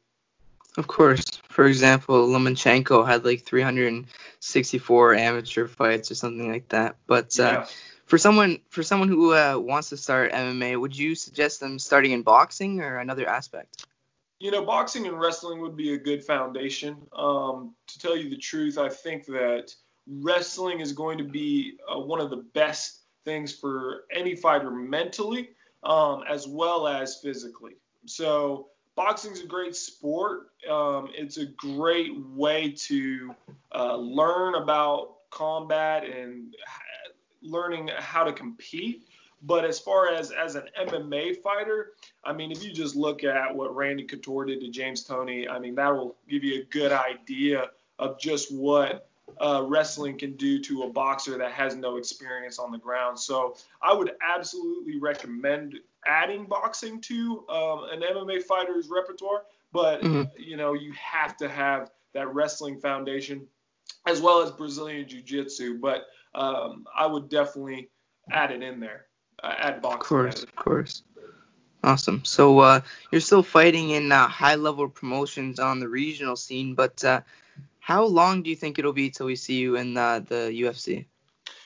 Of 0.76 0.86
course. 0.86 1.24
For 1.48 1.66
example, 1.66 2.28
Lomachenko 2.28 3.04
had 3.04 3.24
like 3.24 3.42
364 3.42 5.14
amateur 5.14 5.66
fights 5.66 6.12
or 6.12 6.14
something 6.14 6.52
like 6.52 6.68
that. 6.68 6.96
But 7.08 7.38
uh, 7.40 7.42
yeah. 7.42 7.66
For 8.08 8.16
someone 8.16 8.58
for 8.70 8.82
someone 8.82 9.08
who 9.08 9.34
uh, 9.34 9.56
wants 9.58 9.90
to 9.90 9.96
start 9.96 10.32
MMA, 10.32 10.80
would 10.80 10.96
you 10.96 11.14
suggest 11.14 11.60
them 11.60 11.78
starting 11.78 12.12
in 12.12 12.22
boxing 12.22 12.80
or 12.80 12.98
another 12.98 13.28
aspect? 13.28 13.84
You 14.40 14.50
know, 14.50 14.64
boxing 14.64 15.06
and 15.06 15.20
wrestling 15.20 15.60
would 15.60 15.76
be 15.76 15.92
a 15.92 15.98
good 15.98 16.24
foundation. 16.24 16.96
Um, 17.12 17.74
to 17.86 17.98
tell 17.98 18.16
you 18.16 18.30
the 18.30 18.36
truth, 18.36 18.78
I 18.78 18.88
think 18.88 19.26
that 19.26 19.74
wrestling 20.06 20.80
is 20.80 20.92
going 20.92 21.18
to 21.18 21.24
be 21.24 21.76
uh, 21.92 22.00
one 22.00 22.20
of 22.20 22.30
the 22.30 22.44
best 22.54 23.02
things 23.26 23.54
for 23.54 24.04
any 24.10 24.34
fighter 24.34 24.70
mentally 24.70 25.50
um, 25.82 26.24
as 26.28 26.48
well 26.48 26.88
as 26.88 27.20
physically. 27.20 27.76
So 28.06 28.68
boxing's 28.96 29.42
a 29.42 29.46
great 29.46 29.76
sport. 29.76 30.48
Um, 30.70 31.10
it's 31.12 31.36
a 31.36 31.46
great 31.46 32.18
way 32.18 32.70
to 32.86 33.34
uh, 33.74 33.96
learn 33.96 34.54
about 34.54 35.16
combat 35.30 36.04
and 36.04 36.54
learning 37.42 37.90
how 37.98 38.24
to 38.24 38.32
compete. 38.32 39.04
But 39.42 39.64
as 39.64 39.78
far 39.78 40.08
as 40.12 40.32
as 40.32 40.56
an 40.56 40.64
MMA 40.78 41.40
fighter, 41.42 41.92
I 42.24 42.32
mean, 42.32 42.50
if 42.50 42.64
you 42.64 42.72
just 42.72 42.96
look 42.96 43.22
at 43.22 43.54
what 43.54 43.74
Randy 43.74 44.02
Couture 44.02 44.46
did 44.46 44.60
to 44.60 44.68
James 44.68 45.04
Toney, 45.04 45.48
I 45.48 45.60
mean, 45.60 45.76
that 45.76 45.94
will 45.94 46.16
give 46.28 46.42
you 46.42 46.62
a 46.62 46.64
good 46.64 46.90
idea 46.90 47.70
of 48.00 48.18
just 48.18 48.52
what 48.52 49.08
uh, 49.40 49.64
wrestling 49.66 50.18
can 50.18 50.32
do 50.36 50.58
to 50.60 50.82
a 50.82 50.90
boxer 50.90 51.38
that 51.38 51.52
has 51.52 51.76
no 51.76 51.96
experience 51.96 52.58
on 52.58 52.72
the 52.72 52.78
ground. 52.78 53.18
So 53.18 53.56
I 53.82 53.94
would 53.94 54.12
absolutely 54.20 54.98
recommend 54.98 55.78
adding 56.06 56.46
boxing 56.46 57.00
to 57.02 57.44
um, 57.48 57.84
an 57.92 58.00
MMA 58.00 58.42
fighter's 58.42 58.88
repertoire, 58.88 59.42
but 59.72 60.02
mm-hmm. 60.02 60.22
you 60.36 60.56
know 60.56 60.72
you 60.72 60.92
have 60.92 61.36
to 61.38 61.48
have 61.48 61.90
that 62.14 62.32
wrestling 62.34 62.80
foundation 62.80 63.46
as 64.06 64.20
well 64.20 64.40
as 64.40 64.50
Brazilian 64.50 65.06
Jiu-Jitsu. 65.08 65.78
But 65.78 66.06
um, 66.34 66.86
I 66.94 67.06
would 67.06 67.28
definitely 67.28 67.90
add 68.30 68.50
it 68.50 68.62
in 68.62 68.80
there. 68.80 69.06
Uh, 69.42 69.54
add 69.56 69.82
boxing. 69.82 70.00
Of 70.00 70.06
course, 70.06 70.42
of 70.42 70.56
course. 70.56 71.02
Awesome. 71.84 72.24
So 72.24 72.58
uh, 72.58 72.80
you're 73.10 73.20
still 73.20 73.42
fighting 73.42 73.90
in 73.90 74.10
uh, 74.10 74.26
high-level 74.26 74.88
promotions 74.88 75.60
on 75.60 75.78
the 75.78 75.88
regional 75.88 76.34
scene, 76.34 76.74
but 76.74 77.04
uh, 77.04 77.20
how 77.78 78.04
long 78.04 78.42
do 78.42 78.50
you 78.50 78.56
think 78.56 78.78
it'll 78.78 78.92
be 78.92 79.10
till 79.10 79.26
we 79.26 79.36
see 79.36 79.58
you 79.58 79.76
in 79.76 79.96
uh, 79.96 80.18
the 80.20 80.50
UFC? 80.62 81.06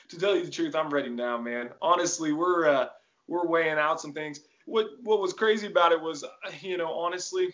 To 0.09 0.19
tell 0.19 0.35
you 0.35 0.45
the 0.45 0.51
truth, 0.51 0.75
I'm 0.75 0.89
ready 0.89 1.09
now, 1.09 1.37
man. 1.37 1.71
Honestly, 1.81 2.31
we're 2.31 2.67
uh, 2.67 2.87
we're 3.27 3.45
weighing 3.47 3.79
out 3.79 3.99
some 3.99 4.13
things. 4.13 4.41
What 4.65 4.87
what 5.01 5.19
was 5.19 5.33
crazy 5.33 5.67
about 5.67 5.91
it 5.91 5.99
was, 5.99 6.23
you 6.61 6.77
know, 6.77 6.93
honestly, 6.93 7.53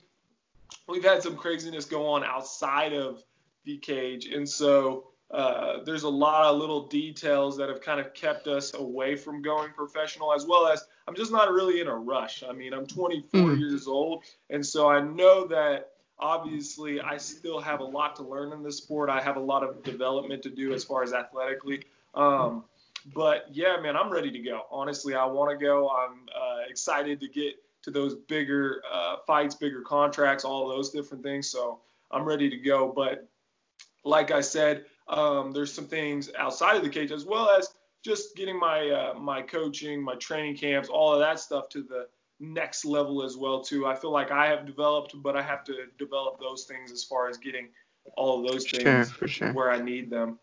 we've 0.88 1.04
had 1.04 1.24
some 1.24 1.36
craziness 1.36 1.86
go 1.86 2.06
on 2.08 2.24
outside 2.24 2.93
of 2.93 3.24
the 3.63 3.78
cage, 3.78 4.26
and 4.28 4.48
so 4.48 5.09
uh, 5.31 5.83
there's 5.83 6.03
a 6.03 6.09
lot 6.09 6.45
of 6.45 6.57
little 6.57 6.87
details 6.87 7.57
that 7.57 7.69
have 7.69 7.81
kind 7.81 7.99
of 7.99 8.13
kept 8.13 8.47
us 8.47 8.73
away 8.73 9.15
from 9.15 9.41
going 9.41 9.71
professional, 9.71 10.33
as 10.33 10.45
well 10.45 10.67
as 10.67 10.83
I'm 11.07 11.15
just 11.15 11.31
not 11.31 11.51
really 11.51 11.81
in 11.81 11.87
a 11.87 11.95
rush. 11.95 12.43
I 12.47 12.51
mean, 12.51 12.73
I'm 12.73 12.87
24 12.87 13.39
mm. 13.39 13.59
years 13.59 13.87
old, 13.87 14.23
and 14.49 14.65
so 14.65 14.89
I 14.89 15.01
know 15.01 15.47
that 15.47 15.91
obviously 16.17 16.99
I 16.99 17.17
still 17.17 17.59
have 17.59 17.79
a 17.79 17.85
lot 17.85 18.15
to 18.17 18.23
learn 18.23 18.51
in 18.53 18.63
this 18.63 18.77
sport. 18.77 19.09
I 19.09 19.21
have 19.21 19.37
a 19.37 19.41
lot 19.41 19.63
of 19.63 19.83
development 19.83 20.43
to 20.43 20.49
do 20.49 20.73
as 20.73 20.83
far 20.83 21.03
as 21.03 21.13
athletically. 21.13 21.83
Um, 22.15 22.65
but 23.13 23.47
yeah, 23.51 23.77
man, 23.81 23.95
I'm 23.95 24.09
ready 24.09 24.31
to 24.31 24.39
go. 24.39 24.63
Honestly, 24.71 25.15
I 25.15 25.25
want 25.25 25.57
to 25.57 25.63
go. 25.63 25.89
I'm 25.89 26.27
uh, 26.35 26.61
excited 26.67 27.19
to 27.21 27.27
get 27.27 27.53
to 27.83 27.91
those 27.91 28.15
bigger 28.15 28.81
uh, 28.91 29.17
fights, 29.25 29.55
bigger 29.55 29.81
contracts, 29.81 30.43
all 30.43 30.67
those 30.67 30.89
different 30.89 31.23
things. 31.23 31.47
So 31.49 31.79
I'm 32.11 32.25
ready 32.25 32.49
to 32.49 32.57
go. 32.57 32.91
But 32.93 33.27
like 34.03 34.31
I 34.31 34.41
said, 34.41 34.85
um, 35.10 35.52
there's 35.52 35.74
some 35.74 35.86
things 35.86 36.30
outside 36.38 36.76
of 36.78 36.84
the 36.84 36.89
cage 36.89 37.12
as 37.12 37.26
well 37.26 37.50
as 37.50 37.69
just 38.04 38.36
getting 38.36 38.58
my 38.58 38.89
uh, 38.89 39.13
my 39.15 39.41
coaching, 39.41 40.02
my 40.02 40.15
training 40.15 40.56
camps, 40.56 40.89
all 40.89 41.13
of 41.13 41.19
that 41.19 41.39
stuff 41.39 41.69
to 41.69 41.84
the 41.84 42.08
next 42.39 42.86
level 42.86 43.24
as 43.24 43.36
well 43.36 43.62
too. 43.62 43.86
I 43.86 43.95
feel 43.95 44.12
like 44.12 44.32
I 44.32 44.48
have 44.48 44.65
developed, 44.65 45.13
but 45.22 45.36
I 45.36 45.41
have 45.41 45.63
to 45.65 45.88
develop 45.98 46.39
those 46.39 46.63
things 46.63 46.91
as 46.91 47.04
far 47.04 47.28
as 47.28 47.38
getting 47.38 47.69
all 48.15 48.39
of 48.39 48.52
those 48.52 48.65
things 48.65 49.12
sure, 49.12 49.28
sure. 49.28 49.54
where 49.54 49.72
I 49.72 49.82
need 49.82 50.10
them. 50.10 50.39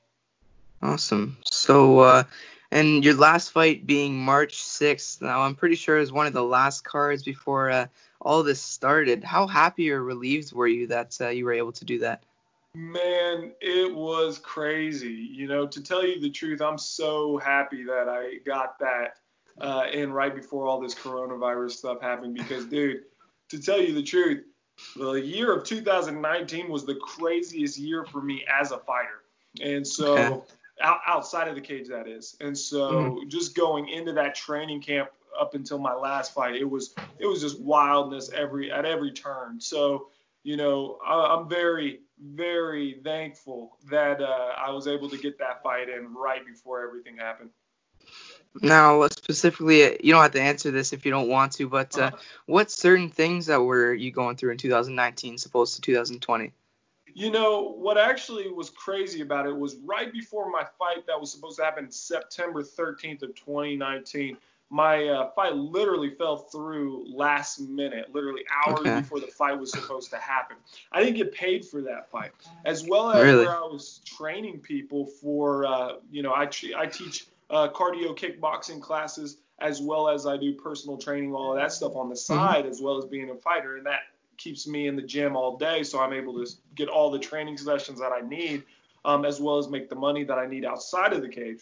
Awesome. 0.82 1.38
So, 1.44 2.00
uh, 2.00 2.24
and 2.70 3.04
your 3.04 3.14
last 3.14 3.50
fight 3.50 3.86
being 3.86 4.18
March 4.18 4.56
6th. 4.56 5.22
Now, 5.22 5.40
I'm 5.40 5.54
pretty 5.54 5.76
sure 5.76 5.96
it 5.96 6.00
was 6.00 6.12
one 6.12 6.26
of 6.26 6.32
the 6.32 6.44
last 6.44 6.84
cards 6.84 7.22
before 7.22 7.70
uh, 7.70 7.86
all 8.20 8.42
this 8.42 8.60
started. 8.60 9.24
How 9.24 9.46
happy 9.46 9.90
or 9.90 10.02
relieved 10.02 10.52
were 10.52 10.66
you 10.66 10.88
that 10.88 11.16
uh, 11.20 11.28
you 11.28 11.44
were 11.44 11.54
able 11.54 11.72
to 11.72 11.84
do 11.84 12.00
that? 12.00 12.22
Man, 12.76 13.52
it 13.62 13.94
was 13.94 14.38
crazy. 14.38 15.30
You 15.32 15.48
know, 15.48 15.66
to 15.66 15.82
tell 15.82 16.06
you 16.06 16.20
the 16.20 16.28
truth, 16.28 16.60
I'm 16.60 16.76
so 16.76 17.38
happy 17.38 17.84
that 17.84 18.06
I 18.06 18.34
got 18.44 18.78
that 18.80 19.14
uh, 19.58 19.84
in 19.90 20.12
right 20.12 20.34
before 20.34 20.66
all 20.66 20.78
this 20.78 20.94
coronavirus 20.94 21.70
stuff 21.70 22.02
happened 22.02 22.34
because, 22.34 22.66
dude, 22.76 23.04
to 23.48 23.58
tell 23.58 23.80
you 23.80 23.94
the 23.94 24.02
truth, 24.02 24.44
the 24.94 25.12
year 25.12 25.56
of 25.56 25.64
2019 25.64 26.68
was 26.68 26.84
the 26.84 26.96
craziest 26.96 27.78
year 27.78 28.04
for 28.04 28.20
me 28.20 28.44
as 28.46 28.72
a 28.72 28.78
fighter. 28.78 29.22
And 29.62 29.86
so, 29.86 30.14
okay. 30.14 30.40
out, 30.82 31.00
outside 31.06 31.48
of 31.48 31.54
the 31.54 31.62
cage 31.62 31.88
that 31.88 32.06
is. 32.06 32.36
And 32.42 32.56
so 32.58 32.90
mm-hmm. 32.92 33.28
just 33.30 33.56
going 33.56 33.88
into 33.88 34.12
that 34.12 34.34
training 34.34 34.82
camp 34.82 35.08
up 35.40 35.54
until 35.54 35.78
my 35.78 35.94
last 35.94 36.34
fight, 36.34 36.56
it 36.56 36.68
was 36.68 36.94
it 37.18 37.24
was 37.24 37.40
just 37.40 37.58
wildness 37.58 38.30
every 38.34 38.70
at 38.70 38.84
every 38.84 39.12
turn. 39.12 39.62
So 39.62 40.08
you 40.42 40.58
know 40.58 40.98
I, 41.06 41.34
I'm 41.34 41.48
very 41.48 42.00
very 42.20 43.00
thankful 43.04 43.76
that 43.90 44.20
uh, 44.20 44.52
I 44.56 44.70
was 44.70 44.86
able 44.86 45.08
to 45.10 45.18
get 45.18 45.38
that 45.38 45.62
fight 45.62 45.88
in 45.88 46.14
right 46.14 46.44
before 46.46 46.82
everything 46.82 47.16
happened. 47.16 47.50
Now, 48.62 49.06
specifically, 49.08 49.82
you 50.02 50.12
don't 50.12 50.22
have 50.22 50.32
to 50.32 50.40
answer 50.40 50.70
this 50.70 50.92
if 50.92 51.04
you 51.04 51.10
don't 51.10 51.28
want 51.28 51.52
to, 51.52 51.68
but 51.68 51.98
uh, 51.98 52.02
uh-huh. 52.02 52.16
what 52.46 52.70
certain 52.70 53.10
things 53.10 53.46
that 53.46 53.60
were 53.60 53.92
you 53.92 54.10
going 54.10 54.36
through 54.36 54.52
in 54.52 54.58
2019 54.58 55.36
opposed 55.44 55.74
to 55.74 55.80
2020? 55.82 56.52
You 57.12 57.30
know, 57.30 57.74
what 57.76 57.98
actually 57.98 58.48
was 58.50 58.70
crazy 58.70 59.22
about 59.22 59.46
it 59.46 59.56
was 59.56 59.76
right 59.84 60.12
before 60.12 60.50
my 60.50 60.64
fight 60.78 61.06
that 61.06 61.18
was 61.20 61.32
supposed 61.32 61.58
to 61.58 61.64
happen 61.64 61.90
September 61.90 62.62
13th 62.62 63.22
of 63.22 63.34
2019. 63.34 64.36
My 64.68 65.06
uh, 65.06 65.30
fight 65.30 65.54
literally 65.54 66.10
fell 66.10 66.36
through 66.36 67.06
last 67.08 67.60
minute, 67.60 68.12
literally 68.12 68.42
hours 68.66 68.80
okay. 68.80 69.00
before 69.00 69.20
the 69.20 69.28
fight 69.28 69.58
was 69.58 69.70
supposed 69.70 70.10
to 70.10 70.16
happen. 70.16 70.56
I 70.90 71.00
didn't 71.00 71.16
get 71.16 71.32
paid 71.32 71.64
for 71.64 71.82
that 71.82 72.10
fight, 72.10 72.32
as 72.64 72.84
well 72.84 73.12
as 73.12 73.22
really? 73.22 73.46
where 73.46 73.56
I 73.56 73.60
was 73.60 74.00
training 74.04 74.58
people 74.58 75.06
for. 75.06 75.66
Uh, 75.66 75.92
you 76.10 76.22
know, 76.22 76.32
I 76.32 76.48
I 76.76 76.86
teach 76.86 77.26
uh, 77.48 77.68
cardio 77.68 78.16
kickboxing 78.16 78.80
classes 78.80 79.38
as 79.58 79.80
well 79.80 80.08
as 80.08 80.26
I 80.26 80.36
do 80.36 80.52
personal 80.52 80.98
training, 80.98 81.34
all 81.34 81.52
of 81.52 81.58
that 81.58 81.72
stuff 81.72 81.96
on 81.96 82.08
the 82.08 82.14
mm-hmm. 82.14 82.34
side, 82.34 82.64
mm-hmm. 82.64 82.70
as 82.70 82.80
well 82.80 82.98
as 82.98 83.06
being 83.06 83.30
a 83.30 83.34
fighter, 83.34 83.76
and 83.76 83.86
that 83.86 84.00
keeps 84.36 84.66
me 84.66 84.86
in 84.86 84.96
the 84.96 85.02
gym 85.02 85.34
all 85.34 85.56
day, 85.56 85.82
so 85.82 86.00
I'm 86.00 86.12
able 86.12 86.34
to 86.44 86.50
get 86.74 86.88
all 86.88 87.10
the 87.10 87.18
training 87.18 87.56
sessions 87.56 87.98
that 88.00 88.12
I 88.12 88.20
need, 88.20 88.64
um, 89.04 89.24
as 89.24 89.40
well 89.40 89.58
as 89.58 89.68
make 89.68 89.88
the 89.88 89.96
money 89.96 90.24
that 90.24 90.38
I 90.38 90.46
need 90.46 90.64
outside 90.64 91.12
of 91.12 91.22
the 91.22 91.28
cage. 91.28 91.60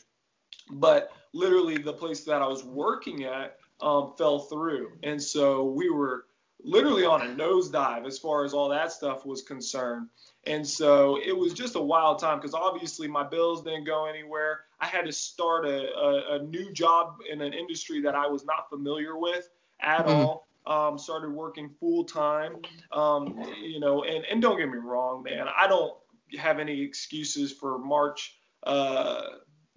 But 0.71 1.12
literally, 1.35 1.77
the 1.77 1.92
place 1.92 2.25
that 2.25 2.40
I 2.40 2.47
was 2.47 2.64
working 2.64 3.25
at 3.25 3.59
um, 3.81 4.14
fell 4.16 4.38
through, 4.38 4.92
and 5.03 5.23
so 5.23 5.64
we 5.64 5.90
were 5.90 6.25
literally 6.64 7.05
on 7.05 7.20
a 7.20 7.27
nosedive 7.27 8.07
as 8.07 8.18
far 8.18 8.44
as 8.44 8.55
all 8.55 8.70
that 8.70 8.90
stuff 8.90 9.27
was 9.27 9.42
concerned. 9.42 10.09
And 10.47 10.66
so 10.66 11.18
it 11.25 11.37
was 11.37 11.53
just 11.53 11.75
a 11.75 11.81
wild 11.81 12.18
time 12.18 12.38
because 12.38 12.55
obviously 12.55 13.07
my 13.07 13.23
bills 13.23 13.62
didn't 13.62 13.85
go 13.85 14.07
anywhere. 14.07 14.61
I 14.81 14.87
had 14.87 15.05
to 15.07 15.12
start 15.12 15.66
a, 15.66 15.92
a, 15.92 16.37
a, 16.37 16.42
new 16.42 16.73
job 16.73 17.18
in 17.31 17.40
an 17.40 17.53
industry 17.53 18.01
that 18.03 18.14
I 18.14 18.27
was 18.27 18.44
not 18.44 18.68
familiar 18.68 19.16
with 19.16 19.49
at 19.81 20.07
mm-hmm. 20.07 20.11
all 20.11 20.49
um, 20.66 20.99
started 20.99 21.31
working 21.31 21.70
full 21.81 22.05
time. 22.05 22.57
Um, 22.92 23.42
you 23.62 23.81
know, 23.81 24.05
and, 24.05 24.25
and 24.25 24.40
don't 24.40 24.59
get 24.59 24.68
me 24.68 24.79
wrong, 24.79 25.23
man, 25.23 25.47
I 25.55 25.66
don't 25.66 25.94
have 26.38 26.59
any 26.59 26.81
excuses 26.83 27.53
for 27.53 27.79
March. 27.79 28.37
Uh, 28.62 29.23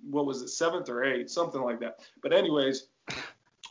what 0.10 0.26
was 0.26 0.42
it, 0.42 0.50
seventh 0.50 0.90
or 0.90 1.04
eighth, 1.04 1.30
something 1.30 1.62
like 1.62 1.80
that. 1.80 2.00
But 2.22 2.34
anyways, 2.34 2.88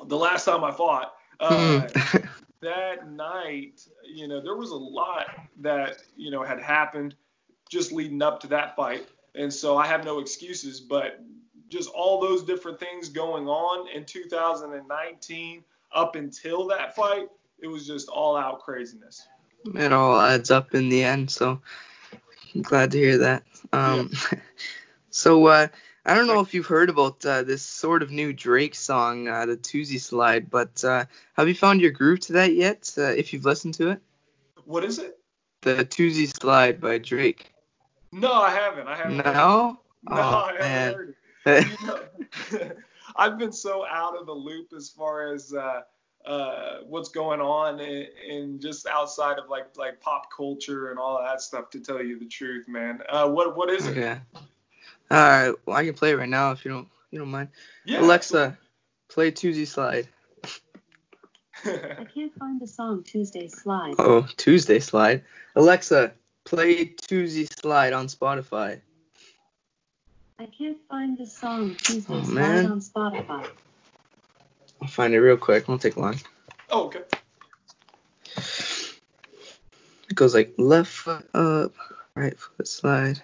the 0.06 0.16
last 0.16 0.44
time 0.44 0.64
I 0.64 0.72
fought, 0.72 1.14
uh, 1.40 1.80
hmm. 1.88 2.18
that 2.60 3.10
night, 3.10 3.86
you 4.04 4.28
know, 4.28 4.40
there 4.40 4.56
was 4.56 4.70
a 4.70 4.76
lot 4.76 5.26
that 5.60 5.98
you 6.16 6.30
know 6.30 6.42
had 6.42 6.60
happened 6.60 7.14
just 7.70 7.92
leading 7.92 8.22
up 8.22 8.40
to 8.40 8.46
that 8.48 8.76
fight, 8.76 9.06
and 9.34 9.52
so 9.52 9.76
I 9.76 9.86
have 9.86 10.04
no 10.04 10.18
excuses. 10.18 10.80
But 10.80 11.20
just 11.68 11.90
all 11.90 12.20
those 12.20 12.44
different 12.44 12.78
things 12.78 13.08
going 13.08 13.48
on 13.48 13.88
in 13.88 14.04
2019 14.04 15.64
up 15.92 16.16
until 16.16 16.66
that 16.68 16.94
fight, 16.94 17.28
it 17.58 17.66
was 17.66 17.86
just 17.86 18.08
all 18.08 18.36
out 18.36 18.60
craziness. 18.60 19.26
It 19.74 19.92
all 19.92 20.20
adds 20.20 20.50
up 20.50 20.74
in 20.74 20.88
the 20.88 21.02
end, 21.02 21.30
so 21.30 21.60
I'm 22.54 22.62
glad 22.62 22.92
to 22.92 22.98
hear 22.98 23.18
that. 23.18 23.42
Um, 23.72 24.10
yeah. 24.12 24.38
so 25.10 25.46
uh, 25.46 25.68
I 26.08 26.14
don't 26.14 26.28
know 26.28 26.38
if 26.38 26.54
you've 26.54 26.66
heard 26.66 26.88
about 26.88 27.26
uh, 27.26 27.42
this 27.42 27.62
sort 27.62 28.00
of 28.00 28.12
new 28.12 28.32
Drake 28.32 28.76
song, 28.76 29.26
uh, 29.26 29.44
the 29.44 29.56
Toosie 29.56 30.00
Slide, 30.00 30.48
but 30.48 30.84
uh, 30.84 31.06
have 31.34 31.48
you 31.48 31.54
found 31.54 31.80
your 31.80 31.90
groove 31.90 32.20
to 32.20 32.34
that 32.34 32.54
yet? 32.54 32.94
Uh, 32.96 33.10
if 33.10 33.32
you've 33.32 33.44
listened 33.44 33.74
to 33.74 33.90
it. 33.90 34.00
What 34.66 34.84
is 34.84 35.00
it? 35.00 35.18
The 35.62 35.84
Toosie 35.84 36.32
Slide 36.32 36.80
by 36.80 36.98
Drake. 36.98 37.52
No, 38.12 38.32
I 38.32 38.50
haven't. 38.50 38.86
I 38.86 38.96
haven't. 38.96 39.16
No. 39.16 39.80
No, 40.08 40.16
oh, 40.16 40.16
I 40.16 40.52
haven't 40.60 40.60
man. 40.60 40.94
heard 40.94 41.14
it. 42.54 42.76
I've 43.16 43.36
been 43.36 43.52
so 43.52 43.84
out 43.84 44.16
of 44.16 44.26
the 44.26 44.32
loop 44.32 44.68
as 44.76 44.88
far 44.88 45.32
as 45.32 45.52
uh, 45.52 45.80
uh, 46.24 46.78
what's 46.86 47.08
going 47.08 47.40
on 47.40 47.80
in, 47.80 48.60
just 48.60 48.86
outside 48.86 49.40
of 49.40 49.48
like 49.48 49.76
like 49.76 50.00
pop 50.00 50.28
culture 50.36 50.90
and 50.90 51.00
all 51.00 51.20
that 51.20 51.40
stuff. 51.40 51.70
To 51.70 51.80
tell 51.80 52.00
you 52.00 52.20
the 52.20 52.26
truth, 52.26 52.68
man. 52.68 53.00
Uh, 53.08 53.28
what 53.28 53.56
what 53.56 53.70
is 53.70 53.86
it? 53.86 53.96
Yeah. 53.96 54.20
All 55.10 55.18
right. 55.18 55.54
Well, 55.64 55.76
I 55.76 55.84
can 55.84 55.94
play 55.94 56.10
it 56.10 56.18
right 56.18 56.28
now 56.28 56.52
if 56.52 56.64
you 56.64 56.70
don't 56.70 56.88
you 57.10 57.18
don't 57.18 57.30
mind. 57.30 57.48
Yeah. 57.84 58.00
Alexa, 58.00 58.58
play 59.08 59.30
Tuesday 59.30 59.64
Slide. 59.64 60.08
I 61.64 62.06
can't 62.14 62.34
find 62.38 62.60
the 62.60 62.66
song 62.66 63.04
Tuesday 63.04 63.48
Slide. 63.48 63.94
Oh, 63.98 64.26
Tuesday 64.36 64.80
Slide. 64.80 65.22
Alexa, 65.54 66.12
play 66.44 66.86
Tuesday 66.86 67.46
Slide 67.46 67.92
on 67.92 68.08
Spotify. 68.08 68.80
I 70.38 70.46
can't 70.46 70.76
find 70.90 71.16
the 71.16 71.26
song 71.26 71.74
Tuesday 71.76 72.14
oh, 72.14 72.24
Slide 72.24 72.66
on 72.66 72.80
Spotify. 72.80 73.48
I'll 74.82 74.88
find 74.88 75.14
it 75.14 75.20
real 75.20 75.38
quick. 75.38 75.68
Won't 75.68 75.80
take 75.80 75.96
long. 75.96 76.20
Oh, 76.70 76.86
okay. 76.86 77.00
It 80.08 80.14
goes 80.14 80.34
like 80.34 80.54
left 80.58 80.90
foot 80.90 81.28
up, 81.34 81.72
right 82.14 82.38
foot 82.38 82.68
slide. 82.68 83.22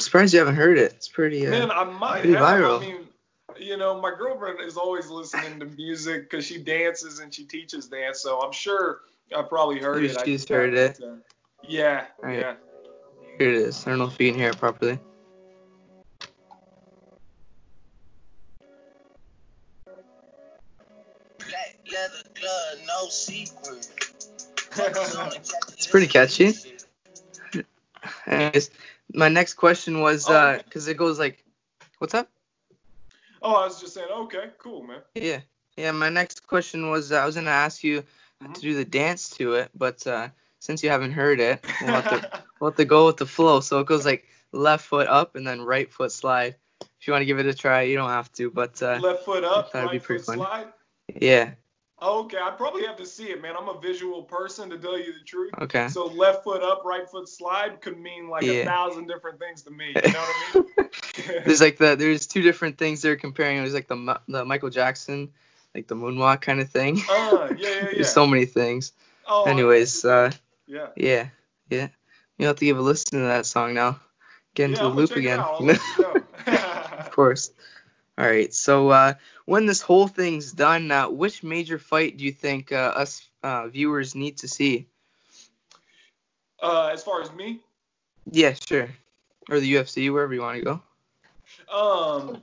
I'm 0.00 0.04
surprised 0.04 0.32
you 0.32 0.38
haven't 0.38 0.54
heard 0.54 0.78
it. 0.78 0.94
It's 0.94 1.08
pretty. 1.08 1.46
Uh, 1.46 1.50
Man, 1.50 1.70
I 1.70 1.84
might 1.84 2.22
pretty 2.22 2.32
have. 2.32 2.42
viral. 2.42 2.78
I 2.78 2.86
mean, 2.86 3.08
you 3.58 3.76
know, 3.76 4.00
my 4.00 4.14
girlfriend 4.16 4.58
is 4.62 4.78
always 4.78 5.10
listening 5.10 5.60
to 5.60 5.66
music 5.66 6.30
because 6.30 6.46
she 6.46 6.56
dances 6.56 7.18
and 7.18 7.34
she 7.34 7.44
teaches 7.44 7.88
dance, 7.88 8.22
so 8.22 8.40
I'm 8.40 8.50
sure 8.50 9.00
I 9.36 9.42
probably 9.42 9.78
heard 9.78 10.02
it. 10.02 10.16
She's 10.24 10.48
heard 10.48 10.72
it. 10.72 10.98
Uh, 11.02 11.16
yeah, 11.68 12.06
right. 12.22 12.38
yeah. 12.38 12.54
Here 13.36 13.50
it 13.50 13.56
is. 13.56 13.86
I 13.86 13.90
don't 13.90 13.98
know 13.98 14.06
if 14.06 14.18
you 14.18 14.30
can 14.30 14.40
hear 14.40 14.48
it 14.48 14.56
properly. 14.56 14.98
no 22.86 23.04
it's 25.74 25.86
pretty 25.88 26.06
catchy. 26.06 26.54
Anyways, 28.26 28.70
my 29.14 29.28
next 29.28 29.54
question 29.54 30.00
was 30.00 30.24
because 30.26 30.88
uh, 30.88 30.90
it 30.90 30.96
goes 30.96 31.18
like, 31.18 31.44
what's 31.98 32.14
up? 32.14 32.28
Oh, 33.42 33.54
I 33.54 33.64
was 33.64 33.80
just 33.80 33.94
saying, 33.94 34.08
okay, 34.10 34.50
cool, 34.58 34.82
man. 34.82 35.00
Yeah, 35.14 35.40
yeah. 35.76 35.92
My 35.92 36.10
next 36.10 36.46
question 36.46 36.90
was 36.90 37.10
uh, 37.10 37.16
I 37.16 37.26
was 37.26 37.34
gonna 37.34 37.50
ask 37.50 37.82
you 37.82 38.02
mm-hmm. 38.02 38.52
to 38.52 38.60
do 38.60 38.74
the 38.74 38.84
dance 38.84 39.30
to 39.30 39.54
it, 39.54 39.70
but 39.74 40.06
uh, 40.06 40.28
since 40.58 40.82
you 40.82 40.90
haven't 40.90 41.12
heard 41.12 41.40
it, 41.40 41.64
we'll 41.80 41.90
have, 41.90 42.08
to, 42.10 42.42
we'll 42.60 42.70
have 42.70 42.76
to 42.76 42.84
go 42.84 43.06
with 43.06 43.16
the 43.16 43.26
flow. 43.26 43.60
So 43.60 43.80
it 43.80 43.86
goes 43.86 44.04
like 44.04 44.26
left 44.52 44.84
foot 44.84 45.06
up 45.06 45.36
and 45.36 45.46
then 45.46 45.62
right 45.62 45.90
foot 45.90 46.12
slide. 46.12 46.56
If 47.00 47.06
you 47.06 47.12
want 47.12 47.22
to 47.22 47.26
give 47.26 47.38
it 47.38 47.46
a 47.46 47.54
try, 47.54 47.82
you 47.82 47.96
don't 47.96 48.10
have 48.10 48.30
to, 48.32 48.50
but 48.50 48.82
uh, 48.82 48.98
left 49.00 49.24
foot 49.24 49.44
up, 49.44 49.72
right 49.72 49.90
be 49.90 49.98
pretty 49.98 50.22
foot 50.22 50.36
fun. 50.36 50.38
slide. 50.38 50.66
Yeah. 51.08 51.52
Okay, 52.02 52.38
I 52.42 52.50
probably 52.50 52.86
have 52.86 52.96
to 52.96 53.06
see 53.06 53.24
it, 53.24 53.42
man. 53.42 53.54
I'm 53.58 53.68
a 53.68 53.78
visual 53.78 54.22
person, 54.22 54.70
to 54.70 54.78
tell 54.78 54.98
you 54.98 55.12
the 55.12 55.24
truth. 55.24 55.52
Okay. 55.60 55.88
So 55.88 56.06
left 56.06 56.44
foot 56.44 56.62
up, 56.62 56.82
right 56.84 57.08
foot 57.08 57.28
slide 57.28 57.82
could 57.82 57.98
mean 57.98 58.28
like 58.28 58.42
yeah. 58.42 58.52
a 58.52 58.64
thousand 58.64 59.06
different 59.06 59.38
things 59.38 59.62
to 59.62 59.70
me. 59.70 59.88
You 59.88 60.12
know 60.12 60.18
what 60.18 60.36
I 60.54 60.58
mean? 60.58 61.42
there's 61.44 61.60
like 61.60 61.76
the 61.76 61.96
there's 61.96 62.26
two 62.26 62.40
different 62.40 62.78
things 62.78 63.02
they're 63.02 63.16
comparing. 63.16 63.58
There's 63.58 63.74
like 63.74 63.88
the 63.88 64.20
the 64.28 64.44
Michael 64.46 64.70
Jackson, 64.70 65.30
like 65.74 65.88
the 65.88 65.94
moonwalk 65.94 66.40
kind 66.40 66.60
of 66.60 66.70
thing. 66.70 66.98
Uh, 67.10 67.48
yeah, 67.56 67.68
yeah, 67.68 67.68
yeah. 67.74 67.88
there's 67.92 68.12
so 68.12 68.26
many 68.26 68.46
things. 68.46 68.92
Oh. 69.28 69.44
Anyways, 69.44 70.04
uh, 70.04 70.30
yeah. 70.66 70.88
Yeah, 70.96 71.28
yeah. 71.68 71.88
You 72.38 72.46
have 72.46 72.56
to 72.56 72.64
give 72.64 72.78
a 72.78 72.82
listen 72.82 73.18
to 73.18 73.26
that 73.26 73.44
song 73.44 73.74
now. 73.74 74.00
Get 74.54 74.70
into 74.70 74.82
yeah, 74.82 74.88
the 74.88 74.94
loop 74.94 75.10
again. 75.12 75.40
of 76.46 77.10
course. 77.12 77.50
All 78.20 78.26
right. 78.26 78.52
So 78.52 78.90
uh, 78.90 79.14
when 79.46 79.64
this 79.64 79.80
whole 79.80 80.06
thing's 80.06 80.52
done, 80.52 80.90
uh, 80.90 81.08
which 81.08 81.42
major 81.42 81.78
fight 81.78 82.18
do 82.18 82.24
you 82.24 82.32
think 82.32 82.70
uh, 82.70 82.92
us 82.94 83.26
uh, 83.42 83.68
viewers 83.68 84.14
need 84.14 84.36
to 84.38 84.48
see? 84.48 84.88
Uh, 86.62 86.90
as 86.92 87.02
far 87.02 87.22
as 87.22 87.32
me? 87.32 87.60
Yeah, 88.30 88.52
sure. 88.52 88.90
Or 89.48 89.58
the 89.58 89.72
UFC, 89.72 90.12
wherever 90.12 90.34
you 90.34 90.42
want 90.42 90.58
to 90.58 90.64
go. 90.64 90.72
Um. 91.74 92.42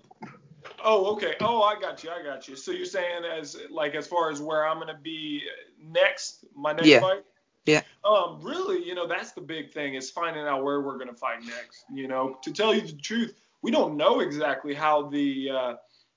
Oh, 0.84 1.13
okay. 1.13 1.36
Oh, 1.42 1.62
I 1.62 1.80
got 1.80 2.04
you. 2.04 2.10
I 2.10 2.24
got 2.24 2.48
you. 2.48 2.56
So 2.56 2.72
you're 2.72 2.86
saying 2.86 3.26
as 3.26 3.56
like 3.70 3.94
as 3.94 4.08
far 4.08 4.32
as 4.32 4.42
where 4.42 4.68
I'm 4.68 4.80
gonna 4.80 5.00
be 5.00 5.44
next, 5.80 6.44
my 6.56 6.74
next 6.74 6.88
yeah. 6.88 7.00
fight? 7.02 7.24
Yeah. 7.68 7.82
Um, 8.04 8.40
really, 8.42 8.84
you 8.84 8.96
know, 8.96 9.06
that's 9.06 9.34
the 9.34 9.42
big 9.42 9.72
thing 9.72 9.94
is 9.94 10.10
finding 10.10 10.48
out 10.48 10.63
where 10.63 10.82
we're 10.82 10.98
gonna 10.98 11.13
fight 11.13 11.42
next. 11.46 11.86
You 11.94 12.08
know, 12.08 12.40
to 12.42 12.52
tell 12.52 12.74
you 12.74 12.82
the 12.82 12.94
truth, 12.94 13.47
we 13.62 13.72
don't 13.72 13.98
know 13.98 14.20
exactly 14.20 14.74
how 14.74 15.10
the 15.10 15.50
uh, 15.50 15.74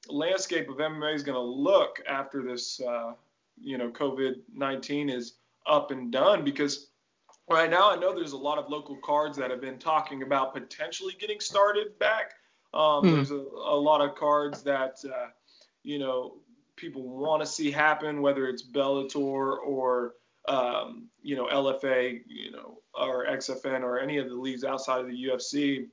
landscape 0.08 0.68
of 0.68 0.76
MMA 0.76 1.14
is 1.14 1.22
going 1.22 1.36
to 1.36 1.40
look 1.40 2.00
after 2.08 2.42
this, 2.42 2.80
uh, 2.80 3.12
you 3.60 3.78
know, 3.78 3.90
COVID-19 3.90 5.12
is 5.12 5.34
up 5.66 5.90
and 5.90 6.10
done 6.10 6.44
because 6.44 6.90
right 7.48 7.70
now 7.70 7.90
I 7.90 7.96
know 7.96 8.14
there's 8.14 8.32
a 8.32 8.38
lot 8.38 8.58
of 8.58 8.70
local 8.70 8.96
cards 9.04 9.36
that 9.36 9.50
have 9.50 9.60
been 9.60 9.78
talking 9.78 10.22
about 10.22 10.54
potentially 10.54 11.14
getting 11.18 11.40
started 11.40 11.98
back. 11.98 12.32
Um, 12.72 13.00
hmm. 13.00 13.14
There's 13.16 13.30
a, 13.30 13.34
a, 13.34 13.76
lot 13.76 14.00
of 14.00 14.14
cards 14.14 14.62
that 14.62 14.98
uh, 15.04 15.28
you 15.82 15.98
know 15.98 16.36
people 16.76 17.02
want 17.02 17.42
to 17.42 17.46
see 17.46 17.70
happen, 17.70 18.22
whether 18.22 18.46
it's 18.46 18.62
Bellator 18.62 19.58
or 19.58 20.14
um, 20.48 21.08
you 21.22 21.36
know 21.36 21.46
LFA, 21.46 22.20
you 22.26 22.52
know, 22.52 22.78
or 22.94 23.26
XFN 23.26 23.82
or 23.82 23.98
any 23.98 24.18
of 24.18 24.28
the 24.28 24.34
leagues 24.34 24.64
outside 24.64 25.00
of 25.00 25.08
the 25.08 25.24
UFC. 25.24 25.88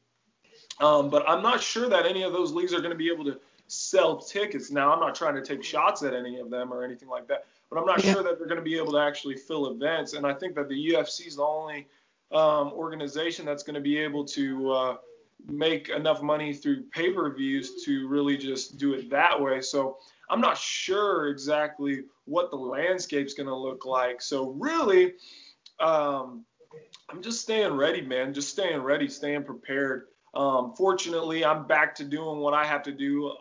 Um, 0.80 1.10
but 1.10 1.28
I'm 1.28 1.42
not 1.42 1.62
sure 1.62 1.90
that 1.90 2.06
any 2.06 2.24
of 2.24 2.34
those 2.34 2.52
leagues 2.52 2.74
are 2.74 2.80
going 2.80 2.92
to 2.92 2.98
be 2.98 3.12
able 3.12 3.26
to 3.26 3.40
sell 3.68 4.18
tickets. 4.18 4.72
Now, 4.72 4.94
I'm 4.94 5.00
not 5.00 5.16
trying 5.16 5.36
to 5.36 5.42
take 5.42 5.64
shots 5.64 6.04
at 6.04 6.14
any 6.14 6.40
of 6.40 6.50
them 6.50 6.72
or 6.72 6.84
anything 6.84 7.10
like 7.10 7.28
that, 7.28 7.46
but 7.70 7.80
I'm 7.80 7.86
not 7.86 8.04
yeah. 8.04 8.14
sure 8.14 8.24
that 8.24 8.38
they're 8.38 8.48
going 8.48 8.60
to 8.60 8.64
be 8.64 8.78
able 8.78 8.94
to 8.94 9.00
actually 9.00 9.36
fill 9.36 9.72
events. 9.72 10.14
And 10.14 10.26
I 10.26 10.34
think 10.34 10.56
that 10.56 10.70
the 10.70 10.94
UFC 10.94 11.28
is 11.28 11.36
the 11.38 11.44
only 11.44 11.88
um, 12.32 12.72
organization 12.74 13.46
that's 13.46 13.64
going 13.64 13.76
to 13.76 13.82
be 13.82 13.98
able 13.98 14.26
to 14.26 14.72
uh, 14.72 14.98
make 15.46 15.90
enough 15.90 16.22
money 16.22 16.54
through 16.54 16.84
pay-per-views 16.92 17.84
to 17.86 18.08
really 18.08 18.38
just 18.38 18.78
do 18.78 18.94
it 18.94 19.10
that 19.10 19.40
way. 19.40 19.62
So 19.62 19.98
I'm 20.30 20.42
not 20.42 20.58
sure 20.58 21.28
exactly 21.28 22.04
what 22.26 22.52
the 22.52 22.58
landscape's 22.58 23.34
going 23.34 23.48
to 23.48 23.56
look 23.56 23.86
like. 23.86 24.22
So 24.22 24.52
really, 24.52 25.14
um, 25.80 26.46
I'm 27.10 27.22
just 27.22 27.42
staying 27.42 27.74
ready, 27.74 28.02
man. 28.02 28.34
Just 28.34 28.50
staying 28.50 28.82
ready, 28.82 29.08
staying 29.08 29.44
prepared. 29.44 30.08
Um, 30.38 30.74
fortunately, 30.76 31.44
I'm 31.44 31.66
back 31.66 31.96
to 31.96 32.04
doing 32.04 32.40
what 32.40 32.54
I 32.54 32.64
have 32.64 32.84
to 32.84 32.92
do. 32.92 33.34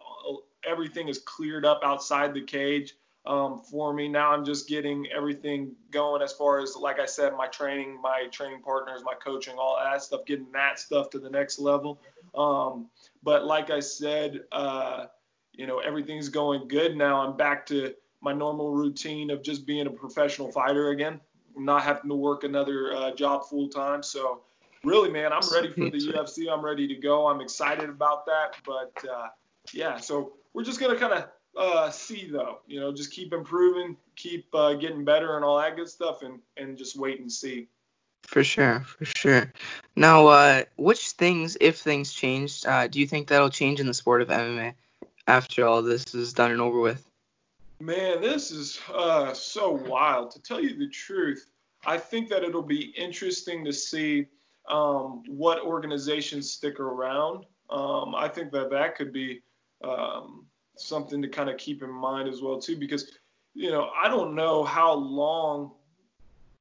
Everything 0.66 1.08
is 1.08 1.18
cleared 1.18 1.66
up 1.66 1.80
outside 1.84 2.32
the 2.32 2.40
cage 2.40 2.94
um, 3.26 3.60
for 3.60 3.92
me. 3.92 4.08
Now 4.08 4.32
I'm 4.32 4.46
just 4.46 4.66
getting 4.66 5.06
everything 5.14 5.72
going 5.90 6.22
as 6.22 6.32
far 6.32 6.60
as, 6.60 6.74
like 6.74 6.98
I 6.98 7.04
said, 7.04 7.34
my 7.36 7.48
training, 7.48 8.00
my 8.00 8.28
training 8.32 8.62
partners, 8.62 9.02
my 9.04 9.12
coaching, 9.14 9.56
all 9.58 9.76
that 9.76 10.02
stuff, 10.02 10.24
getting 10.26 10.50
that 10.52 10.78
stuff 10.78 11.10
to 11.10 11.18
the 11.18 11.28
next 11.28 11.58
level. 11.58 12.00
Um, 12.34 12.88
but 13.22 13.44
like 13.44 13.70
I 13.70 13.80
said, 13.80 14.44
uh, 14.50 15.06
you 15.52 15.66
know, 15.66 15.80
everything's 15.80 16.30
going 16.30 16.66
good 16.66 16.96
now. 16.96 17.20
I'm 17.20 17.36
back 17.36 17.66
to 17.66 17.94
my 18.22 18.32
normal 18.32 18.72
routine 18.72 19.30
of 19.30 19.42
just 19.42 19.66
being 19.66 19.86
a 19.86 19.90
professional 19.90 20.50
fighter 20.50 20.90
again, 20.90 21.20
not 21.56 21.82
having 21.82 22.08
to 22.08 22.16
work 22.16 22.42
another 22.44 22.94
uh, 22.94 23.14
job 23.14 23.44
full 23.48 23.68
time. 23.68 24.02
So, 24.02 24.42
really, 24.86 25.10
man, 25.10 25.32
I'm 25.32 25.42
ready 25.52 25.68
for 25.68 25.90
the 25.90 25.98
UFC. 26.12 26.50
I'm 26.50 26.64
ready 26.64 26.86
to 26.88 26.94
go. 26.94 27.26
I'm 27.26 27.40
excited 27.40 27.90
about 27.90 28.26
that. 28.26 28.56
But 28.64 28.92
uh, 29.08 29.28
yeah, 29.72 29.98
so 29.98 30.34
we're 30.54 30.64
just 30.64 30.80
gonna 30.80 30.98
kind 30.98 31.12
of 31.12 31.28
uh, 31.56 31.90
see 31.90 32.30
though. 32.30 32.60
You 32.66 32.80
know, 32.80 32.92
just 32.92 33.12
keep 33.12 33.32
improving, 33.32 33.96
keep 34.14 34.46
uh, 34.54 34.74
getting 34.74 35.04
better, 35.04 35.36
and 35.36 35.44
all 35.44 35.58
that 35.58 35.76
good 35.76 35.88
stuff, 35.88 36.22
and 36.22 36.40
and 36.56 36.78
just 36.78 36.96
wait 36.96 37.20
and 37.20 37.30
see. 37.30 37.68
For 38.22 38.42
sure, 38.42 38.80
for 38.80 39.04
sure. 39.04 39.52
Now, 39.94 40.26
uh, 40.26 40.64
which 40.76 41.10
things, 41.10 41.56
if 41.60 41.78
things 41.78 42.12
changed, 42.12 42.66
uh, 42.66 42.88
do 42.88 42.98
you 42.98 43.06
think 43.06 43.28
that'll 43.28 43.50
change 43.50 43.78
in 43.78 43.86
the 43.86 43.94
sport 43.94 44.20
of 44.20 44.28
MMA 44.28 44.74
after 45.28 45.64
all 45.64 45.82
this 45.82 46.12
is 46.12 46.32
done 46.32 46.50
and 46.50 46.60
over 46.60 46.80
with? 46.80 47.08
Man, 47.78 48.20
this 48.20 48.50
is 48.50 48.80
uh, 48.92 49.32
so 49.32 49.70
wild. 49.70 50.32
To 50.32 50.42
tell 50.42 50.60
you 50.60 50.76
the 50.76 50.88
truth, 50.88 51.46
I 51.86 51.98
think 51.98 52.28
that 52.30 52.42
it'll 52.42 52.62
be 52.62 52.92
interesting 52.96 53.64
to 53.64 53.72
see 53.72 54.26
um, 54.68 55.22
what 55.28 55.60
organizations 55.60 56.50
stick 56.50 56.80
around. 56.80 57.44
Um, 57.70 58.14
I 58.14 58.28
think 58.28 58.52
that 58.52 58.70
that 58.70 58.96
could 58.96 59.12
be 59.12 59.42
um, 59.82 60.46
something 60.76 61.22
to 61.22 61.28
kind 61.28 61.50
of 61.50 61.56
keep 61.56 61.82
in 61.82 61.90
mind 61.90 62.28
as 62.28 62.42
well 62.42 62.60
too, 62.60 62.76
because 62.76 63.12
you 63.54 63.70
know 63.70 63.90
I 63.96 64.08
don't 64.08 64.34
know 64.34 64.64
how 64.64 64.92
long 64.92 65.72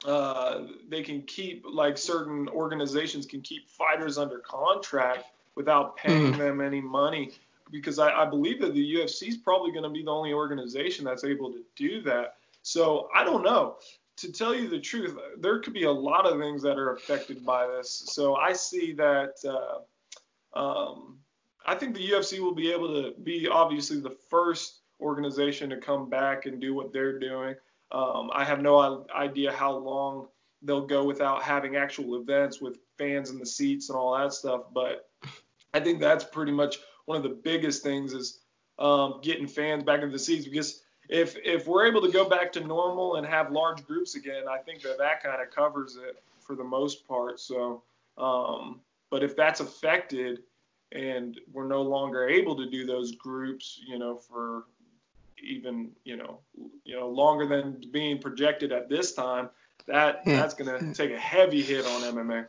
uh, 0.05 0.61
they 0.89 1.01
can 1.01 1.21
keep 1.23 1.65
like 1.69 1.97
certain 1.97 2.47
organizations 2.49 3.25
can 3.25 3.41
keep 3.41 3.69
fighters 3.69 4.17
under 4.17 4.39
contract 4.39 5.25
without 5.55 5.95
paying 5.97 6.33
mm. 6.33 6.37
them 6.37 6.61
any 6.61 6.81
money 6.81 7.31
because 7.71 7.97
I, 7.97 8.11
I 8.11 8.25
believe 8.25 8.61
that 8.61 8.73
the 8.73 8.95
UFC 8.95 9.29
is 9.29 9.37
probably 9.37 9.71
going 9.71 9.83
to 9.83 9.89
be 9.89 10.03
the 10.03 10.11
only 10.11 10.33
organization 10.33 11.05
that's 11.05 11.23
able 11.23 11.51
to 11.51 11.63
do 11.75 12.01
that. 12.03 12.35
So 12.61 13.09
I 13.15 13.23
don't 13.23 13.43
know. 13.43 13.77
To 14.17 14.31
tell 14.31 14.55
you 14.55 14.69
the 14.69 14.79
truth, 14.79 15.17
there 15.39 15.59
could 15.59 15.73
be 15.73 15.83
a 15.83 15.91
lot 15.91 16.25
of 16.25 16.39
things 16.39 16.61
that 16.63 16.77
are 16.77 16.93
affected 16.93 17.45
by 17.45 17.67
this. 17.67 18.03
So 18.07 18.35
I 18.35 18.53
see 18.53 18.93
that 18.93 19.33
uh, 19.45 20.57
um, 20.57 21.17
I 21.65 21.75
think 21.75 21.95
the 21.95 22.09
UFC 22.09 22.39
will 22.39 22.55
be 22.55 22.71
able 22.71 22.87
to 23.01 23.13
be 23.21 23.47
obviously 23.47 23.99
the 23.99 24.15
first 24.29 24.81
organization 25.01 25.69
to 25.69 25.77
come 25.77 26.09
back 26.09 26.45
and 26.45 26.61
do 26.61 26.73
what 26.73 26.93
they're 26.93 27.19
doing. 27.19 27.55
Um, 27.91 28.29
I 28.33 28.45
have 28.45 28.61
no 28.61 29.05
idea 29.13 29.51
how 29.51 29.75
long 29.77 30.27
they'll 30.61 30.87
go 30.87 31.03
without 31.03 31.43
having 31.43 31.75
actual 31.75 32.19
events 32.19 32.61
with 32.61 32.77
fans 32.97 33.29
in 33.29 33.39
the 33.39 33.45
seats 33.45 33.89
and 33.89 33.97
all 33.97 34.17
that 34.17 34.33
stuff, 34.33 34.61
but 34.73 35.09
I 35.73 35.79
think 35.79 35.99
that's 35.99 36.23
pretty 36.23 36.51
much 36.51 36.77
one 37.05 37.17
of 37.17 37.23
the 37.23 37.41
biggest 37.43 37.83
things 37.83 38.13
is 38.13 38.39
um, 38.79 39.19
getting 39.21 39.47
fans 39.47 39.83
back 39.83 40.01
in 40.01 40.11
the 40.11 40.19
seats 40.19 40.45
because 40.45 40.81
if 41.09 41.35
if 41.43 41.67
we're 41.67 41.85
able 41.87 42.01
to 42.01 42.11
go 42.11 42.27
back 42.27 42.51
to 42.53 42.61
normal 42.61 43.15
and 43.15 43.25
have 43.25 43.51
large 43.51 43.85
groups 43.85 44.15
again, 44.15 44.43
I 44.49 44.57
think 44.57 44.81
that 44.81 44.97
that 44.97 45.23
kind 45.23 45.41
of 45.41 45.51
covers 45.51 45.97
it 45.97 46.21
for 46.39 46.55
the 46.55 46.63
most 46.63 47.07
part. 47.07 47.39
So, 47.39 47.83
um, 48.17 48.81
but 49.09 49.23
if 49.23 49.35
that's 49.35 49.59
affected, 49.59 50.43
and 50.91 51.39
we're 51.51 51.67
no 51.67 51.81
longer 51.81 52.27
able 52.27 52.55
to 52.55 52.69
do 52.69 52.85
those 52.85 53.11
groups, 53.13 53.79
you 53.87 53.99
know, 53.99 54.15
for 54.15 54.63
even 55.43 55.91
you 56.03 56.17
know 56.17 56.39
you 56.83 56.95
know 56.95 57.09
longer 57.09 57.45
than 57.45 57.83
being 57.91 58.19
projected 58.19 58.71
at 58.71 58.89
this 58.89 59.13
time, 59.13 59.49
that 59.87 60.23
that's 60.25 60.53
going 60.53 60.79
to 60.79 60.93
take 60.93 61.11
a 61.11 61.19
heavy 61.19 61.61
hit 61.61 61.85
on 61.85 62.01
MMA. 62.01 62.47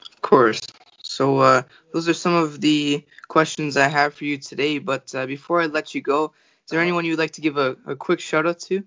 Of 0.00 0.20
course. 0.22 0.60
So 1.02 1.38
uh, 1.38 1.62
those 1.92 2.08
are 2.08 2.14
some 2.14 2.34
of 2.34 2.60
the 2.60 3.04
questions 3.28 3.76
I 3.76 3.88
have 3.88 4.14
for 4.14 4.24
you 4.24 4.38
today. 4.38 4.78
But 4.78 5.14
uh, 5.14 5.26
before 5.26 5.60
I 5.60 5.66
let 5.66 5.94
you 5.94 6.00
go, 6.00 6.32
there 6.68 6.78
uh-huh. 6.78 6.86
anyone 6.86 7.04
you'd 7.04 7.18
like 7.18 7.32
to 7.32 7.40
give 7.40 7.56
a, 7.56 7.76
a 7.86 7.96
quick 7.96 8.20
shout 8.20 8.46
out 8.46 8.60
to? 8.60 8.82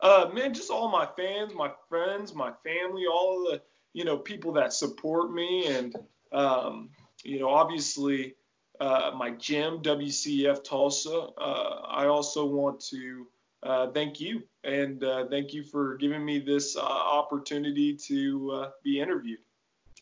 Uh, 0.00 0.30
man, 0.32 0.54
just 0.54 0.70
all 0.70 0.90
my 0.90 1.08
fans, 1.16 1.52
my 1.54 1.70
friends, 1.88 2.34
my 2.34 2.52
family, 2.64 3.06
all 3.06 3.44
the 3.50 3.60
you 3.92 4.04
know 4.04 4.16
people 4.16 4.52
that 4.52 4.72
support 4.72 5.32
me, 5.32 5.66
and 5.66 5.96
um, 6.32 6.90
you 7.24 7.40
know, 7.40 7.48
obviously, 7.48 8.34
uh, 8.80 9.10
my 9.16 9.30
gym, 9.30 9.82
WCF 9.82 10.62
Tulsa. 10.62 11.28
Uh, 11.36 11.80
I 11.88 12.06
also 12.06 12.46
want 12.46 12.80
to 12.90 13.26
uh, 13.62 13.90
thank 13.90 14.20
you 14.20 14.42
and 14.64 15.02
uh, 15.02 15.26
thank 15.28 15.52
you 15.52 15.64
for 15.64 15.96
giving 15.96 16.24
me 16.24 16.38
this 16.38 16.76
uh, 16.76 16.80
opportunity 16.80 17.96
to 17.96 18.50
uh, 18.52 18.70
be 18.84 19.00
interviewed. 19.00 19.40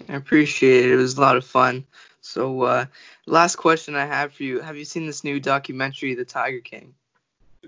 I 0.08 0.16
appreciate 0.16 0.86
it. 0.86 0.92
It 0.92 0.96
was 0.96 1.16
a 1.16 1.20
lot 1.20 1.36
of 1.36 1.44
fun. 1.44 1.86
So, 2.26 2.86
last 3.26 3.56
question 3.56 3.94
I 3.94 4.06
have 4.06 4.32
for 4.32 4.42
you: 4.42 4.60
Have 4.60 4.76
you 4.76 4.84
seen 4.84 5.06
this 5.06 5.24
new 5.24 5.40
documentary, 5.40 6.14
The 6.14 6.24
Tiger 6.24 6.60
King? 6.60 6.94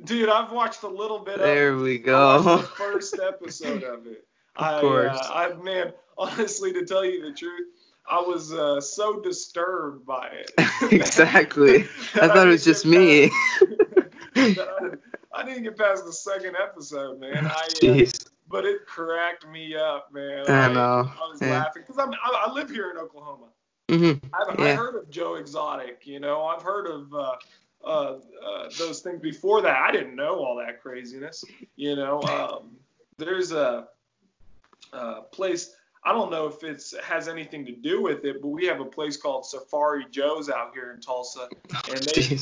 Dude, 0.04 0.28
I've 0.28 0.52
watched 0.52 0.82
a 0.82 0.88
little 0.88 1.18
bit. 1.18 1.38
There 1.38 1.72
of 1.72 1.80
it. 1.80 1.82
we 1.82 1.98
go. 1.98 2.42
the 2.42 2.62
first 2.76 3.18
episode 3.18 3.82
of 3.82 4.06
it. 4.06 4.26
of 4.56 4.64
I, 4.64 4.80
course. 4.80 5.18
I 5.22 5.52
man, 5.54 5.92
honestly, 6.16 6.72
to 6.72 6.84
tell 6.84 7.04
you 7.04 7.22
the 7.22 7.32
truth, 7.32 7.68
I 8.08 8.20
was 8.20 8.52
uh, 8.52 8.80
so 8.80 9.20
disturbed 9.20 10.06
by 10.06 10.28
it. 10.28 10.50
exactly. 10.92 11.82
I 12.14 12.28
thought 12.28 12.46
it 12.46 12.50
was 12.50 12.64
just 12.64 12.86
me. 12.86 13.30
I, 14.36 14.90
I, 15.34 15.44
didn't 15.44 15.64
get 15.64 15.76
past 15.76 16.04
the 16.04 16.12
second 16.12 16.56
episode, 16.56 17.20
man. 17.20 17.46
I, 17.46 17.50
uh, 17.50 17.68
Jeez. 17.80 18.26
Uh, 18.26 18.30
but 18.48 18.64
it 18.64 18.86
cracked 18.86 19.46
me 19.48 19.74
up, 19.76 20.12
man. 20.12 20.44
I, 20.48 20.68
I 20.68 20.72
know. 20.72 21.10
I 21.10 21.28
was 21.28 21.40
yeah. 21.40 21.58
laughing 21.58 21.82
because 21.86 21.98
I, 21.98 22.10
I 22.22 22.50
live 22.52 22.70
here 22.70 22.90
in 22.90 22.96
Oklahoma. 22.96 23.48
Mm-hmm. 23.88 24.26
I've, 24.34 24.58
yeah. 24.58 24.64
I've, 24.66 24.76
heard 24.76 24.96
of 24.96 25.10
Joe 25.10 25.36
Exotic, 25.36 26.06
you 26.06 26.20
know. 26.20 26.44
I've 26.44 26.62
heard 26.62 26.86
of 26.86 27.14
uh, 27.14 27.36
uh, 27.84 27.88
uh, 27.88 28.68
those 28.78 29.00
things 29.00 29.20
before 29.20 29.62
that. 29.62 29.76
I 29.76 29.92
didn't 29.92 30.14
know 30.14 30.36
all 30.36 30.56
that 30.64 30.80
craziness, 30.80 31.44
you 31.76 31.96
know. 31.96 32.20
Um, 32.28 32.76
there's 33.16 33.50
a, 33.50 33.88
a 34.92 35.22
place 35.32 35.74
I 36.04 36.12
don't 36.12 36.30
know 36.30 36.46
if 36.46 36.62
it 36.62 36.82
has 37.04 37.28
anything 37.28 37.66
to 37.66 37.72
do 37.72 38.00
with 38.02 38.24
it, 38.24 38.40
but 38.40 38.48
we 38.48 38.66
have 38.66 38.80
a 38.80 38.84
place 38.84 39.16
called 39.16 39.44
Safari 39.44 40.06
Joe's 40.10 40.48
out 40.48 40.72
here 40.72 40.92
in 40.92 41.00
Tulsa, 41.00 41.48
and 41.90 42.02
they, 42.02 42.38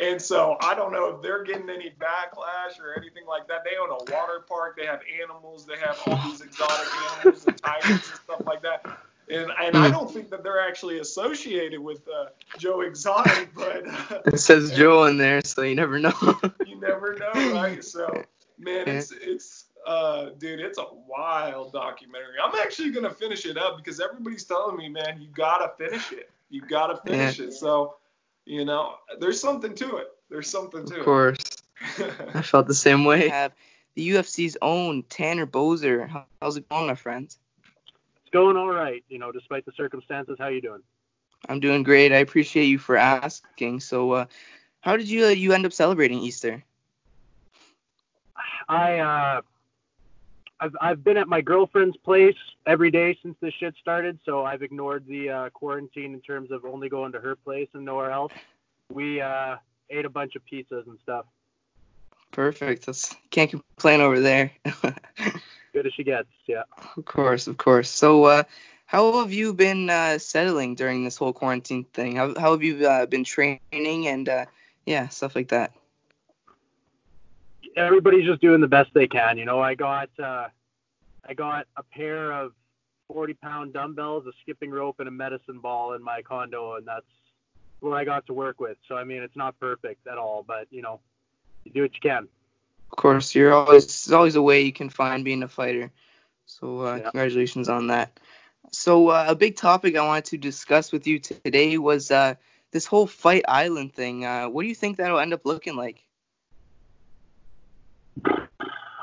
and 0.08 0.20
so 0.20 0.56
I 0.60 0.74
don't 0.74 0.92
know 0.92 1.06
if 1.08 1.22
they're 1.22 1.42
getting 1.44 1.70
any 1.70 1.90
backlash 1.98 2.78
or 2.80 2.94
anything 2.96 3.26
like 3.26 3.48
that. 3.48 3.64
They 3.64 3.76
own 3.78 3.90
a 3.90 4.12
water 4.14 4.44
park, 4.46 4.76
they 4.76 4.86
have 4.86 5.00
animals, 5.20 5.66
they 5.66 5.78
have 5.78 5.98
all 6.06 6.18
these 6.28 6.40
exotic 6.40 6.86
animals 7.16 7.46
and 7.46 7.56
tigers 7.56 7.90
and 7.90 8.00
stuff 8.02 8.42
like 8.46 8.62
that. 8.62 8.84
And, 9.30 9.50
and 9.60 9.76
I 9.76 9.86
hmm. 9.86 9.92
don't 9.92 10.10
think 10.10 10.30
that 10.30 10.42
they're 10.42 10.60
actually 10.60 11.00
associated 11.00 11.80
with 11.80 12.06
uh, 12.08 12.26
Joe 12.58 12.80
Exotic, 12.80 13.50
but 13.54 13.86
uh, 13.86 14.20
it 14.26 14.38
says 14.38 14.72
Joe 14.72 15.04
in 15.04 15.18
there, 15.18 15.42
so 15.44 15.62
you 15.62 15.74
never 15.74 15.98
know. 15.98 16.14
you 16.66 16.80
never 16.80 17.14
know, 17.14 17.52
right? 17.52 17.84
So 17.84 18.24
man, 18.58 18.88
it's 18.88 19.12
it's 19.12 19.66
uh, 19.86 20.30
dude, 20.38 20.60
it's 20.60 20.78
a 20.78 20.84
wild 21.06 21.72
documentary. 21.72 22.34
I'm 22.42 22.54
actually 22.56 22.90
gonna 22.90 23.12
finish 23.12 23.46
it 23.46 23.56
up 23.56 23.76
because 23.76 24.00
everybody's 24.00 24.44
telling 24.44 24.76
me, 24.76 24.88
man, 24.88 25.20
you 25.20 25.28
gotta 25.34 25.72
finish 25.76 26.12
it. 26.12 26.30
You 26.50 26.62
gotta 26.62 26.96
finish 26.96 27.38
yeah. 27.38 27.46
it. 27.46 27.52
So, 27.52 27.96
you 28.44 28.64
know, 28.64 28.94
there's 29.20 29.40
something 29.40 29.74
to 29.76 29.96
it. 29.96 30.08
There's 30.30 30.48
something 30.48 30.84
to 30.86 30.94
it. 30.94 30.98
Of 31.00 31.04
course. 31.04 31.38
I 32.34 32.42
felt 32.42 32.66
the 32.66 32.74
same 32.74 33.04
way. 33.04 33.28
Have 33.28 33.52
the 33.94 34.10
UFC's 34.10 34.56
own 34.60 35.04
Tanner 35.04 35.46
Boser. 35.46 36.24
How's 36.40 36.56
it 36.56 36.68
going, 36.68 36.86
my 36.86 36.94
friend? 36.94 37.34
It's 38.28 38.34
going 38.34 38.58
all 38.58 38.68
right. 38.68 39.02
You 39.08 39.18
know, 39.18 39.32
despite 39.32 39.64
the 39.64 39.72
circumstances. 39.74 40.36
How 40.38 40.48
you 40.48 40.60
doing? 40.60 40.82
I'm 41.48 41.60
doing 41.60 41.82
great. 41.82 42.12
I 42.12 42.16
appreciate 42.16 42.66
you 42.66 42.78
for 42.78 42.94
asking. 42.94 43.80
So, 43.80 44.12
uh, 44.12 44.26
how 44.82 44.98
did 44.98 45.08
you 45.08 45.24
uh, 45.24 45.28
you 45.28 45.54
end 45.54 45.64
up 45.64 45.72
celebrating 45.72 46.18
Easter? 46.18 46.62
I 48.68 48.98
uh, 48.98 49.40
I've 50.60 50.76
I've 50.78 51.02
been 51.02 51.16
at 51.16 51.26
my 51.26 51.40
girlfriend's 51.40 51.96
place 51.96 52.36
every 52.66 52.90
day 52.90 53.16
since 53.22 53.34
this 53.40 53.54
shit 53.54 53.74
started, 53.80 54.18
so 54.26 54.44
I've 54.44 54.62
ignored 54.62 55.06
the 55.06 55.30
uh, 55.30 55.48
quarantine 55.48 56.12
in 56.12 56.20
terms 56.20 56.50
of 56.50 56.66
only 56.66 56.90
going 56.90 57.12
to 57.12 57.20
her 57.20 57.34
place 57.34 57.68
and 57.72 57.82
nowhere 57.82 58.10
else. 58.10 58.32
We 58.92 59.22
uh, 59.22 59.56
ate 59.88 60.04
a 60.04 60.10
bunch 60.10 60.36
of 60.36 60.42
pizzas 60.44 60.86
and 60.86 60.98
stuff. 61.02 61.24
Perfect. 62.30 62.84
That's 62.84 63.16
can't 63.30 63.48
complain 63.48 64.02
over 64.02 64.20
there. 64.20 64.52
Good 65.78 65.86
as 65.86 65.94
she 65.94 66.02
gets, 66.02 66.28
yeah. 66.48 66.64
Of 66.96 67.04
course, 67.04 67.46
of 67.46 67.56
course. 67.56 67.88
So, 67.88 68.24
uh, 68.24 68.42
how 68.86 69.20
have 69.20 69.32
you 69.32 69.54
been 69.54 69.88
uh, 69.88 70.18
settling 70.18 70.74
during 70.74 71.04
this 71.04 71.16
whole 71.16 71.32
quarantine 71.32 71.84
thing? 71.84 72.16
How, 72.16 72.34
how 72.36 72.50
have 72.50 72.64
you 72.64 72.84
uh, 72.84 73.06
been 73.06 73.22
training 73.22 73.60
and 74.08 74.28
uh, 74.28 74.46
yeah, 74.84 75.06
stuff 75.06 75.36
like 75.36 75.50
that? 75.50 75.72
Everybody's 77.76 78.26
just 78.26 78.40
doing 78.40 78.60
the 78.60 78.66
best 78.66 78.90
they 78.92 79.06
can. 79.06 79.38
You 79.38 79.44
know, 79.44 79.60
I 79.60 79.76
got 79.76 80.10
uh, 80.18 80.48
I 81.24 81.34
got 81.34 81.68
a 81.76 81.84
pair 81.84 82.32
of 82.32 82.54
40 83.06 83.34
pound 83.34 83.72
dumbbells, 83.72 84.26
a 84.26 84.32
skipping 84.42 84.72
rope, 84.72 84.96
and 84.98 85.06
a 85.06 85.12
medicine 85.12 85.60
ball 85.60 85.92
in 85.92 86.02
my 86.02 86.22
condo, 86.22 86.74
and 86.74 86.84
that's 86.84 87.06
what 87.78 87.92
I 87.92 88.04
got 88.04 88.26
to 88.26 88.32
work 88.32 88.58
with. 88.58 88.78
So 88.88 88.96
I 88.96 89.04
mean, 89.04 89.22
it's 89.22 89.36
not 89.36 89.56
perfect 89.60 90.08
at 90.08 90.18
all, 90.18 90.44
but 90.44 90.66
you 90.72 90.82
know, 90.82 90.98
you 91.62 91.70
do 91.70 91.82
what 91.82 91.94
you 91.94 92.00
can. 92.00 92.26
Of 92.90 92.96
course, 92.96 93.34
you're 93.34 93.52
always 93.52 93.86
there's 93.86 94.12
always 94.12 94.34
a 94.36 94.42
way 94.42 94.62
you 94.62 94.72
can 94.72 94.88
find 94.90 95.24
being 95.24 95.42
a 95.42 95.48
fighter. 95.48 95.90
So 96.46 96.80
uh, 96.80 96.96
Yeah. 96.98 97.10
congratulations 97.10 97.68
on 97.68 97.88
that. 97.88 98.18
So 98.72 99.08
uh, 99.08 99.26
a 99.28 99.34
big 99.34 99.56
topic 99.56 99.96
I 99.96 100.06
wanted 100.06 100.26
to 100.26 100.38
discuss 100.38 100.92
with 100.92 101.06
you 101.06 101.18
today 101.20 101.78
was 101.78 102.10
uh, 102.10 102.34
this 102.72 102.86
whole 102.86 103.06
Fight 103.06 103.44
Island 103.48 103.92
thing. 103.94 104.24
Uh, 104.24 104.48
what 104.48 104.62
do 104.62 104.68
you 104.68 104.74
think 104.74 104.96
that'll 104.96 105.18
end 105.18 105.32
up 105.34 105.44
looking 105.44 105.76
like? 105.76 106.02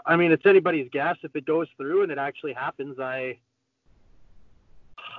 I 0.05 0.15
mean, 0.15 0.31
it's 0.31 0.45
anybody's 0.45 0.89
guess 0.91 1.17
if 1.23 1.35
it 1.35 1.45
goes 1.45 1.67
through 1.77 2.03
and 2.03 2.11
it 2.11 2.17
actually 2.17 2.53
happens. 2.53 2.99
I, 2.99 3.39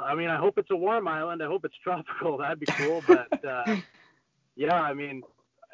I 0.00 0.14
mean, 0.14 0.28
I 0.28 0.36
hope 0.36 0.58
it's 0.58 0.70
a 0.70 0.76
warm 0.76 1.08
island. 1.08 1.42
I 1.42 1.46
hope 1.46 1.64
it's 1.64 1.76
tropical. 1.82 2.38
That'd 2.38 2.60
be 2.60 2.68
cool. 2.76 3.02
But 3.02 3.28
uh, 3.46 3.76
yeah, 4.56 4.74
I 4.74 4.94
mean, 4.94 5.22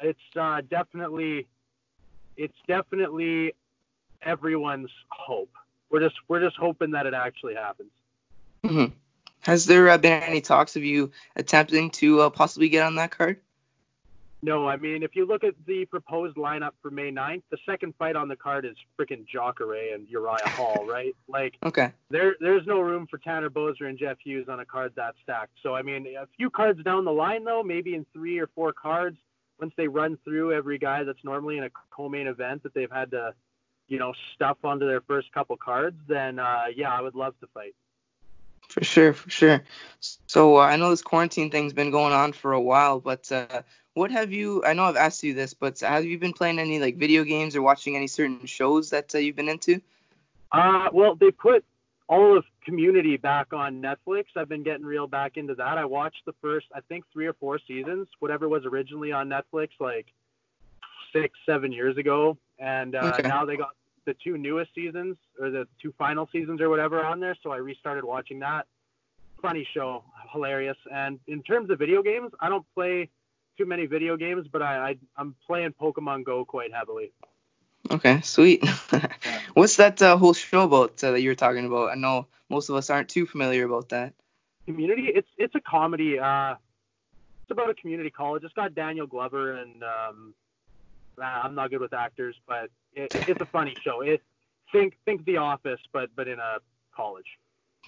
it's 0.01 0.19
uh, 0.39 0.61
definitely, 0.69 1.47
it's 2.37 2.57
definitely 2.67 3.53
everyone's 4.21 4.89
hope. 5.09 5.51
We're 5.89 5.99
just 6.01 6.15
we're 6.27 6.41
just 6.41 6.57
hoping 6.57 6.91
that 6.91 7.05
it 7.05 7.13
actually 7.13 7.55
happens. 7.55 7.91
hmm 8.65 8.85
Has 9.41 9.65
there 9.65 9.89
uh, 9.89 9.97
been 9.97 10.23
any 10.23 10.41
talks 10.41 10.75
of 10.75 10.83
you 10.83 11.11
attempting 11.35 11.91
to 11.91 12.21
uh, 12.21 12.29
possibly 12.29 12.69
get 12.69 12.83
on 12.85 12.95
that 12.95 13.11
card? 13.11 13.39
No, 14.41 14.67
I 14.67 14.75
mean, 14.75 15.03
if 15.03 15.15
you 15.15 15.25
look 15.25 15.45
at 15.45 15.53
the 15.65 15.85
proposed 15.85 16.35
lineup 16.35 16.71
for 16.81 16.91
May 16.91 17.11
9th, 17.11 17.43
the 17.49 17.57
second 17.65 17.93
fight 17.97 18.17
on 18.17 18.27
the 18.27 18.35
card 18.35 18.65
is 18.65 18.75
freaking 18.99 19.25
Jacare 19.25 19.93
and 19.93 20.05
Uriah 20.09 20.49
Hall, 20.49 20.85
right? 20.89 21.15
Like, 21.29 21.53
Okay. 21.63 21.91
there 22.09 22.35
there's 22.41 22.67
no 22.67 22.81
room 22.81 23.07
for 23.09 23.17
Tanner 23.19 23.49
Boser 23.49 23.87
and 23.87 23.97
Jeff 23.97 24.17
Hughes 24.19 24.49
on 24.49 24.59
a 24.59 24.65
card 24.65 24.91
that 24.97 25.15
stacked. 25.23 25.53
So 25.61 25.75
I 25.75 25.81
mean, 25.81 26.07
a 26.19 26.27
few 26.35 26.49
cards 26.49 26.83
down 26.83 27.05
the 27.05 27.11
line 27.11 27.45
though, 27.45 27.63
maybe 27.63 27.95
in 27.95 28.05
three 28.13 28.37
or 28.39 28.47
four 28.47 28.73
cards, 28.73 29.17
once 29.59 29.73
they 29.77 29.87
run 29.87 30.17
through 30.23 30.53
every 30.53 30.77
guy 30.77 31.03
that's 31.03 31.23
normally 31.23 31.57
in 31.57 31.63
a 31.63 31.69
co-main 31.91 32.27
event 32.27 32.63
that 32.63 32.73
they've 32.73 32.91
had 32.91 33.11
to, 33.11 33.33
you 33.87 33.99
know, 33.99 34.13
stuff 34.35 34.57
onto 34.63 34.87
their 34.87 35.01
first 35.01 35.31
couple 35.31 35.57
cards, 35.57 35.97
then 36.07 36.39
uh, 36.39 36.65
yeah, 36.75 36.91
I 36.91 37.01
would 37.01 37.15
love 37.15 37.33
to 37.41 37.47
fight. 37.47 37.75
For 38.69 38.83
sure, 38.83 39.13
for 39.13 39.29
sure. 39.29 39.63
So 39.99 40.57
uh, 40.57 40.61
I 40.61 40.77
know 40.77 40.89
this 40.89 41.01
quarantine 41.01 41.51
thing's 41.51 41.73
been 41.73 41.91
going 41.91 42.13
on 42.13 42.33
for 42.33 42.53
a 42.53 42.61
while, 42.61 42.99
but 42.99 43.31
uh, 43.31 43.61
what 43.93 44.09
have 44.11 44.31
you? 44.31 44.63
I 44.65 44.73
know 44.73 44.85
I've 44.85 44.95
asked 44.95 45.23
you 45.23 45.33
this, 45.33 45.53
but 45.53 45.79
have 45.81 46.05
you 46.05 46.17
been 46.17 46.33
playing 46.33 46.59
any 46.59 46.79
like 46.79 46.97
video 46.97 47.23
games 47.23 47.55
or 47.55 47.61
watching 47.61 47.95
any 47.95 48.07
certain 48.07 48.45
shows 48.45 48.89
that 48.89 49.13
uh, 49.13 49.19
you've 49.19 49.35
been 49.35 49.49
into? 49.49 49.81
Uh, 50.51 50.89
well, 50.91 51.15
they 51.15 51.31
put 51.31 51.63
all 52.07 52.37
of 52.37 52.45
Community 52.65 53.17
back 53.17 53.51
on 53.51 53.81
Netflix. 53.81 54.25
I've 54.35 54.47
been 54.49 54.63
getting 54.63 54.85
real 54.85 55.07
back 55.07 55.37
into 55.37 55.53
that. 55.55 55.77
I 55.77 55.85
watched 55.85 56.21
the 56.25 56.33
first, 56.41 56.67
I 56.73 56.79
think, 56.81 57.03
three 57.11 57.25
or 57.27 57.33
four 57.33 57.59
seasons, 57.67 58.07
whatever 58.19 58.47
was 58.47 58.63
originally 58.65 59.11
on 59.11 59.27
Netflix, 59.29 59.69
like 59.79 60.07
six, 61.11 61.37
seven 61.45 61.71
years 61.71 61.97
ago, 61.97 62.37
and 62.59 62.95
uh, 62.95 63.17
Okay. 63.19 63.27
now 63.27 63.45
they 63.45 63.57
got 63.57 63.71
the 64.05 64.15
two 64.23 64.37
newest 64.37 64.73
seasons 64.73 65.17
or 65.39 65.49
the 65.49 65.67
two 65.81 65.93
final 65.97 66.27
seasons 66.31 66.59
or 66.61 66.69
whatever 66.69 67.03
on 67.03 67.19
there. 67.19 67.35
So 67.43 67.51
I 67.51 67.57
restarted 67.57 68.03
watching 68.03 68.39
that. 68.39 68.65
Funny 69.41 69.67
show, 69.73 70.03
hilarious. 70.31 70.77
And 70.91 71.19
in 71.27 71.43
terms 71.43 71.69
of 71.69 71.79
video 71.79 72.01
games, 72.01 72.31
I 72.39 72.49
don't 72.49 72.65
play 72.73 73.09
too 73.57 73.65
many 73.65 73.85
video 73.85 74.15
games, 74.17 74.47
but 74.51 74.61
I, 74.61 74.89
I 74.89 74.95
I'm 75.17 75.35
playing 75.45 75.73
Pokemon 75.79 76.23
Go 76.23 76.43
quite 76.45 76.73
heavily. 76.73 77.11
Okay, 77.91 78.21
sweet. 78.21 78.65
What's 79.53 79.77
that 79.77 80.01
uh, 80.01 80.17
whole 80.17 80.33
show 80.33 80.63
about 80.63 81.03
uh, 81.03 81.11
that 81.11 81.21
you 81.21 81.29
were 81.29 81.35
talking 81.35 81.65
about? 81.65 81.91
I 81.91 81.95
know 81.95 82.27
most 82.49 82.69
of 82.69 82.75
us 82.75 82.89
aren't 82.89 83.09
too 83.09 83.25
familiar 83.25 83.65
about 83.65 83.89
that. 83.89 84.13
community 84.67 85.11
it's 85.13 85.27
it's 85.37 85.55
a 85.55 85.59
comedy 85.59 86.17
uh 86.19 86.53
it's 87.43 87.51
about 87.51 87.69
a 87.69 87.73
community 87.73 88.09
college 88.09 88.43
it's 88.45 88.53
got 88.53 88.73
daniel 88.73 89.05
glover 89.05 89.53
and 89.53 89.83
um 89.83 90.33
i'm 91.21 91.53
not 91.53 91.69
good 91.69 91.81
with 91.81 91.93
actors 91.93 92.35
but 92.47 92.69
it, 92.93 93.11
it's 93.27 93.41
a 93.41 93.45
funny 93.45 93.75
show 93.83 94.01
it 94.01 94.21
think 94.71 94.95
think 95.03 95.25
the 95.25 95.35
office 95.37 95.81
but 95.91 96.09
but 96.15 96.27
in 96.29 96.39
a 96.39 96.59
college 96.95 97.27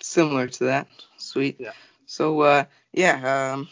Similar 0.01 0.47
to 0.47 0.65
that. 0.65 0.87
Sweet. 1.17 1.57
Yeah. 1.59 1.71
So 2.05 2.41
uh, 2.41 2.65
yeah, 2.93 3.53
um, 3.53 3.69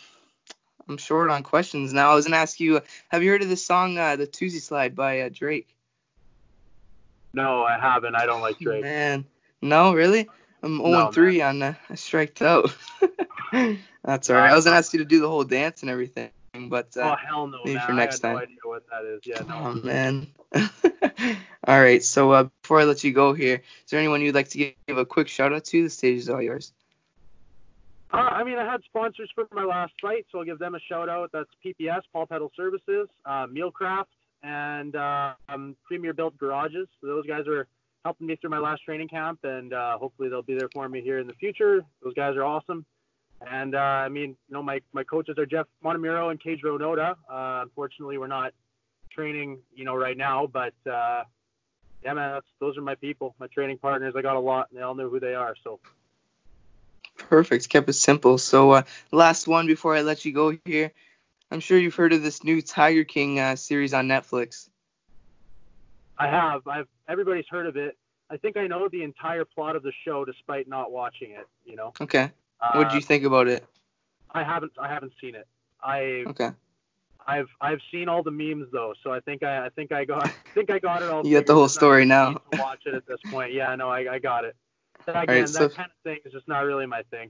I'm 0.88 0.98
short 0.98 1.30
on 1.30 1.44
questions 1.44 1.94
now. 1.94 2.12
I 2.12 2.16
was 2.16 2.26
gonna 2.26 2.38
ask 2.38 2.60
you, 2.60 2.82
have 3.10 3.24
you 3.24 3.30
heard 3.30 3.44
of 3.44 3.50
this 3.50 3.66
song, 3.66 3.98
uh, 3.98 4.16
"The 4.16 4.28
Toosie 4.28 4.62
Slide" 4.62 4.96
by 4.96 5.22
uh, 5.22 5.30
Drake? 5.32 5.73
No 7.34 7.64
i 7.64 7.80
haven't 7.80 8.16
i 8.16 8.26
don't 8.26 8.42
like 8.42 8.58
drake 8.60 8.84
Man, 8.84 9.26
no, 9.62 9.94
really? 9.94 10.30
I'm 10.62 10.78
0 10.78 10.90
No, 10.90 11.12
3 11.12 11.42
on 11.42 11.62
uh, 11.62 11.74
I 11.90 11.96
striked 11.96 12.42
out. 12.42 12.74
That's 14.04 14.30
alright. 14.30 14.52
I 14.52 14.56
was 14.56 14.66
gonna 14.66 14.78
ask 14.78 14.94
you 14.94 15.00
to 15.00 15.06
do 15.06 15.20
the 15.20 15.30
whole 15.30 15.44
dance 15.44 15.82
and 15.82 15.90
everything, 15.90 16.32
but 16.68 16.90
oh 16.98 17.02
uh, 17.02 17.16
hell 17.18 17.48
no 17.48 17.60
maybe 17.64 17.76
man 17.76 17.86
for 17.88 17.94
next 17.94 18.20
time. 18.20 18.36
no 18.36 18.42
idea 18.42 18.58
what 18.64 18.84
that 18.90 19.06
is 19.06 19.22
yeah 19.26 19.42
no 19.48 19.56
oh 19.56 19.74
man. 19.74 20.28
all 21.68 21.82
right. 21.82 22.04
So 22.04 22.32
uh, 22.32 22.44
before 22.62 22.82
I 22.82 22.84
let 22.84 23.04
you 23.04 23.12
go 23.12 23.34
here, 23.34 23.56
is 23.56 23.92
there 23.92 24.00
anyone 24.00 24.22
you'd 24.22 24.36
like 24.36 24.50
to 24.50 24.58
give, 24.58 24.74
give 24.88 24.98
a 24.98 25.06
quick 25.06 25.28
shout 25.28 25.54
out 25.54 25.66
to? 25.66 25.84
The 25.84 25.90
stage 25.90 26.20
is 26.20 26.30
all 26.30 26.42
yours. 26.42 26.72
Uh, 28.12 28.18
I 28.18 28.44
mean, 28.44 28.60
I 28.60 28.72
had 28.72 28.84
sponsors 28.84 29.32
for 29.34 29.48
my 29.52 29.64
last 29.64 29.94
fight, 30.00 30.28
so 30.32 30.40
I'll 30.40 30.46
give 30.46 30.60
them 30.60 30.76
a 30.76 30.80
shout 30.80 31.10
out. 31.10 31.32
That's 31.34 31.50
PPS, 31.66 32.02
Paul 32.12 32.28
Pedal 32.28 32.52
Services, 32.56 33.08
uh, 33.26 33.48
Mealcraft, 33.48 34.06
and 34.44 34.96
uh, 34.96 35.34
um, 35.50 35.76
Premier 35.86 36.14
Built 36.14 36.38
Garages. 36.38 36.88
So 37.02 37.08
those 37.08 37.26
guys 37.26 37.48
are 37.48 37.68
helping 38.04 38.28
me 38.28 38.36
through 38.36 38.50
my 38.50 38.60
last 38.60 38.84
training 38.84 39.08
camp, 39.08 39.40
and 39.44 39.74
uh, 39.74 39.98
hopefully 39.98 40.30
they'll 40.30 40.42
be 40.42 40.58
there 40.58 40.70
for 40.74 40.88
me 40.88 41.02
here 41.02 41.20
in 41.20 41.28
the 41.28 41.34
future. 41.34 41.84
Those 42.04 42.14
guys 42.14 42.36
are 42.36 42.44
awesome. 42.44 42.86
And 43.46 43.76
uh, 43.76 43.80
I 43.80 44.10
mean, 44.10 44.36
you 44.48 44.54
know, 44.54 44.64
my, 44.64 44.82
my 44.94 45.04
coaches 45.04 45.38
are 45.38 45.46
Jeff 45.46 45.68
Montemuro 45.84 46.30
and 46.32 46.42
Cage 46.42 46.62
Noda. 46.64 47.16
Uh, 47.30 47.62
unfortunately, 47.64 48.18
we're 48.18 48.28
not 48.28 48.54
training, 49.10 49.60
you 49.74 49.86
know, 49.86 49.96
right 49.96 50.18
now, 50.18 50.48
but 50.48 50.74
uh, 50.90 51.24
yeah, 52.04 52.14
man, 52.14 52.42
those 52.60 52.78
are 52.78 52.82
my 52.82 52.96
people, 52.96 53.36
my 53.40 53.48
training 53.48 53.78
partners. 53.78 54.14
I 54.18 54.22
got 54.22 54.36
a 54.36 54.40
lot, 54.40 54.70
and 54.70 54.78
they 54.78 54.84
all 54.84 54.96
know 54.96 55.10
who 55.10 55.20
they 55.20 55.36
are. 55.36 55.56
So. 55.64 55.80
Perfect. 57.18 57.70
Kept 57.70 57.88
it 57.90 57.94
simple. 57.94 58.38
So, 58.38 58.72
uh, 58.72 58.84
last 59.12 59.48
one 59.48 59.68
before 59.68 59.96
I 59.96 60.02
let 60.02 60.26
you 60.26 60.34
go 60.34 60.58
here. 60.66 60.92
I'm 61.52 61.60
sure 61.60 61.78
you've 61.78 61.96
heard 61.96 62.14
of 62.14 62.24
this 62.24 62.44
new 62.44 62.62
Tiger 62.62 63.04
King 63.04 63.40
uh, 63.40 63.56
series 63.56 63.94
on 63.94 64.08
Netflix. 64.08 64.70
I 66.18 66.28
have. 66.28 66.68
I've 66.68 66.88
everybody's 67.08 67.46
heard 67.50 67.68
of 67.68 67.76
it. 67.78 67.98
I 68.30 68.38
think 68.38 68.58
I 68.58 68.68
know 68.68 68.88
the 68.88 69.04
entire 69.04 69.46
plot 69.46 69.76
of 69.76 69.84
the 69.84 69.92
show 70.06 70.26
despite 70.26 70.68
not 70.68 70.92
watching 70.92 71.32
it. 71.32 71.48
You 71.66 71.76
know. 71.76 71.94
Okay. 72.02 72.32
Uh, 72.62 72.72
What 72.74 72.90
did 72.90 72.96
you 72.96 73.02
think 73.02 73.24
about 73.24 73.48
it? 73.48 73.64
I 74.32 74.44
haven't. 74.44 74.72
I 74.80 74.88
haven't 74.88 75.14
seen 75.22 75.36
it. 75.36 75.48
I. 75.84 76.24
Okay. 76.28 76.50
I've. 77.26 77.48
I've 77.62 77.80
seen 77.92 78.10
all 78.10 78.24
the 78.24 78.32
memes 78.32 78.68
though, 78.72 78.94
so 79.04 79.12
I 79.12 79.20
think 79.20 79.44
I. 79.44 79.66
I 79.66 79.70
think 79.70 79.92
I 79.92 80.06
got. 80.06 80.26
I 80.28 80.34
think 80.54 80.72
I 80.72 80.80
got 80.80 81.02
it 81.04 81.10
all. 81.10 81.26
You 81.26 81.38
got 81.38 81.46
the 81.46 81.54
whole 81.54 81.70
story 81.70 82.06
now. 82.06 82.42
watch 82.54 82.82
it 82.86 82.94
at 82.96 83.06
this 83.06 83.20
point. 83.30 83.54
Yeah. 83.54 83.76
No. 83.76 83.90
I. 83.90 84.14
I 84.14 84.20
got 84.20 84.46
it. 84.46 84.56
Again, 85.06 85.26
right, 85.28 85.50
so- 85.50 85.68
that 85.68 85.76
kind 85.76 85.90
of 85.90 86.04
thing 86.04 86.20
is 86.26 86.32
just 86.32 86.48
not 86.48 86.62
really 86.62 86.86
my 86.86 87.04
thing. 87.12 87.30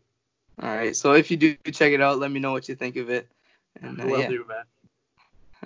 All 0.62 0.70
right. 0.70 0.96
So 0.96 1.14
if 1.14 1.32
you 1.32 1.38
do 1.38 1.56
check 1.72 1.92
it 1.92 2.02
out, 2.02 2.20
let 2.20 2.30
me 2.32 2.40
know 2.40 2.52
what 2.52 2.70
you 2.70 2.76
think 2.76 2.96
of 2.98 3.10
it. 3.10 3.28
And 3.82 4.02
uh, 4.02 4.06
Will 4.06 4.22
yeah. 4.22 4.28
do, 4.28 4.46
man. 4.48 4.64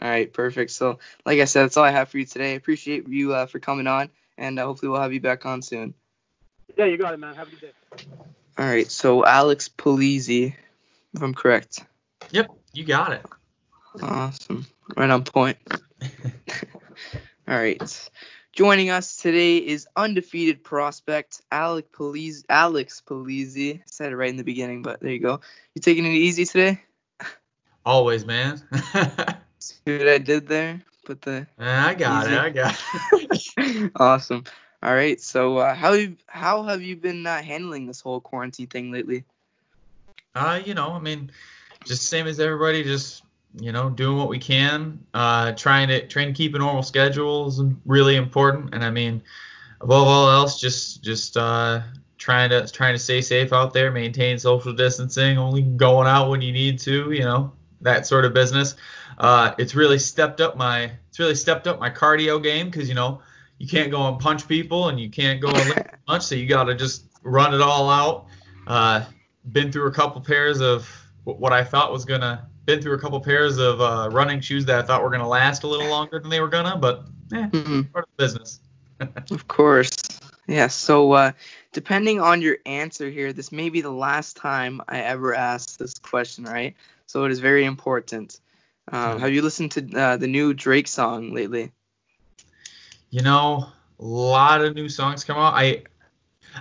All 0.01 0.10
right. 0.10 0.32
Perfect. 0.32 0.72
So 0.72 0.99
like 1.26 1.39
I 1.39 1.45
said, 1.45 1.64
that's 1.64 1.78
all 1.78 1.84
I 1.84 1.91
have 1.91 2.10
for 2.10 2.18
you 2.18 2.26
today. 2.26 2.51
I 2.51 2.55
appreciate 2.55 3.08
you 3.08 3.34
uh, 3.34 3.45
for 3.47 3.60
coming 3.60 3.88
on, 3.88 4.10
and 4.38 4.60
uh, 4.60 4.66
hopefully 4.66 4.89
we'll 4.89 5.01
have 5.01 5.14
you 5.14 5.22
back 5.22 5.45
on 5.45 5.62
soon. 5.62 5.93
Yeah, 6.78 6.86
you 6.86 6.97
got 6.97 7.14
it, 7.14 7.18
man. 7.18 7.36
Have 7.36 7.47
a 7.47 7.51
good 7.51 7.62
day. 7.62 7.72
All 8.58 8.66
right. 8.66 8.89
So 8.89 9.26
Alex 9.26 9.70
Polizzi, 9.70 10.55
if 11.14 11.22
I'm 11.22 11.34
correct. 11.34 11.84
Yep, 12.32 12.47
you 12.74 12.84
got 12.84 13.14
it. 13.14 13.26
Awesome. 14.01 14.66
Right 14.95 15.10
on 15.10 15.24
point. 15.24 15.58
All 17.47 17.55
right. 17.55 18.10
Joining 18.51 18.89
us 18.89 19.18
today 19.18 19.58
is 19.58 19.88
undefeated 19.95 20.64
prospect 20.64 21.41
Alex 21.51 21.88
Polizzi. 21.93 22.43
Alex 22.49 23.01
Polizzi. 23.05 23.80
I 23.80 23.84
said 23.86 24.12
it 24.12 24.16
right 24.16 24.30
in 24.30 24.38
the 24.38 24.43
beginning, 24.43 24.82
but 24.82 24.99
there 24.99 25.12
you 25.12 25.20
go. 25.20 25.41
You 25.76 25.82
taking 25.82 26.05
it 26.05 26.10
easy 26.10 26.45
today? 26.45 26.82
Always, 27.88 28.25
man. 28.25 28.61
See 29.59 29.77
what 29.85 30.09
I 30.09 30.17
did 30.17 30.45
there? 30.45 30.81
Put 31.05 31.21
the 31.21 31.47
I 31.57 31.93
got 31.93 32.25
Easy. 32.25 32.35
it. 32.35 32.38
I 32.38 32.49
got 32.49 32.83
it. 33.13 33.91
awesome. 33.95 34.43
All 34.83 34.93
right. 34.93 35.21
So 35.21 35.59
uh, 35.59 35.73
how 35.73 35.93
you 35.93 36.17
how 36.27 36.63
have 36.63 36.81
you 36.81 36.97
been 36.97 37.25
uh, 37.25 37.41
handling 37.41 37.88
this 37.88 38.01
whole 38.01 38.19
quarantine 38.19 38.67
thing 38.67 38.91
lately? 38.91 39.23
Uh, 40.35 40.59
you 40.65 40.73
know, 40.73 40.91
I 40.91 40.99
mean, 40.99 41.31
just 41.85 42.09
same 42.09 42.27
as 42.27 42.41
everybody, 42.41 42.83
just 42.83 43.23
you 43.57 43.71
know, 43.71 43.89
doing 43.89 44.17
what 44.17 44.27
we 44.27 44.39
can. 44.39 44.99
Uh, 45.13 45.53
trying 45.53 45.88
to 45.88 46.05
trying 46.07 46.27
to 46.27 46.33
keep 46.33 46.55
a 46.55 46.57
normal 46.57 46.83
schedule 46.83 47.47
is 47.47 47.61
really 47.85 48.17
important, 48.17 48.75
and 48.75 48.83
I 48.83 48.91
mean, 48.91 49.23
above 49.79 50.09
all 50.09 50.29
else, 50.29 50.59
just 50.59 51.05
just 51.05 51.38
uh, 51.38 51.83
trying 52.17 52.49
to 52.49 52.67
trying 52.67 52.95
to 52.95 52.99
stay 52.99 53.21
safe 53.21 53.53
out 53.53 53.71
there, 53.71 53.93
maintain 53.93 54.39
social 54.39 54.73
distancing, 54.73 55.38
only 55.38 55.61
going 55.61 56.05
out 56.05 56.29
when 56.29 56.41
you 56.41 56.51
need 56.51 56.79
to, 56.79 57.13
you 57.13 57.23
know, 57.23 57.53
that 57.82 58.07
sort 58.07 58.25
of 58.25 58.34
business. 58.34 58.75
Uh, 59.17 59.53
it's 59.57 59.75
really 59.75 59.99
stepped 59.99 60.41
up 60.41 60.57
my 60.57 60.91
it's 61.09 61.19
really 61.19 61.36
stepped 61.36 61.67
up 61.67 61.80
my 61.80 61.89
cardio 61.89 62.41
game 62.41 62.67
because 62.67 62.88
you 62.89 62.95
know 62.95 63.21
you 63.57 63.67
can't 63.67 63.91
go 63.91 64.07
and 64.07 64.19
punch 64.19 64.47
people 64.47 64.89
and 64.89 64.99
you 64.99 65.09
can't 65.09 65.41
go 65.41 65.47
and 65.47 65.69
lift 65.69 65.86
much, 66.07 66.23
so 66.23 66.36
you 66.36 66.47
got 66.47 66.65
to 66.65 66.75
just 66.75 67.05
run 67.23 67.53
it 67.53 67.61
all 67.61 67.89
out. 67.89 68.28
Uh, 68.67 69.03
been 69.51 69.71
through 69.71 69.88
a 69.88 69.91
couple 69.91 70.21
pairs 70.21 70.61
of 70.61 70.88
what 71.23 71.53
I 71.53 71.63
thought 71.63 71.91
was 71.91 72.05
gonna 72.05 72.47
been 72.65 72.82
through 72.82 72.95
a 72.95 72.99
couple 72.99 73.19
pairs 73.21 73.57
of 73.57 73.80
uh, 73.82 74.09
running 74.11 74.41
shoes 74.41 74.65
that 74.65 74.78
I 74.78 74.82
thought 74.82 75.01
were 75.01 75.09
gonna 75.09 75.28
last 75.28 75.63
a 75.63 75.67
little 75.67 75.88
longer 75.89 76.19
than 76.19 76.30
they 76.30 76.41
were 76.41 76.49
gonna, 76.49 76.78
but 76.78 77.05
eh, 77.34 77.47
Mhm. 77.47 77.91
part 77.91 78.05
of 78.05 78.09
the 78.17 78.23
business. 78.23 78.59
Of 79.32 79.47
course. 79.47 79.91
Yeah. 80.47 80.67
So 80.67 81.11
uh, 81.11 81.32
depending 81.71 82.19
on 82.19 82.41
your 82.41 82.57
answer 82.65 83.09
here, 83.09 83.32
this 83.34 83.51
may 83.51 83.69
be 83.69 83.82
the 83.82 83.91
last 83.91 84.38
time 84.38 84.82
I 84.88 85.01
ever 85.01 85.36
ask 85.36 85.78
this 85.78 85.99
question, 85.99 86.45
right? 86.45 86.75
So 87.08 87.24
it 87.24 87.32
is 87.32 87.39
very 87.39 87.66
important. 87.66 88.39
Um, 88.91 89.20
have 89.20 89.32
you 89.32 89.41
listened 89.41 89.72
to 89.72 89.99
uh, 89.99 90.18
the 90.18 90.28
new 90.28 90.53
Drake 90.53 90.88
song 90.88 91.34
lately? 91.34 91.72
You 93.10 93.22
know, 93.22 93.70
a 93.99 94.03
lot 94.03 94.62
of 94.62 94.76
new 94.76 94.89
songs 94.89 95.24
come 95.24 95.38
out. 95.38 95.53
I 95.53 95.84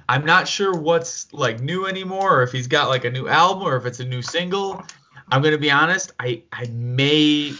I'm 0.08 0.24
not 0.24 0.48
sure 0.48 0.72
what's 0.72 1.32
like 1.32 1.60
new 1.60 1.86
anymore, 1.86 2.38
or 2.38 2.42
if 2.42 2.52
he's 2.52 2.68
got 2.68 2.88
like 2.88 3.04
a 3.04 3.10
new 3.10 3.28
album, 3.28 3.64
or 3.64 3.76
if 3.76 3.86
it's 3.86 4.00
a 4.00 4.04
new 4.04 4.22
single. 4.22 4.82
I'm 5.30 5.42
gonna 5.42 5.58
be 5.58 5.70
honest. 5.70 6.12
I 6.20 6.42
I 6.52 6.66
may. 6.66 7.52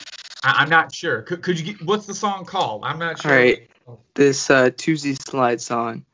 I, 0.45 0.62
I'm 0.62 0.68
not 0.68 0.95
sure. 0.95 1.22
Could, 1.22 1.43
could 1.43 1.59
you 1.59 1.74
get 1.74 1.84
what's 1.84 2.07
the 2.07 2.14
song 2.14 2.45
called? 2.45 2.82
I'm 2.84 2.99
not 2.99 3.20
sure. 3.20 3.32
All 3.32 3.37
right. 3.37 3.68
This 4.14 4.51
uh, 4.51 4.70
Toosie 4.70 5.20
Slide 5.20 5.61
song. 5.61 6.05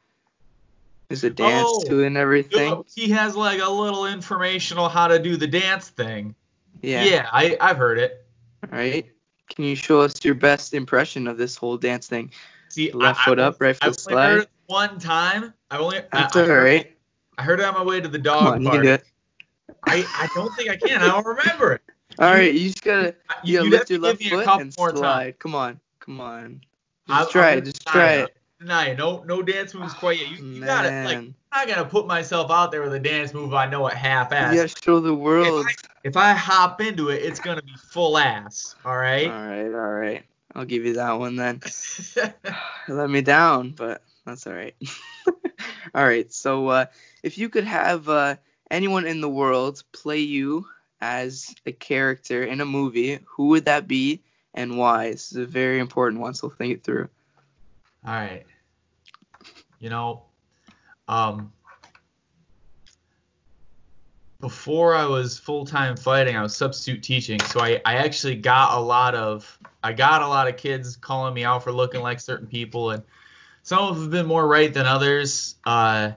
There's 1.08 1.24
a 1.24 1.30
dance 1.30 1.68
Oh, 1.70 1.82
to 1.88 2.04
and 2.04 2.16
everything. 2.16 2.84
He 2.94 3.10
has 3.10 3.36
like 3.36 3.60
a 3.60 3.70
little 3.70 4.06
informational 4.06 4.88
how 4.88 5.08
to 5.08 5.18
do 5.18 5.36
the 5.36 5.46
dance 5.46 5.88
thing. 5.88 6.34
Yeah. 6.82 7.04
Yeah, 7.04 7.28
I 7.32 7.56
I've 7.60 7.76
heard 7.78 7.98
it. 7.98 8.26
All 8.70 8.78
right. 8.78 9.06
Can 9.54 9.64
you 9.64 9.74
show 9.76 10.00
us 10.00 10.24
your 10.24 10.34
best 10.34 10.74
impression 10.74 11.26
of 11.26 11.38
this 11.38 11.56
whole 11.56 11.76
dance 11.76 12.06
thing? 12.06 12.32
See, 12.68 12.90
Left 12.92 13.20
I, 13.20 13.24
foot 13.24 13.38
I, 13.38 13.42
up, 13.44 13.60
right 13.60 13.76
foot 13.76 13.84
heard 13.86 13.98
slide. 14.00 14.38
it 14.38 14.50
one 14.66 14.98
time. 14.98 15.52
I 15.70 15.78
only. 15.78 15.98
I, 15.98 16.04
That's 16.12 16.36
I 16.36 16.40
all 16.40 16.46
heard, 16.46 16.64
right. 16.64 16.96
I 17.38 17.42
heard 17.42 17.60
it 17.60 17.64
on 17.66 17.74
my 17.74 17.82
way 17.82 18.00
to 18.00 18.08
the 18.08 18.18
dog 18.18 18.54
on, 18.54 18.64
park. 18.64 18.82
do. 18.82 18.98
I, 19.84 20.04
I 20.18 20.28
don't 20.34 20.54
think 20.54 20.70
I 20.70 20.76
can. 20.76 21.02
I 21.02 21.08
don't 21.08 21.26
remember 21.26 21.72
it. 21.72 21.82
All 22.18 22.28
You- 22.30 22.34
right, 22.34 22.54
you 22.54 22.68
just 22.68 22.82
gotta 22.82 23.14
you 23.44 23.58
gotta 23.58 23.68
lift 23.70 23.90
your 23.90 24.00
left 24.00 24.22
foot 24.22 24.48
and 24.60 24.72
slide. 24.72 24.92
times. 25.00 25.34
Come 25.38 25.54
on, 25.54 25.80
come 26.00 26.20
on. 26.20 26.60
Just 27.08 27.30
try 27.30 27.50
I'm 27.52 27.58
it. 27.58 27.64
Just 27.64 27.86
try 27.86 28.12
it. 28.14 28.36
No, 28.64 29.22
no 29.26 29.42
dance 29.42 29.74
moves 29.74 29.94
quite 29.94 30.18
yet. 30.18 30.28
You, 30.28 30.46
you 30.46 30.64
got 30.64 30.84
it. 30.84 31.04
Like, 31.04 31.16
I'm 31.16 31.34
not 31.54 31.68
gonna 31.68 31.88
put 31.88 32.06
myself 32.06 32.50
out 32.50 32.70
there 32.70 32.82
with 32.82 32.94
a 32.94 33.00
dance 33.00 33.34
move 33.34 33.54
I 33.54 33.68
know 33.68 33.86
at 33.88 33.94
half-ass. 33.94 34.52
you 34.52 34.60
gotta 34.62 34.74
show 34.82 35.00
the 35.00 35.14
world. 35.14 35.66
If 36.04 36.16
I 36.16 36.32
hop 36.32 36.80
into 36.80 37.10
it, 37.10 37.22
it's 37.22 37.40
gonna 37.40 37.62
be 37.62 37.74
full 37.76 38.18
ass. 38.18 38.74
All 38.84 38.92
All 38.92 38.98
right. 38.98 39.28
right, 39.28 39.66
all 39.66 39.92
right. 39.92 40.24
I'll 40.54 40.64
give 40.64 40.84
you 40.84 40.94
that 40.94 41.12
one 41.12 41.36
then. 41.36 41.60
Let 42.88 43.10
me 43.10 43.22
down, 43.22 43.70
but 43.70 44.02
that's 44.24 44.46
all 44.46 44.52
right. 44.52 44.74
all 45.94 46.04
right. 46.04 46.32
So, 46.32 46.68
uh, 46.68 46.86
if 47.22 47.38
you 47.38 47.48
could 47.48 47.64
have 47.64 48.08
uh, 48.08 48.36
anyone 48.70 49.06
in 49.06 49.20
the 49.20 49.28
world 49.28 49.82
play 49.92 50.18
you 50.18 50.66
as 51.00 51.54
a 51.66 51.72
character 51.72 52.44
in 52.44 52.60
a 52.60 52.66
movie, 52.66 53.18
who 53.24 53.48
would 53.48 53.64
that 53.66 53.88
be 53.88 54.22
and 54.54 54.76
why? 54.76 55.10
This 55.10 55.32
is 55.32 55.38
a 55.38 55.46
very 55.46 55.78
important 55.78 56.20
one, 56.20 56.34
so 56.34 56.48
think 56.48 56.74
it 56.74 56.84
through. 56.84 57.08
All 58.06 58.14
right. 58.14 58.44
You 59.82 59.90
know, 59.90 60.22
um, 61.08 61.52
before 64.38 64.94
I 64.94 65.06
was 65.06 65.40
full 65.40 65.66
time 65.66 65.96
fighting, 65.96 66.36
I 66.36 66.42
was 66.42 66.54
substitute 66.54 67.02
teaching. 67.02 67.40
So 67.40 67.60
I, 67.60 67.80
I 67.84 67.96
actually 67.96 68.36
got 68.36 68.78
a 68.78 68.80
lot 68.80 69.16
of 69.16 69.58
I 69.82 69.92
got 69.92 70.22
a 70.22 70.28
lot 70.28 70.46
of 70.46 70.56
kids 70.56 70.94
calling 70.94 71.34
me 71.34 71.42
out 71.42 71.64
for 71.64 71.72
looking 71.72 72.00
like 72.00 72.20
certain 72.20 72.46
people, 72.46 72.92
and 72.92 73.02
some 73.64 73.80
of 73.80 73.96
them 73.96 74.04
have 74.04 74.10
been 74.12 74.26
more 74.26 74.46
right 74.46 74.72
than 74.72 74.86
others. 74.86 75.56
Uh, 75.64 76.12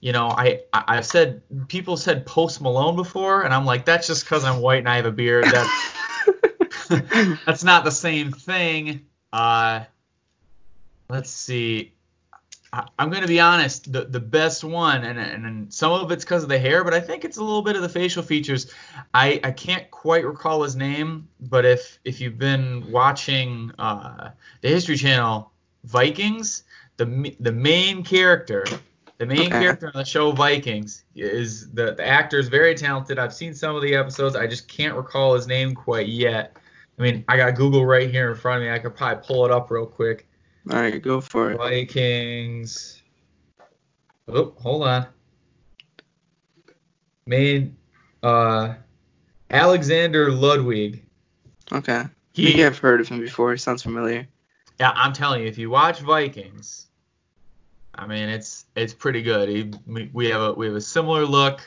you 0.00 0.12
know, 0.12 0.28
I, 0.28 0.60
I 0.72 0.84
I've 0.86 1.06
said 1.06 1.42
people 1.66 1.96
said 1.96 2.24
Post 2.24 2.60
Malone 2.60 2.94
before, 2.94 3.42
and 3.42 3.52
I'm 3.52 3.64
like 3.64 3.84
that's 3.84 4.06
just 4.06 4.22
because 4.22 4.44
I'm 4.44 4.60
white 4.60 4.78
and 4.78 4.88
I 4.88 4.94
have 4.94 5.06
a 5.06 5.10
beard. 5.10 5.46
That's 5.46 6.88
that's 7.46 7.64
not 7.64 7.84
the 7.84 7.90
same 7.90 8.30
thing. 8.30 9.06
Uh, 9.32 9.86
let's 11.08 11.30
see. 11.30 11.94
I'm 12.72 13.10
going 13.10 13.22
to 13.22 13.28
be 13.28 13.40
honest. 13.40 13.92
The 13.92 14.04
the 14.04 14.20
best 14.20 14.64
one, 14.64 15.04
and, 15.04 15.18
and, 15.18 15.44
and 15.44 15.72
some 15.72 15.92
of 15.92 16.10
it's 16.10 16.24
because 16.24 16.42
of 16.42 16.48
the 16.48 16.58
hair, 16.58 16.84
but 16.84 16.94
I 16.94 17.00
think 17.00 17.24
it's 17.24 17.36
a 17.36 17.44
little 17.44 17.62
bit 17.62 17.76
of 17.76 17.82
the 17.82 17.88
facial 17.88 18.22
features. 18.22 18.72
I, 19.12 19.40
I 19.44 19.50
can't 19.50 19.90
quite 19.90 20.24
recall 20.24 20.62
his 20.62 20.74
name, 20.74 21.28
but 21.40 21.66
if 21.66 21.98
if 22.04 22.20
you've 22.20 22.38
been 22.38 22.90
watching 22.90 23.72
uh, 23.78 24.30
the 24.62 24.68
History 24.68 24.96
Channel 24.96 25.52
Vikings, 25.84 26.64
the 26.96 27.36
the 27.40 27.52
main 27.52 28.02
character. 28.04 28.64
The 29.18 29.26
main 29.26 29.52
Okay. 29.52 29.60
character 29.60 29.86
on 29.86 29.92
the 29.94 30.04
show 30.04 30.32
Vikings 30.32 31.04
is 31.14 31.70
the, 31.72 31.94
the 31.94 32.04
actor 32.04 32.40
is 32.40 32.48
very 32.48 32.74
talented. 32.74 33.20
I've 33.20 33.32
seen 33.34 33.54
some 33.54 33.76
of 33.76 33.82
the 33.82 33.94
episodes. 33.94 34.34
I 34.34 34.48
just 34.48 34.66
can't 34.66 34.96
recall 34.96 35.34
his 35.34 35.46
name 35.46 35.76
quite 35.76 36.08
yet. 36.08 36.56
I 36.98 37.02
mean, 37.02 37.24
I 37.28 37.36
got 37.36 37.54
Google 37.54 37.86
right 37.86 38.10
here 38.10 38.30
in 38.32 38.36
front 38.36 38.62
of 38.62 38.66
me. 38.66 38.72
I 38.74 38.80
could 38.80 38.96
probably 38.96 39.22
pull 39.24 39.44
it 39.44 39.52
up 39.52 39.70
real 39.70 39.86
quick. 39.86 40.26
All 40.70 40.80
right, 40.80 41.02
go 41.02 41.20
for 41.20 41.50
it. 41.52 41.58
Vikings. 41.58 43.02
Oh, 44.28 44.54
hold 44.58 44.84
on. 44.84 45.06
Main 47.26 47.76
uh 48.22 48.74
Alexander 49.50 50.30
Ludwig. 50.32 51.04
Okay. 51.72 52.04
He, 52.32 52.64
I've 52.64 52.78
heard 52.78 53.00
of 53.00 53.08
him 53.08 53.20
before. 53.20 53.52
He 53.52 53.58
sounds 53.58 53.82
familiar. 53.82 54.26
yeah, 54.80 54.92
I'm 54.94 55.12
telling 55.12 55.42
you, 55.42 55.48
if 55.48 55.58
you 55.58 55.68
watch 55.68 56.00
Vikings, 56.00 56.86
I 57.94 58.06
mean, 58.06 58.28
it's 58.28 58.64
it's 58.74 58.94
pretty 58.94 59.22
good. 59.22 59.48
He, 59.48 59.70
we 60.12 60.30
have 60.30 60.40
a 60.40 60.52
we 60.54 60.66
have 60.66 60.74
a 60.76 60.80
similar 60.80 61.26
look, 61.26 61.60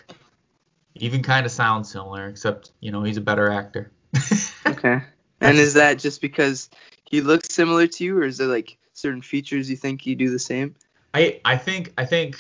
even 0.96 1.22
kind 1.22 1.46
of 1.46 1.52
sounds 1.52 1.92
similar, 1.92 2.28
except 2.28 2.72
you 2.80 2.92
know 2.92 3.04
he's 3.04 3.18
a 3.18 3.22
better 3.22 3.52
actor. 3.52 3.92
Okay. 4.68 5.00
And 5.42 5.58
is 5.58 5.76
that 5.76 6.00
just 6.00 6.22
because 6.22 6.70
he 7.10 7.22
looks 7.22 7.54
similar 7.54 7.86
to 7.88 8.04
you, 8.04 8.18
or 8.18 8.24
is 8.24 8.40
it 8.40 8.48
like 8.48 8.78
certain 8.96 9.22
features 9.22 9.70
you 9.70 9.76
think 9.76 10.06
you 10.06 10.16
do 10.16 10.32
the 10.32 10.40
same? 10.40 10.74
I 11.14 11.40
I 11.46 11.58
think 11.58 11.94
I 11.98 12.06
think 12.06 12.38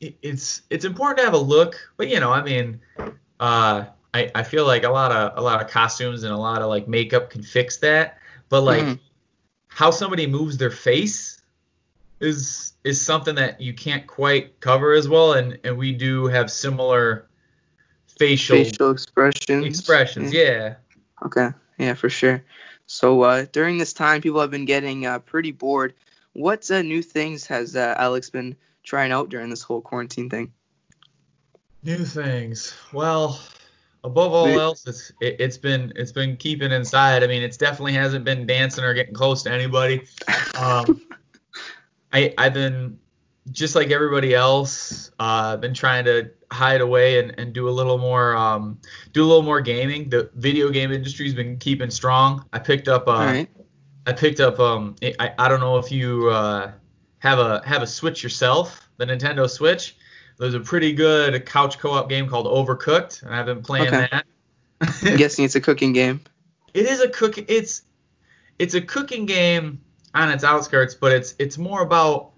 it's 0.00 0.62
it's 0.68 0.84
important 0.84 1.18
to 1.18 1.24
have 1.24 1.34
a 1.34 1.38
look, 1.38 1.76
but 1.96 2.08
you 2.08 2.18
know, 2.18 2.32
I 2.32 2.42
mean, 2.42 2.80
uh, 3.38 3.84
I 4.12 4.30
I 4.34 4.42
feel 4.42 4.66
like 4.66 4.82
a 4.84 4.90
lot 4.90 5.12
of 5.12 5.38
a 5.38 5.40
lot 5.40 5.62
of 5.62 5.70
costumes 5.70 6.24
and 6.24 6.32
a 6.32 6.36
lot 6.36 6.60
of 6.62 6.68
like 6.68 6.88
makeup 6.88 7.30
can 7.30 7.42
fix 7.42 7.78
that, 7.78 8.18
but 8.48 8.62
like 8.62 8.82
Mhm. 8.84 8.98
how 9.68 9.90
somebody 9.90 10.26
moves 10.26 10.56
their 10.56 10.70
face 10.70 11.40
is 12.20 12.72
is 12.84 13.00
something 13.00 13.34
that 13.36 13.60
you 13.60 13.74
can't 13.74 14.06
quite 14.06 14.60
cover 14.60 14.92
as 14.92 15.08
well, 15.08 15.34
and 15.34 15.58
and 15.64 15.76
we 15.76 15.92
do 15.92 16.26
have 16.26 16.50
similar 16.50 17.28
facial, 18.18 18.64
Facial 18.64 18.90
expressions. 18.90 19.66
expressions, 19.66 20.32
yeah. 20.32 20.76
Okay. 21.24 21.50
Yeah, 21.78 21.94
for 21.94 22.08
sure. 22.08 22.44
So 22.86 23.22
uh, 23.22 23.46
during 23.52 23.78
this 23.78 23.92
time, 23.92 24.20
people 24.20 24.40
have 24.40 24.50
been 24.50 24.66
getting 24.66 25.06
uh, 25.06 25.18
pretty 25.20 25.52
bored. 25.52 25.94
What 26.32 26.70
uh, 26.70 26.82
new 26.82 27.02
things 27.02 27.46
has 27.46 27.76
uh, 27.76 27.94
Alex 27.98 28.30
been 28.30 28.56
trying 28.82 29.12
out 29.12 29.28
during 29.28 29.50
this 29.50 29.62
whole 29.62 29.80
quarantine 29.80 30.28
thing? 30.28 30.52
New 31.82 32.04
things. 32.04 32.74
Well, 32.92 33.40
above 34.02 34.32
all 34.32 34.46
Wait. 34.46 34.58
else, 34.58 34.86
it's 34.86 35.12
it, 35.20 35.36
it's 35.38 35.58
been 35.58 35.92
it's 35.96 36.12
been 36.12 36.36
keeping 36.36 36.72
inside. 36.72 37.22
I 37.22 37.26
mean, 37.26 37.42
it's 37.42 37.56
definitely 37.56 37.94
hasn't 37.94 38.24
been 38.24 38.46
dancing 38.46 38.84
or 38.84 38.94
getting 38.94 39.14
close 39.14 39.42
to 39.44 39.52
anybody. 39.52 40.06
Um, 40.56 41.02
I 42.12 42.32
I've 42.38 42.54
been 42.54 43.00
just 43.52 43.74
like 43.74 43.90
everybody 43.90 44.34
else. 44.34 45.10
Uh, 45.18 45.56
been 45.56 45.74
trying 45.74 46.04
to 46.06 46.30
hide 46.50 46.80
away 46.80 47.18
and, 47.18 47.34
and 47.38 47.52
do 47.52 47.68
a 47.68 47.70
little 47.70 47.98
more 47.98 48.36
um 48.36 48.78
do 49.12 49.24
a 49.24 49.26
little 49.26 49.42
more 49.42 49.60
gaming. 49.60 50.08
The 50.08 50.30
video 50.34 50.70
game 50.70 50.92
industry's 50.92 51.34
been 51.34 51.56
keeping 51.58 51.90
strong. 51.90 52.44
I 52.52 52.58
picked 52.60 52.88
up 52.88 53.08
uh 53.08 53.12
right. 53.12 53.48
I 54.06 54.12
picked 54.12 54.40
up 54.40 54.60
um 54.60 54.94
I, 55.02 55.32
I 55.38 55.48
don't 55.48 55.60
know 55.60 55.78
if 55.78 55.90
you 55.90 56.28
uh 56.30 56.72
have 57.18 57.38
a 57.38 57.62
have 57.66 57.82
a 57.82 57.86
Switch 57.86 58.22
yourself, 58.22 58.88
the 58.98 59.06
Nintendo 59.06 59.48
Switch. 59.50 59.96
There's 60.38 60.54
a 60.54 60.60
pretty 60.60 60.92
good 60.92 61.44
couch 61.46 61.78
co-op 61.78 62.08
game 62.08 62.28
called 62.28 62.46
Overcooked, 62.46 63.22
and 63.22 63.34
I've 63.34 63.46
been 63.46 63.62
playing 63.62 63.88
Okay. 63.88 64.08
that. 64.10 64.24
I'm 65.04 65.16
guessing 65.16 65.44
it's 65.44 65.54
a 65.54 65.60
cooking 65.60 65.92
game. 65.92 66.20
it 66.74 66.86
is 66.86 67.00
a 67.00 67.08
cook 67.08 67.38
it's 67.38 67.82
it's 68.58 68.74
a 68.74 68.80
cooking 68.80 69.26
game 69.26 69.80
on 70.14 70.30
its 70.30 70.44
outskirts 70.44 70.94
but 70.94 71.10
it's 71.12 71.34
it's 71.38 71.56
more 71.58 71.82
about 71.82 72.32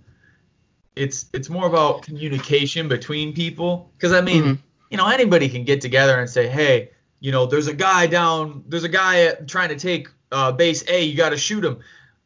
it's 0.97 1.27
it's 1.33 1.49
more 1.51 1.67
about 1.67 2.03
communication 2.03 2.89
between 2.89 3.33
people 3.35 3.91
because 3.97 4.13
i 4.13 4.21
mean 4.21 4.43
Mhm. 4.43 4.59
you 4.91 4.97
know 4.97 5.07
anybody 5.09 5.49
can 5.49 5.65
get 5.65 5.81
together 5.81 6.19
and 6.19 6.29
say 6.29 6.47
hey 6.49 6.91
you 7.21 7.33
know 7.33 7.47
there's 7.47 7.67
a 7.67 7.75
guy 7.75 8.07
down 8.07 8.65
there's 8.67 8.85
a 8.85 8.89
guy 8.89 9.33
trying 9.47 9.69
to 9.69 9.77
take 9.77 10.09
uh, 10.33 10.51
base 10.53 10.83
a 10.89 11.05
you 11.05 11.17
got 11.17 11.31
to 11.31 11.37
shoot 11.37 11.65
him 11.65 11.79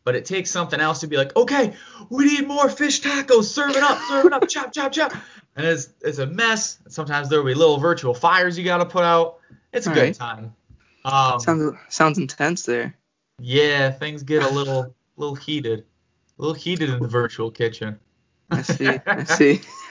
but 0.04 0.14
it 0.16 0.24
takes 0.24 0.50
something 0.50 0.80
else 0.80 1.00
to 1.00 1.06
be 1.06 1.16
like 1.16 1.34
okay 1.36 1.74
we 2.08 2.24
need 2.24 2.46
more 2.48 2.68
fish 2.70 3.00
tacos 3.02 3.44
serve 3.44 3.70
it 3.76 3.82
up 3.82 3.98
serve 4.08 4.24
it 4.26 4.32
up 4.32 4.48
chop 4.48 4.72
chop 4.72 4.92
chop 4.92 5.12
and 5.56 5.66
it's 5.66 5.90
it's 6.00 6.18
a 6.18 6.26
mess 6.26 6.78
sometimes 6.88 7.28
there'll 7.28 7.44
be 7.44 7.54
little 7.54 7.78
virtual 7.78 8.14
fires 8.14 8.56
you 8.56 8.64
got 8.64 8.78
to 8.78 8.86
put 8.86 9.02
out 9.04 9.38
it's 9.72 9.86
a 9.86 9.90
All 9.90 9.94
good 9.94 10.00
right. 10.02 10.14
time 10.14 10.54
um, 11.04 11.40
Sounds 11.40 11.76
sounds 11.88 12.18
intense 12.18 12.62
there. 12.64 12.94
yeah, 13.40 13.90
things 13.90 14.22
get 14.22 14.42
a 14.42 14.48
little 14.50 14.94
little 15.16 15.34
heated. 15.34 15.80
A 16.38 16.42
little 16.42 16.52
heated 16.54 16.90
in 16.90 17.00
the 17.00 17.08
virtual 17.08 17.50
kitchen. 17.50 17.98
I 18.50 18.62
see. 18.62 18.98
I 19.06 19.24
see. 19.24 19.60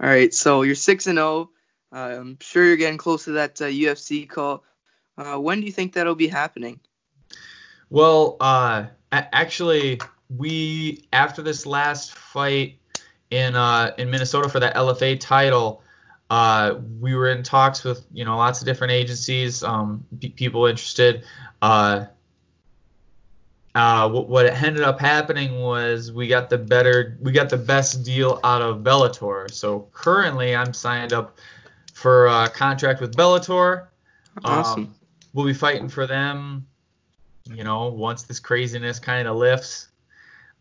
All 0.00 0.08
right, 0.08 0.32
so 0.32 0.62
you're 0.62 0.74
six 0.74 1.06
and 1.06 1.16
zero. 1.18 1.50
I'm 1.92 2.38
sure 2.40 2.64
you're 2.64 2.76
getting 2.76 2.98
close 2.98 3.24
to 3.24 3.32
that 3.32 3.60
uh, 3.60 3.64
UFC 3.64 4.28
call. 4.28 4.64
Uh, 5.18 5.38
when 5.38 5.60
do 5.60 5.66
you 5.66 5.72
think 5.72 5.92
that'll 5.92 6.14
be 6.14 6.28
happening? 6.28 6.80
Well, 7.90 8.36
uh, 8.40 8.86
actually, 9.12 10.00
we 10.34 11.04
after 11.12 11.42
this 11.42 11.66
last 11.66 12.14
fight 12.14 12.78
in 13.30 13.56
uh, 13.56 13.92
in 13.98 14.10
Minnesota 14.10 14.48
for 14.48 14.60
that 14.60 14.76
LFA 14.76 15.18
title, 15.18 15.82
uh, 16.30 16.76
we 17.00 17.14
were 17.14 17.28
in 17.28 17.42
talks 17.42 17.82
with 17.82 18.06
you 18.12 18.24
know 18.24 18.36
lots 18.36 18.60
of 18.60 18.66
different 18.66 18.92
agencies, 18.92 19.62
um, 19.62 20.04
pe 20.20 20.28
people 20.28 20.66
interested. 20.66 21.24
Uh, 23.74 24.08
what, 24.08 24.28
what 24.28 24.46
ended 24.46 24.82
up 24.82 24.98
happening 24.98 25.60
was 25.60 26.10
we 26.10 26.26
got 26.26 26.50
the 26.50 26.58
better, 26.58 27.16
we 27.20 27.30
got 27.30 27.48
the 27.48 27.56
best 27.56 28.02
deal 28.02 28.40
out 28.42 28.62
of 28.62 28.78
Bellator. 28.78 29.50
So 29.50 29.88
currently, 29.92 30.56
I'm 30.56 30.74
signed 30.74 31.12
up 31.12 31.38
for 31.94 32.26
a 32.26 32.48
contract 32.48 33.00
with 33.00 33.14
Bellator. 33.14 33.86
Awesome. 34.44 34.84
Um, 34.84 34.94
we'll 35.34 35.46
be 35.46 35.54
fighting 35.54 35.88
for 35.88 36.06
them, 36.06 36.66
you 37.44 37.62
know, 37.62 37.88
once 37.88 38.24
this 38.24 38.40
craziness 38.40 38.98
kind 38.98 39.28
of 39.28 39.36
lifts. 39.36 39.88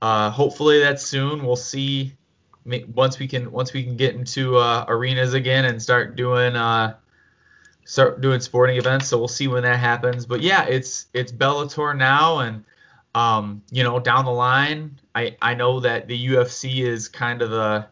Uh, 0.02 0.30
hopefully 0.30 0.80
that's 0.80 1.06
soon. 1.06 1.44
We'll 1.44 1.56
see. 1.56 2.14
Once 2.94 3.18
we 3.18 3.28
can, 3.28 3.52
once 3.52 3.74
we 3.74 3.84
can 3.84 3.98
get 3.98 4.14
into 4.14 4.58
uh, 4.58 4.86
arenas 4.88 5.34
again 5.34 5.66
and 5.66 5.82
start 5.82 6.16
doing, 6.16 6.56
uh, 6.56 6.96
start 7.86 8.22
doing 8.22 8.40
sporting 8.40 8.78
events. 8.78 9.08
So 9.08 9.18
we'll 9.18 9.28
see 9.28 9.48
when 9.48 9.64
that 9.64 9.80
happens. 9.80 10.28
But 10.28 10.42
yeah, 10.42 10.66
it's 10.66 11.08
it's 11.14 11.32
Bellator 11.32 11.98
now, 11.98 12.40
and 12.40 12.64
um, 13.16 13.64
you 13.72 13.84
know, 13.84 14.00
down 14.00 14.26
the 14.26 14.32
line, 14.32 15.00
I 15.16 15.36
I 15.42 15.54
know 15.54 15.80
that 15.80 16.08
the 16.08 16.28
UFC 16.28 16.84
is 16.86 17.08
kind 17.08 17.42
of 17.42 17.50
the 17.50 17.88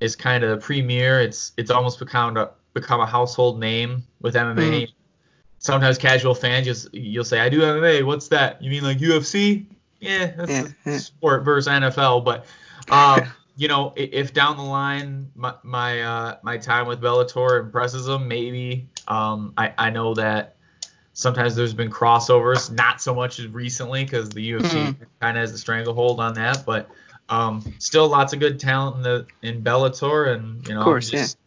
is 0.00 0.16
kind 0.16 0.44
of 0.44 0.50
the 0.50 0.64
premier. 0.64 1.20
It's 1.20 1.52
it's 1.56 1.70
almost 1.70 1.98
become 1.98 2.36
a 2.36 2.50
become 2.74 3.00
a 3.00 3.06
household 3.06 3.60
name 3.60 4.02
with 4.20 4.34
MMA. 4.34 4.88
Sometimes 5.58 5.98
casual 5.98 6.34
fans 6.34 6.66
just 6.66 6.94
you'll 6.94 7.24
say 7.24 7.40
I 7.40 7.48
do 7.48 7.60
MMA. 7.60 8.04
What's 8.04 8.28
that? 8.28 8.62
You 8.62 8.70
mean 8.70 8.82
like 8.82 8.98
UFC? 8.98 9.66
Yeah, 10.00 10.32
that's 10.36 11.04
sport 11.04 11.44
versus 11.44 11.70
NFL. 11.70 12.24
But 12.24 12.46
um, 12.90 13.26
you 13.56 13.68
know, 13.68 13.92
if 13.96 14.32
down 14.32 14.56
the 14.56 14.62
line 14.62 15.30
my 15.34 15.54
my 15.62 16.00
uh, 16.00 16.36
my 16.42 16.56
time 16.56 16.86
with 16.86 17.00
Bellator 17.00 17.60
impresses 17.60 18.06
them, 18.06 18.26
maybe 18.28 18.88
um, 19.08 19.52
I 19.56 19.72
I 19.76 19.90
know 19.90 20.14
that 20.14 20.55
sometimes 21.16 21.56
there's 21.56 21.72
been 21.72 21.90
crossovers, 21.90 22.70
not 22.70 23.00
so 23.00 23.14
much 23.14 23.38
as 23.40 23.48
recently 23.48 24.04
because 24.04 24.28
the 24.28 24.52
UFC 24.52 24.88
Mhm. 24.88 24.96
kind 25.18 25.38
of 25.38 25.40
has 25.40 25.52
a 25.52 25.58
stranglehold 25.58 26.20
on 26.20 26.34
that, 26.34 26.64
but 26.66 26.90
um, 27.30 27.64
still 27.78 28.06
lots 28.06 28.34
of 28.34 28.38
good 28.38 28.60
talent 28.60 28.98
in 28.98 29.02
the 29.02 29.26
in 29.42 29.62
Bellator, 29.64 30.32
and 30.32 30.68
you 30.68 30.74
know, 30.74 30.80
Of 30.80 30.84
course, 30.84 31.08
just, 31.08 31.38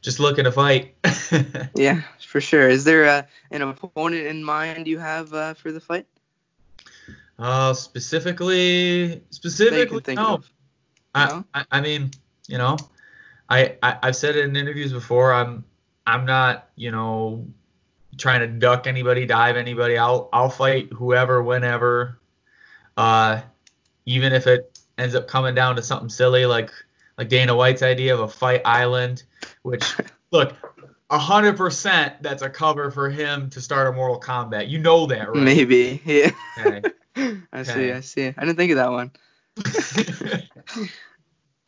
just 0.00 0.18
looking 0.18 0.44
to 0.44 0.52
fight. 0.52 0.94
Yeah, 1.74 2.00
for 2.26 2.40
sure. 2.40 2.68
Is 2.68 2.82
there 2.84 3.04
uh, 3.04 3.22
an 3.52 3.62
opponent 3.62 4.26
in 4.26 4.42
mind 4.42 4.88
you 4.88 4.98
have 4.98 5.32
uh, 5.32 5.54
for 5.54 5.70
the 5.70 5.80
fight 5.80 6.06
uh, 7.38 7.74
specifically, 7.74 9.22
specifically, 9.30 10.14
no. 10.16 10.34
of? 10.34 10.52
I, 11.14 11.42
I, 11.54 11.64
I 11.70 11.80
mean, 11.80 12.10
you 12.48 12.58
know, 12.58 12.76
I, 13.48 13.76
I 13.82 13.98
I've 14.02 14.16
said 14.16 14.36
it 14.36 14.46
in 14.46 14.56
interviews 14.56 14.92
before. 14.92 15.32
I'm 15.32 15.64
I'm 16.06 16.24
not 16.24 16.70
you 16.76 16.90
know 16.90 17.46
trying 18.16 18.40
to 18.40 18.46
duck 18.46 18.86
anybody, 18.86 19.26
dive 19.26 19.56
anybody. 19.56 19.98
I'll 19.98 20.28
I'll 20.32 20.50
fight 20.50 20.92
whoever, 20.92 21.42
whenever. 21.42 22.18
Uh, 22.96 23.40
even 24.06 24.32
if 24.32 24.46
it 24.46 24.78
ends 24.98 25.14
up 25.14 25.28
coming 25.28 25.54
down 25.54 25.76
to 25.76 25.82
something 25.82 26.08
silly 26.08 26.46
like 26.46 26.70
like 27.16 27.28
Dana 27.28 27.54
White's 27.54 27.82
idea 27.82 28.14
of 28.14 28.20
a 28.20 28.28
fight 28.28 28.62
island, 28.64 29.22
which 29.62 29.84
look. 30.30 30.54
A 31.12 31.18
hundred 31.18 31.56
percent, 31.56 32.22
that's 32.22 32.42
a 32.42 32.48
cover 32.48 32.92
for 32.92 33.10
him 33.10 33.50
to 33.50 33.60
start 33.60 33.88
a 33.88 33.92
Mortal 33.92 34.20
Kombat. 34.20 34.68
You 34.68 34.78
know 34.78 35.06
that, 35.06 35.28
right? 35.28 35.42
Maybe. 35.42 36.00
Yeah. 36.04 36.30
Okay. 36.56 36.82
I 37.52 37.62
see. 37.64 37.90
I 37.90 38.00
see. 38.00 38.26
I 38.28 38.44
didn't 38.44 38.56
think 38.56 38.70
of 38.70 38.76
that 38.76 38.92
one. 38.92 39.10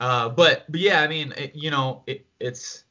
uh, 0.01 0.29
but 0.29 0.65
but 0.69 0.81
yeah, 0.81 1.01
I 1.03 1.09
mean, 1.09 1.33
it, 1.37 1.57
you 1.57 1.71
know, 1.71 2.05
it, 2.07 2.27
it's 2.39 2.85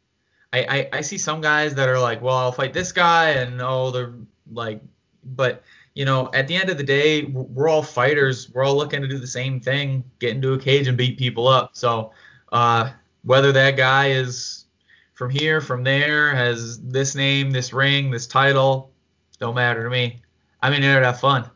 I, 0.54 0.60
I 0.60 0.90
I 0.98 1.02
see 1.02 1.18
some 1.18 1.42
guys 1.42 1.76
that 1.76 1.88
are 1.88 2.00
like, 2.00 2.22
well, 2.22 2.36
I'll 2.36 2.52
fight 2.52 2.74
this 2.74 2.92
guy, 2.92 3.32
and 3.32 3.62
oh, 3.62 3.92
they're 3.92 4.14
like, 4.52 4.82
but 5.24 5.64
you 5.94 6.06
know, 6.06 6.30
at 6.34 6.48
the 6.48 6.56
end 6.56 6.70
of 6.70 6.78
the 6.78 6.84
day, 6.84 7.24
we're 7.24 7.68
all 7.68 7.84
fighters. 7.84 8.50
We're 8.52 8.64
all 8.64 8.76
looking 8.76 9.02
to 9.02 9.08
do 9.08 9.18
the 9.18 9.28
same 9.28 9.60
thing, 9.60 10.04
get 10.20 10.32
into 10.32 10.54
a 10.54 10.60
cage 10.60 10.88
and 10.88 10.98
beat 10.98 11.18
people 11.18 11.48
up. 11.48 11.72
So 11.74 12.12
uh, 12.52 12.92
whether 13.24 13.52
that 13.52 13.76
guy 13.76 14.12
is 14.12 14.66
from 15.14 15.30
here, 15.30 15.60
from 15.60 15.84
there, 15.84 16.34
has 16.34 16.80
this 16.80 17.14
name, 17.14 17.52
this 17.52 17.74
ring, 17.74 18.10
this 18.10 18.26
title, 18.26 18.92
don't 19.40 19.56
matter 19.56 19.84
to 19.84 19.90
me. 19.90 20.22
I'm 20.62 20.74
in 20.74 20.82
there 20.82 21.00
to 21.00 21.06
have 21.08 21.20
fun. 21.20 21.50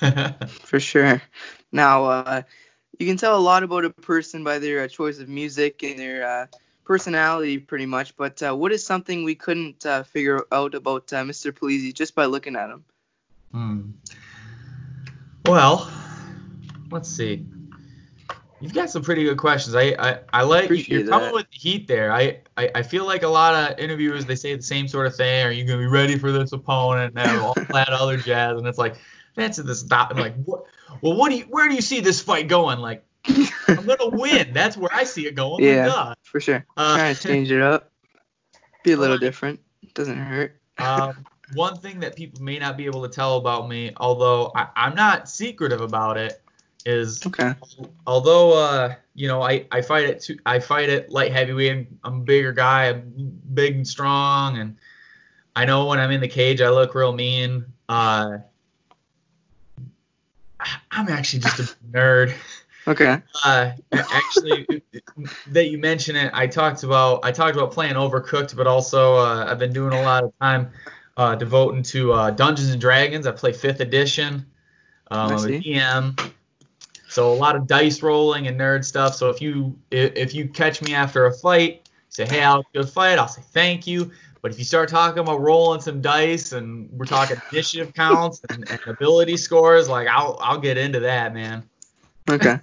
For 0.48 0.78
sure. 0.78 1.22
Now, 1.72 2.04
uh, 2.04 2.42
you 2.98 3.06
can 3.06 3.16
tell 3.16 3.36
a 3.36 3.40
lot 3.40 3.62
about 3.62 3.84
a 3.84 3.90
person 3.90 4.44
by 4.44 4.58
their 4.58 4.82
uh, 4.82 4.88
choice 4.88 5.18
of 5.20 5.28
music 5.28 5.82
and 5.82 5.98
their 5.98 6.26
uh, 6.26 6.46
personality, 6.90 7.56
pretty 7.58 7.86
much. 7.86 8.16
But 8.16 8.42
uh, 8.42 8.52
what 8.52 8.72
is 8.72 8.84
something 8.84 9.22
we 9.22 9.36
couldn't 9.36 9.86
uh, 9.86 10.02
figure 10.02 10.44
out 10.50 10.74
about 10.74 11.12
uh, 11.12 11.22
Mr. 11.22 11.52
Polizzi 11.52 11.94
just 11.94 12.16
by 12.16 12.24
looking 12.24 12.56
at 12.56 12.68
him? 12.68 12.84
Hmm. 13.52 13.90
Well, 15.46 15.88
let's 16.90 17.08
see. 17.08 17.46
You've 18.60 18.74
got 18.74 18.90
some 18.90 19.02
pretty 19.02 19.22
good 19.22 19.38
questions. 19.38 19.76
I 19.76 19.94
I, 20.00 20.18
I 20.32 20.42
like 20.42 20.64
Appreciate 20.64 21.02
you're 21.02 21.08
coming 21.08 21.32
with 21.32 21.48
the 21.52 21.58
heat 21.58 21.86
there. 21.86 22.12
I, 22.12 22.40
I 22.56 22.70
I 22.74 22.82
feel 22.82 23.06
like 23.06 23.22
a 23.22 23.28
lot 23.28 23.54
of 23.54 23.78
interviewers 23.78 24.26
they 24.26 24.34
say 24.34 24.56
the 24.56 24.62
same 24.62 24.88
sort 24.88 25.06
of 25.06 25.14
thing. 25.14 25.46
Are 25.46 25.52
you 25.52 25.64
gonna 25.64 25.78
be 25.78 25.86
ready 25.86 26.18
for 26.18 26.32
this 26.32 26.50
opponent? 26.50 27.14
And 27.16 27.40
all 27.40 27.54
that 27.70 27.90
other 27.90 28.16
jazz. 28.16 28.58
And 28.58 28.66
it's 28.66 28.78
like, 28.78 28.96
answer 29.36 29.62
this 29.62 29.78
stop. 29.78 30.10
And 30.10 30.18
like, 30.18 30.34
what? 30.44 30.64
Well, 31.02 31.16
what 31.16 31.30
do 31.30 31.36
you? 31.36 31.44
Where 31.44 31.68
do 31.68 31.74
you 31.76 31.82
see 31.82 32.00
this 32.00 32.20
fight 32.20 32.48
going? 32.48 32.80
Like, 32.80 33.04
I'm 33.26 33.86
gonna 33.86 34.08
win. 34.08 34.52
That's 34.52 34.76
where 34.76 34.90
I 34.92 35.04
see 35.04 35.26
it 35.26 35.34
going. 35.34 35.64
Yeah. 35.64 35.86
Duh. 35.86 36.14
For 36.22 36.40
sure. 36.40 36.64
Uh, 36.76 36.96
Trying 36.96 37.14
to 37.14 37.22
change 37.22 37.52
it 37.52 37.60
up. 37.62 37.90
Be 38.84 38.92
a 38.92 38.96
little 38.96 39.18
different. 39.18 39.60
Doesn't 39.94 40.16
hurt. 40.16 40.60
um, 40.78 41.24
one 41.54 41.76
thing 41.76 42.00
that 42.00 42.16
people 42.16 42.42
may 42.42 42.58
not 42.58 42.76
be 42.76 42.86
able 42.86 43.02
to 43.02 43.08
tell 43.08 43.36
about 43.36 43.68
me, 43.68 43.92
although 43.96 44.52
I, 44.54 44.68
I'm 44.76 44.94
not 44.94 45.28
secretive 45.28 45.80
about 45.80 46.16
it, 46.16 46.40
is 46.86 47.26
Okay. 47.26 47.52
although 48.06 48.52
uh, 48.54 48.94
you 49.14 49.28
know 49.28 49.42
I, 49.42 49.66
I 49.70 49.82
fight 49.82 50.04
it 50.04 50.22
too, 50.22 50.38
I 50.46 50.60
fight 50.60 50.88
it 50.88 51.10
light 51.10 51.32
heavyweight. 51.32 51.72
I'm, 51.72 51.98
I'm 52.04 52.14
a 52.20 52.24
bigger 52.24 52.52
guy. 52.52 52.88
I'm 52.90 53.12
big 53.52 53.74
and 53.76 53.86
strong, 53.86 54.58
and 54.58 54.76
I 55.54 55.64
know 55.66 55.86
when 55.86 55.98
I'm 55.98 56.10
in 56.10 56.20
the 56.20 56.28
cage 56.28 56.60
I 56.62 56.70
look 56.70 56.94
real 56.94 57.12
mean. 57.12 57.66
Uh, 57.88 58.38
I'm 60.90 61.08
actually 61.08 61.40
just 61.40 61.58
a 61.58 61.76
nerd. 61.90 62.34
Okay. 62.90 63.22
Uh, 63.44 63.70
actually, 63.92 64.82
that 65.46 65.68
you 65.68 65.78
mention 65.78 66.16
it, 66.16 66.32
I 66.34 66.48
talked 66.48 66.82
about 66.82 67.24
I 67.24 67.30
talked 67.30 67.56
about 67.56 67.70
playing 67.70 67.94
Overcooked, 67.94 68.56
but 68.56 68.66
also 68.66 69.16
uh, 69.16 69.46
I've 69.48 69.60
been 69.60 69.72
doing 69.72 69.92
a 69.92 70.02
lot 70.02 70.24
of 70.24 70.32
time 70.40 70.70
uh, 71.16 71.36
devoting 71.36 71.84
to 71.84 72.12
uh, 72.12 72.30
Dungeons 72.32 72.70
and 72.70 72.80
Dragons. 72.80 73.28
I 73.28 73.32
play 73.32 73.52
Fifth 73.52 73.78
Edition. 73.78 74.44
Um, 75.12 75.32
I'm 75.32 75.38
a. 75.38 75.60
DM, 75.60 76.32
so 77.08 77.32
a 77.32 77.34
lot 77.34 77.54
of 77.54 77.68
dice 77.68 78.02
rolling 78.02 78.48
and 78.48 78.58
nerd 78.58 78.84
stuff. 78.84 79.14
So 79.14 79.30
if 79.30 79.40
you 79.40 79.78
if, 79.92 80.12
if 80.16 80.34
you 80.34 80.48
catch 80.48 80.82
me 80.82 80.92
after 80.92 81.26
a 81.26 81.32
fight, 81.32 81.88
say 82.08 82.26
hey, 82.26 82.42
I'll 82.42 82.64
good 82.74 82.88
fight. 82.88 83.20
I'll 83.20 83.28
say 83.28 83.42
thank 83.52 83.86
you. 83.86 84.10
But 84.42 84.50
if 84.50 84.58
you 84.58 84.64
start 84.64 84.88
talking 84.88 85.20
about 85.20 85.40
rolling 85.42 85.80
some 85.80 86.00
dice 86.00 86.50
and 86.50 86.90
we're 86.90 87.04
talking 87.04 87.36
initiative 87.52 87.94
counts 87.94 88.40
and, 88.50 88.68
and 88.68 88.80
ability 88.88 89.36
scores, 89.36 89.88
like 89.88 90.08
I'll 90.08 90.40
I'll 90.42 90.58
get 90.58 90.76
into 90.76 90.98
that, 91.00 91.34
man. 91.34 91.62
Okay. 92.28 92.58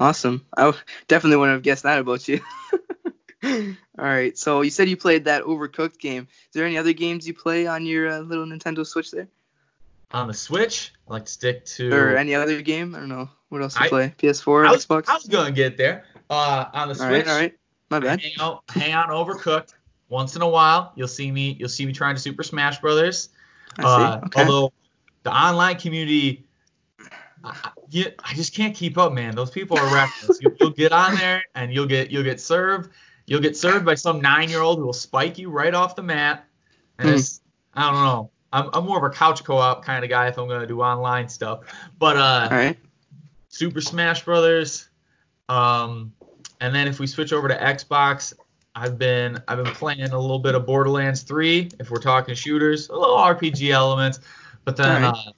Awesome. 0.00 0.44
I 0.56 0.72
definitely 1.08 1.36
wouldn't 1.38 1.56
have 1.56 1.62
guessed 1.62 1.84
that 1.84 1.98
about 1.98 2.26
you. 2.28 2.40
All 3.44 3.74
right. 3.98 4.36
So 4.38 4.60
you 4.62 4.70
said 4.70 4.88
you 4.88 4.96
played 4.96 5.24
that 5.24 5.42
Overcooked 5.44 5.98
game. 5.98 6.28
Is 6.30 6.52
there 6.54 6.64
any 6.66 6.78
other 6.78 6.92
games 6.92 7.26
you 7.26 7.34
play 7.34 7.66
on 7.66 7.84
your 7.86 8.08
uh, 8.08 8.18
little 8.20 8.46
Nintendo 8.46 8.86
Switch 8.86 9.10
there, 9.10 9.28
On 10.12 10.28
the 10.28 10.34
Switch, 10.34 10.92
I 11.08 11.12
like 11.12 11.24
to 11.26 11.32
stick 11.32 11.64
to. 11.66 11.92
or 11.92 12.16
any 12.16 12.34
other 12.34 12.62
game? 12.62 12.94
I 12.94 13.00
don't 13.00 13.08
know. 13.08 13.28
What 13.48 13.62
else 13.62 13.78
you 13.78 13.86
I- 13.86 13.88
play? 13.88 14.14
PS4, 14.18 14.66
I 14.66 14.70
was, 14.72 14.86
Xbox. 14.86 15.08
I 15.08 15.14
was 15.14 15.26
gonna 15.26 15.50
get 15.52 15.76
there. 15.76 16.04
Uh, 16.30 16.64
on 16.72 16.88
the 16.88 16.94
Switch. 16.94 17.06
all 17.06 17.12
right. 17.12 17.28
All 17.28 17.36
right. 17.38 17.54
My 17.90 18.00
bad. 18.00 18.20
hang 18.22 18.32
out, 18.40 18.62
hang 18.70 18.92
out 18.92 19.10
Overcooked. 19.10 19.74
Once 20.08 20.34
in 20.36 20.42
a 20.42 20.48
while, 20.48 20.92
you'll 20.94 21.08
see 21.08 21.30
me. 21.30 21.56
You'll 21.58 21.68
see 21.68 21.84
me 21.84 21.92
trying 21.92 22.14
to 22.14 22.20
Super 22.20 22.42
Smash 22.42 22.80
Brothers. 22.80 23.28
I 23.78 23.82
see. 23.82 23.86
Uh, 23.88 24.20
okay. 24.26 24.42
Although 24.42 24.72
the 25.24 25.30
online 25.34 25.78
community, 25.78 26.46
you- 27.90 28.12
I 28.24 28.34
just 28.34 28.54
can't 28.54 28.74
keep 28.74 28.98
up, 28.98 29.12
man. 29.12 29.34
Those 29.34 29.50
people 29.50 29.78
are 29.78 29.94
reckless. 29.94 30.40
you, 30.40 30.54
you'll 30.60 30.70
get 30.70 30.92
on 30.92 31.16
there 31.16 31.42
and 31.54 31.72
you'll 31.72 31.86
get 31.86 32.10
you'll 32.10 32.22
get 32.22 32.40
served. 32.40 32.90
You'll 33.26 33.40
get 33.40 33.56
served 33.56 33.84
by 33.84 33.94
some 33.94 34.20
nine-year-old 34.20 34.78
who 34.78 34.84
will 34.84 34.92
spike 34.92 35.38
you 35.38 35.50
right 35.50 35.74
off 35.74 35.94
the 35.96 36.02
mat. 36.02 36.44
And 36.98 37.08
it's 37.10 37.40
I 37.74 37.90
don't 37.90 38.02
know. 38.02 38.30
I'm, 38.52 38.68
I'm 38.74 38.84
more 38.84 38.98
of 38.98 39.04
a 39.04 39.14
couch 39.14 39.44
co-op 39.44 39.84
kind 39.84 40.04
of 40.04 40.10
guy 40.10 40.28
if 40.28 40.38
I'm 40.38 40.48
gonna 40.48 40.66
do 40.66 40.82
online 40.82 41.28
stuff. 41.28 41.60
But 41.98 42.16
uh, 42.16 42.48
right. 42.50 42.78
Super 43.48 43.80
Smash 43.80 44.24
Brothers. 44.24 44.88
Um, 45.48 46.12
and 46.60 46.74
then 46.74 46.86
if 46.88 46.98
we 46.98 47.06
switch 47.06 47.32
over 47.32 47.48
to 47.48 47.56
Xbox, 47.56 48.32
I've 48.74 48.98
been 48.98 49.42
I've 49.48 49.62
been 49.62 49.74
playing 49.74 50.02
a 50.02 50.18
little 50.18 50.38
bit 50.38 50.54
of 50.54 50.64
Borderlands 50.66 51.22
3 51.22 51.70
if 51.78 51.90
we're 51.90 51.98
talking 51.98 52.34
shooters, 52.34 52.88
a 52.88 52.96
little 52.96 53.16
RPG 53.16 53.70
elements, 53.70 54.20
but 54.64 54.76
then 54.76 55.04
Alright. 55.04 55.26
uh, 55.28 55.32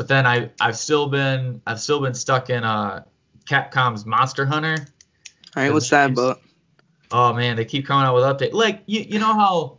but 0.00 0.08
then 0.08 0.26
I 0.26 0.48
I've 0.58 0.78
still 0.78 1.08
been 1.08 1.60
I've 1.66 1.78
still 1.78 2.00
been 2.00 2.14
stuck 2.14 2.48
in 2.48 2.64
uh 2.64 3.02
Capcom's 3.44 4.06
Monster 4.06 4.46
Hunter. 4.46 4.76
All 5.54 5.62
right. 5.62 5.70
What's 5.70 5.90
that 5.90 6.12
about? 6.12 6.40
Oh 7.10 7.34
man, 7.34 7.54
they 7.54 7.66
keep 7.66 7.86
coming 7.86 8.06
out 8.06 8.14
with 8.14 8.24
updates. 8.24 8.54
Like 8.54 8.82
you 8.86 9.00
you 9.06 9.18
know 9.18 9.34
how 9.34 9.76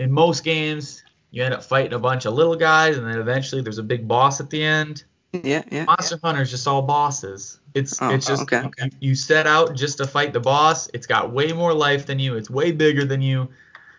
in 0.00 0.10
most 0.10 0.42
games 0.42 1.04
you 1.30 1.44
end 1.44 1.54
up 1.54 1.62
fighting 1.62 1.92
a 1.92 2.00
bunch 2.00 2.26
of 2.26 2.34
little 2.34 2.56
guys 2.56 2.96
and 2.96 3.06
then 3.06 3.20
eventually 3.20 3.62
there's 3.62 3.78
a 3.78 3.82
big 3.84 4.08
boss 4.08 4.40
at 4.40 4.50
the 4.50 4.60
end. 4.60 5.04
Yeah. 5.32 5.62
Yeah. 5.70 5.84
Monster 5.84 6.18
Hunter 6.20 6.42
is 6.42 6.50
just 6.50 6.66
all 6.66 6.82
bosses. 6.82 7.60
It's 7.74 8.02
Oh, 8.02 8.10
it's 8.10 8.26
just 8.26 8.42
okay, 8.42 8.62
okay. 8.62 8.86
You, 8.98 9.10
you 9.10 9.14
set 9.14 9.46
out 9.46 9.76
just 9.76 9.98
to 9.98 10.06
fight 10.08 10.32
the 10.32 10.40
boss. 10.40 10.88
It's 10.92 11.06
got 11.06 11.32
way 11.32 11.52
more 11.52 11.72
life 11.72 12.06
than 12.06 12.18
you. 12.18 12.34
It's 12.34 12.50
way 12.50 12.72
bigger 12.72 13.04
than 13.04 13.22
you. 13.22 13.50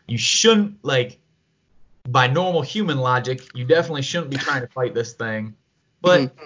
You 0.06 0.18
shouldn't 0.18 0.84
like 0.84 1.18
by 2.12 2.28
normal 2.28 2.62
human 2.62 2.97
logic, 2.99 3.41
you 3.55 3.66
definitely 3.66 4.01
shouldn't 4.01 4.32
be 4.32 4.38
trying 4.38 4.62
to 4.62 4.68
fight 4.68 4.93
this 4.93 5.14
thing. 5.14 5.55
But 6.01 6.22
Mm-hmm. 6.22 6.45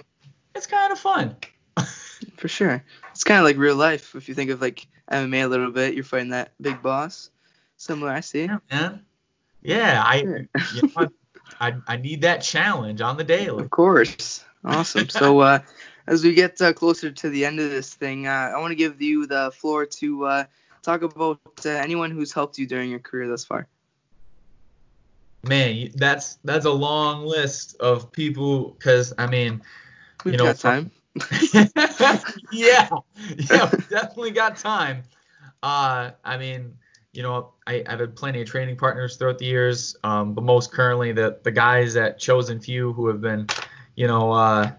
it's 0.54 0.66
kind 0.66 0.92
of 0.92 0.98
fun. 0.98 1.36
For 2.36 2.48
sure. 2.48 2.84
It's 3.10 3.24
kind 3.24 3.38
of 3.38 3.44
like 3.44 3.56
real 3.56 3.76
life 3.76 4.14
if 4.14 4.28
you 4.28 4.34
think 4.34 4.50
of 4.50 4.60
like 4.60 4.86
MMA 5.10 5.44
a 5.44 5.46
little 5.48 5.70
bit. 5.70 5.94
You're 5.94 6.04
fighting 6.04 6.30
that 6.30 6.52
big 6.60 6.82
boss. 6.82 7.30
Similar, 7.76 8.10
I 8.10 8.20
see. 8.20 8.44
Yeah, 8.44 8.58
man. 8.70 9.04
Yeah, 9.62 10.02
I 10.04 10.20
Sure. 10.20 10.46
you 10.74 10.82
know, 10.82 10.90
I, 11.60 11.68
I 11.68 11.74
I 11.86 11.96
need 11.96 12.22
that 12.22 12.38
challenge 12.42 13.00
on 13.00 13.16
the 13.16 13.24
daily. 13.24 13.62
Of 13.64 13.70
course. 13.70 14.44
Awesome. 14.64 15.08
so 15.08 15.38
uh, 15.50 15.58
as 16.06 16.22
we 16.24 16.34
get 16.34 16.60
uh, 16.60 16.72
closer 16.72 17.10
to 17.10 17.28
the 17.30 17.44
end 17.44 17.60
of 17.60 17.70
this 17.70 17.92
thing, 17.94 18.26
uh, 18.26 18.52
I 18.54 18.58
want 18.60 18.70
to 18.72 18.76
give 18.76 19.00
you 19.00 19.26
the 19.26 19.50
floor 19.52 19.86
to 19.86 20.24
uh, 20.26 20.44
talk 20.82 21.02
about 21.02 21.40
uh, 21.64 21.70
anyone 21.70 22.10
who's 22.10 22.32
helped 22.32 22.58
you 22.58 22.66
during 22.66 22.90
your 22.90 23.00
career 23.00 23.28
thus 23.28 23.44
far. 23.44 23.66
Man, 25.48 25.90
that's 25.94 26.36
that's 26.44 26.66
a 26.66 26.72
long 26.72 27.24
list 27.24 27.76
of 27.80 28.12
people 28.12 28.70
because 28.70 29.12
I 29.18 29.26
mean 29.26 29.62
We've 30.24 30.32
You 30.34 30.38
know, 30.38 30.44
got 30.44 30.58
time. 30.58 30.90
yeah, 32.52 32.88
yeah, 33.36 33.70
we 33.70 33.78
definitely 33.88 34.30
got 34.30 34.56
time. 34.56 35.02
Uh, 35.62 36.10
I 36.24 36.36
mean, 36.38 36.74
you 37.12 37.22
know, 37.22 37.52
I, 37.66 37.84
I've 37.86 38.00
had 38.00 38.16
plenty 38.16 38.40
of 38.40 38.48
training 38.48 38.76
partners 38.76 39.16
throughout 39.16 39.38
the 39.38 39.44
years, 39.44 39.96
um, 40.02 40.32
but 40.34 40.42
most 40.44 40.72
currently 40.72 41.12
the 41.12 41.38
the 41.42 41.52
guys 41.52 41.96
at 41.96 42.18
Chosen 42.18 42.58
Few 42.58 42.92
who 42.94 43.06
have 43.08 43.20
been, 43.20 43.46
you 43.96 44.06
know, 44.06 44.32
uh, 44.32 44.72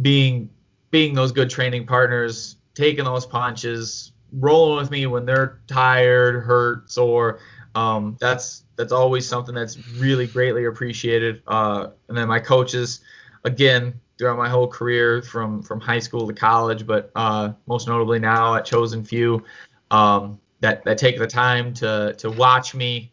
being 0.00 0.48
being 0.90 1.14
those 1.14 1.32
good 1.32 1.50
training 1.50 1.86
partners, 1.86 2.56
taking 2.74 3.04
those 3.04 3.26
punches, 3.26 4.12
rolling 4.32 4.78
with 4.80 4.90
me 4.90 5.06
when 5.06 5.26
they're 5.26 5.60
tired, 5.66 6.44
hurt, 6.44 6.90
sore. 6.90 7.40
Um, 7.74 8.16
that's 8.20 8.64
that's 8.80 8.92
always 8.92 9.28
something 9.28 9.54
that's 9.54 9.76
really 9.98 10.26
greatly 10.26 10.64
appreciated. 10.64 11.42
Uh, 11.46 11.88
and 12.08 12.16
then 12.16 12.26
my 12.28 12.40
coaches, 12.40 13.00
again, 13.44 14.00
throughout 14.16 14.38
my 14.38 14.48
whole 14.48 14.66
career 14.66 15.20
from 15.20 15.62
from 15.62 15.80
high 15.80 15.98
school 15.98 16.26
to 16.26 16.32
college, 16.32 16.86
but 16.86 17.10
uh, 17.14 17.52
most 17.66 17.86
notably 17.86 18.18
now 18.18 18.54
at 18.54 18.64
Chosen 18.64 19.04
Few, 19.04 19.44
um, 19.90 20.40
that 20.60 20.82
that 20.84 20.96
take 20.96 21.18
the 21.18 21.26
time 21.26 21.74
to 21.74 22.14
to 22.16 22.30
watch 22.30 22.74
me 22.74 23.12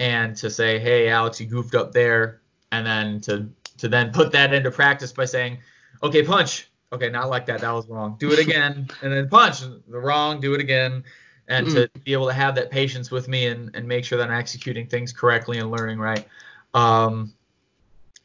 and 0.00 0.36
to 0.38 0.50
say, 0.50 0.80
hey, 0.80 1.08
Alex, 1.08 1.40
you 1.40 1.46
goofed 1.46 1.76
up 1.76 1.92
there, 1.92 2.40
and 2.72 2.84
then 2.84 3.20
to 3.20 3.48
to 3.78 3.88
then 3.88 4.10
put 4.10 4.32
that 4.32 4.52
into 4.52 4.72
practice 4.72 5.12
by 5.12 5.24
saying, 5.24 5.58
okay, 6.02 6.24
punch. 6.24 6.66
Okay, 6.92 7.08
not 7.08 7.28
like 7.28 7.46
that. 7.46 7.60
That 7.60 7.70
was 7.70 7.86
wrong. 7.86 8.16
Do 8.18 8.32
it 8.32 8.40
again, 8.40 8.88
and 9.02 9.12
then 9.12 9.28
punch. 9.28 9.60
The 9.60 10.00
wrong. 10.00 10.40
Do 10.40 10.54
it 10.54 10.60
again, 10.60 11.04
and 11.50 11.68
to 11.70 11.90
be 12.04 12.12
able 12.12 12.28
to 12.28 12.32
have 12.32 12.54
that 12.54 12.70
patience 12.70 13.10
with 13.10 13.28
me 13.28 13.48
and, 13.48 13.74
and 13.74 13.86
make 13.86 14.04
sure 14.04 14.16
that 14.16 14.30
I'm 14.30 14.38
executing 14.38 14.86
things 14.86 15.12
correctly 15.12 15.58
and 15.58 15.70
learning 15.70 15.98
right. 15.98 16.26
Um, 16.72 17.34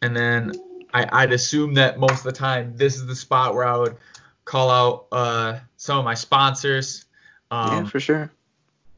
and 0.01 0.15
then 0.15 0.53
I, 0.93 1.09
I'd 1.11 1.33
assume 1.33 1.73
that 1.73 1.99
most 1.99 2.19
of 2.19 2.23
the 2.23 2.31
time 2.31 2.77
this 2.77 2.95
is 2.95 3.07
the 3.07 3.15
spot 3.15 3.55
where 3.55 3.65
I 3.65 3.75
would 3.75 3.97
call 4.45 4.69
out 4.69 5.07
uh, 5.11 5.59
some 5.77 5.97
of 5.97 6.05
my 6.05 6.13
sponsors. 6.13 7.05
Um, 7.49 7.85
yeah, 7.85 7.89
for 7.89 7.99
sure. 7.99 8.31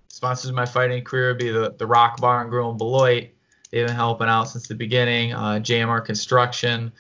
sponsors 0.10 0.50
of 0.50 0.56
my 0.56 0.66
fighting 0.66 1.04
career 1.04 1.30
would 1.30 1.38
be 1.38 1.50
the, 1.50 1.74
the 1.78 1.88
Rock 1.88 2.20
Bar 2.20 2.42
and 2.42 2.50
Grill 2.50 2.70
in 2.72 2.78
Beloit. 2.78 3.30
They've 3.72 3.88
been 3.88 3.96
helping 3.96 4.28
out 4.28 4.50
since 4.50 4.68
the 4.68 4.76
beginning. 4.76 5.34
Uh, 5.34 5.60
JMR 5.62 6.04
Construction. 6.04 6.92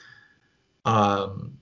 Um, 0.85 1.57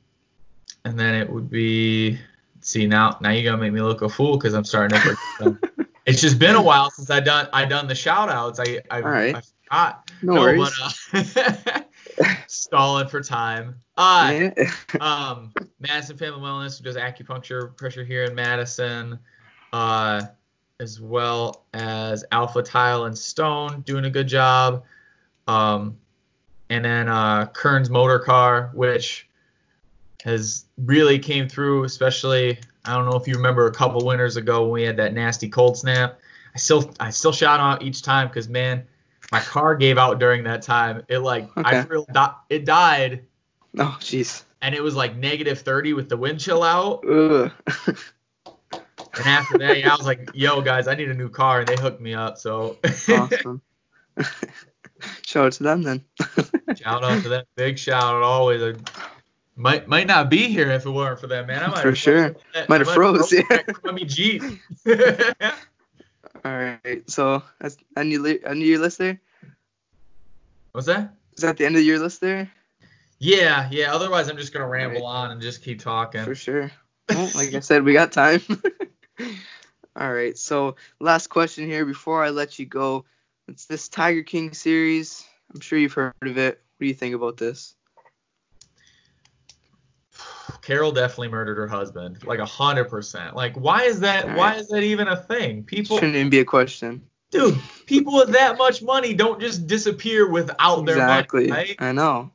and 0.83 0.99
then 0.99 1.15
it 1.15 1.27
would 1.27 1.49
be, 1.49 2.19
see 2.65 2.87
now 2.87 3.15
now 3.21 3.29
you're 3.29 3.43
gonna 3.43 3.61
make 3.61 3.71
me 3.71 3.81
look 3.81 4.01
a 4.01 4.09
fool 4.09 4.37
because 4.37 4.53
I'm 4.53 4.65
starting 4.65 4.99
to. 4.99 5.15
forget 5.15 5.87
it's 6.05 6.19
just 6.19 6.39
been 6.39 6.55
a 6.55 6.61
while 6.61 6.89
since 6.91 7.09
I 7.09 7.19
done 7.19 7.47
I 7.53 7.63
done 7.63 7.87
the 7.87 7.95
shout 7.95 8.29
outs. 8.29 8.59
I 8.59 8.81
I, 8.91 8.99
right. 9.01 9.35
I 9.35 9.41
forgot. 9.41 10.11
No, 10.21 10.33
worries. 10.33 11.07
but 11.11 11.37
uh, 11.37 12.33
stalling 12.47 13.07
for 13.07 13.21
time. 13.21 13.75
Uh, 13.97 14.49
um, 14.99 15.53
Madison 15.79 16.17
Family 16.17 16.41
Wellness, 16.41 16.79
who 16.79 16.83
does 16.83 16.97
acupuncture 16.97 17.75
pressure 17.77 18.03
here 18.03 18.23
in 18.23 18.35
Madison, 18.35 19.19
uh, 19.71 20.23
as 20.79 20.99
well 20.99 21.65
as 21.73 22.25
Alpha 22.31 22.63
Tile 22.63 23.05
and 23.05 23.17
Stone 23.17 23.81
doing 23.81 24.05
a 24.05 24.09
good 24.09 24.27
job. 24.27 24.83
Um, 25.47 25.97
and 26.69 26.83
then 26.83 27.09
uh, 27.09 27.45
Kern's 27.47 27.91
Motor 27.91 28.19
Car, 28.19 28.71
which 28.73 29.29
has 30.25 30.65
really 30.77 31.19
came 31.19 31.47
through, 31.47 31.83
especially 31.85 32.59
I 32.83 32.95
don't 32.95 33.05
know 33.09 33.15
if 33.15 33.27
you 33.27 33.35
remember 33.35 33.67
a 33.67 33.71
couple 33.71 34.05
winters 34.05 34.35
ago 34.37 34.63
when 34.63 34.71
we 34.71 34.83
had 34.83 34.97
that 34.97 35.13
nasty 35.13 35.47
cold 35.47 35.77
snap. 35.77 36.19
I 36.53 36.57
still 36.57 36.93
I 36.99 37.11
still 37.11 37.31
shout 37.31 37.59
out 37.59 37.83
each 37.83 38.01
time 38.01 38.27
because 38.27 38.49
man, 38.49 38.83
my 39.31 39.39
car 39.39 39.75
gave 39.75 39.97
out 39.97 40.19
during 40.19 40.43
that 40.45 40.61
time. 40.63 41.03
It 41.07 41.19
like 41.19 41.49
I 41.55 41.77
Okay. 41.79 41.89
feel 41.89 42.05
di- 42.11 42.35
it 42.49 42.65
died 42.65 43.23
oh, 43.79 43.97
jeez. 44.01 44.43
and 44.61 44.73
it 44.75 44.81
was 44.83 44.95
like 44.95 45.15
negative 45.15 45.59
30 45.61 45.93
with 45.93 46.09
the 46.09 46.17
wind 46.17 46.39
chill 46.39 46.63
out. 46.63 47.05
Ugh. 47.07 47.51
And 49.17 49.27
after 49.27 49.57
that, 49.59 49.79
yeah, 49.79 49.93
I 49.93 49.95
was 49.95 50.05
like, 50.05 50.29
yo, 50.33 50.59
guys, 50.59 50.89
I 50.89 50.95
need 50.95 51.09
a 51.09 51.13
new 51.13 51.29
car. 51.29 51.59
And 51.59 51.67
they 51.69 51.77
hooked 51.77 52.01
me 52.01 52.13
up. 52.13 52.37
So 52.37 52.77
awesome. 53.09 53.61
Shout 55.25 55.45
out 55.45 55.51
to 55.53 55.63
them 55.63 55.81
then. 55.83 56.03
shout 56.75 57.03
out 57.03 57.21
to 57.23 57.29
them. 57.29 57.45
Big 57.55 57.77
shout 57.77 58.03
out 58.03 58.23
always. 58.23 58.61
I 58.61 58.73
might 59.55 59.87
might 59.87 60.07
not 60.07 60.29
be 60.29 60.47
here 60.47 60.71
if 60.71 60.85
it 60.85 60.89
weren't 60.89 61.19
for 61.19 61.27
that 61.27 61.47
man. 61.47 61.63
I 61.63 61.67
might 61.67 61.81
For 61.81 61.89
have 61.89 61.97
sure. 61.97 62.35
that- 62.53 62.69
Might 62.69 62.81
have 62.81 62.89
froze, 62.91 63.31
yeah. 63.31 63.41
crummy 63.63 64.05
Jeep. 64.05 64.43
All 66.45 66.51
right. 66.51 67.03
So 67.09 67.41
that's 67.59 67.77
end 67.97 68.11
your, 68.11 68.27
end 68.27 68.45
of 68.45 68.57
your 68.57 68.79
list 68.79 68.97
there. 68.99 69.19
What's 70.73 70.87
that? 70.87 71.15
Is 71.35 71.41
that 71.41 71.57
the 71.57 71.65
end 71.65 71.75
of 71.75 71.81
your 71.83 71.99
list 71.99 72.21
there? 72.21 72.51
Yeah, 73.19 73.69
yeah. 73.71 73.93
Otherwise, 73.95 74.27
I'm 74.29 74.37
just 74.37 74.53
gonna 74.53 74.67
ramble 74.67 74.97
Right. 75.01 75.05
on 75.05 75.31
and 75.31 75.41
just 75.41 75.63
keep 75.63 75.79
talking. 75.81 76.23
For 76.23 76.35
sure. 76.35 76.71
Well, 77.07 77.29
like 77.35 77.53
I 77.53 77.59
said, 77.59 77.83
we 77.83 77.93
got 77.93 78.11
time. 78.11 78.41
All 79.95 80.11
right. 80.11 80.35
So 80.35 80.75
last 80.99 81.27
question 81.27 81.67
here 81.67 81.85
before 81.85 82.23
I 82.23 82.31
let 82.31 82.57
you 82.57 82.65
go. 82.65 83.05
It's 83.47 83.67
this 83.67 83.89
Tiger 83.89 84.23
King 84.23 84.55
series. 84.55 85.23
I'm 85.53 85.59
sure 85.59 85.77
you've 85.77 85.93
heard 85.93 86.15
of 86.23 86.35
it. 86.39 86.55
What 86.55 86.79
do 86.79 86.87
you 86.87 86.95
think 86.95 87.13
about 87.13 87.37
this? 87.37 87.74
Carol 90.65 90.91
definitely 90.91 91.27
murdered 91.27 91.57
her 91.57 91.67
husband, 91.67 92.25
like 92.25 92.39
a 92.39 92.45
hundred 92.45 92.85
percent. 92.85 93.35
Like, 93.35 93.55
why 93.55 93.83
is 93.83 93.99
that? 93.99 94.27
All 94.27 94.35
Why 94.35 94.55
is 94.55 94.67
that 94.69 94.81
even 94.81 95.07
a 95.07 95.15
thing? 95.15 95.63
People, 95.63 95.97
Shouldn't 95.97 96.15
even 96.15 96.31
be 96.31 96.39
a 96.39 96.45
question. 96.45 97.03
dude, 97.29 97.55
people 97.85 98.15
with 98.15 98.31
that 98.31 98.57
much 98.57 98.81
money 98.81 99.13
don't 99.13 99.39
just 99.39 99.67
disappear 99.67 100.27
without 100.27 100.83
their 100.87 100.95
exactly. 100.95 101.51
right? 101.51 101.75
I 101.77 101.91
know. 101.91 102.31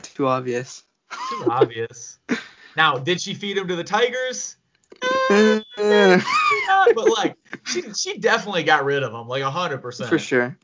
Too 0.00 0.26
obvious. 0.26 0.84
Too 1.30 1.44
obvious. 1.48 2.18
Now, 2.76 2.98
did 2.98 3.22
she 3.22 3.32
feed 3.32 3.56
him 3.56 3.68
to 3.68 3.76
the 3.76 3.84
tigers? 3.84 4.56
Eh, 5.78 6.92
but 6.94 7.08
like 7.08 7.36
she 7.64 7.82
she 7.94 8.18
definitely 8.18 8.64
got 8.64 8.84
rid 8.84 9.02
of 9.02 9.14
him, 9.14 9.28
like 9.28 9.42
a 9.42 9.50
hundred 9.50 9.78
percent. 9.78 10.10
For 10.10 10.18
sure. 10.18 10.56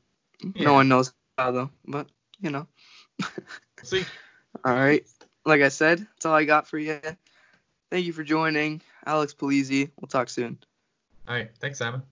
Yeah. 0.43 0.64
No 0.64 0.74
one 0.74 0.88
knows 0.88 1.12
how 1.38 1.51
though, 1.53 1.70
but 1.86 2.09
you 2.40 2.51
know. 2.51 2.66
See, 3.82 4.05
All 4.64 4.74
right. 4.74 5.07
Like 5.45 5.62
I 5.62 5.68
said, 5.68 5.99
that's 5.99 6.26
all 6.26 6.34
I 6.34 6.45
got 6.45 6.68
for 6.68 6.78
you. 6.78 7.01
Thank 7.90 8.07
you 8.07 8.12
for 8.12 8.24
joining. 8.24 8.80
Alex 9.05 9.34
Polizzi. 9.34 9.90
We'll 10.01 10.09
talk 10.09 10.28
soon. 10.28 10.59
all 11.28 11.34
right, 11.34 11.51
thanks, 11.59 11.78
Simon. 11.78 12.03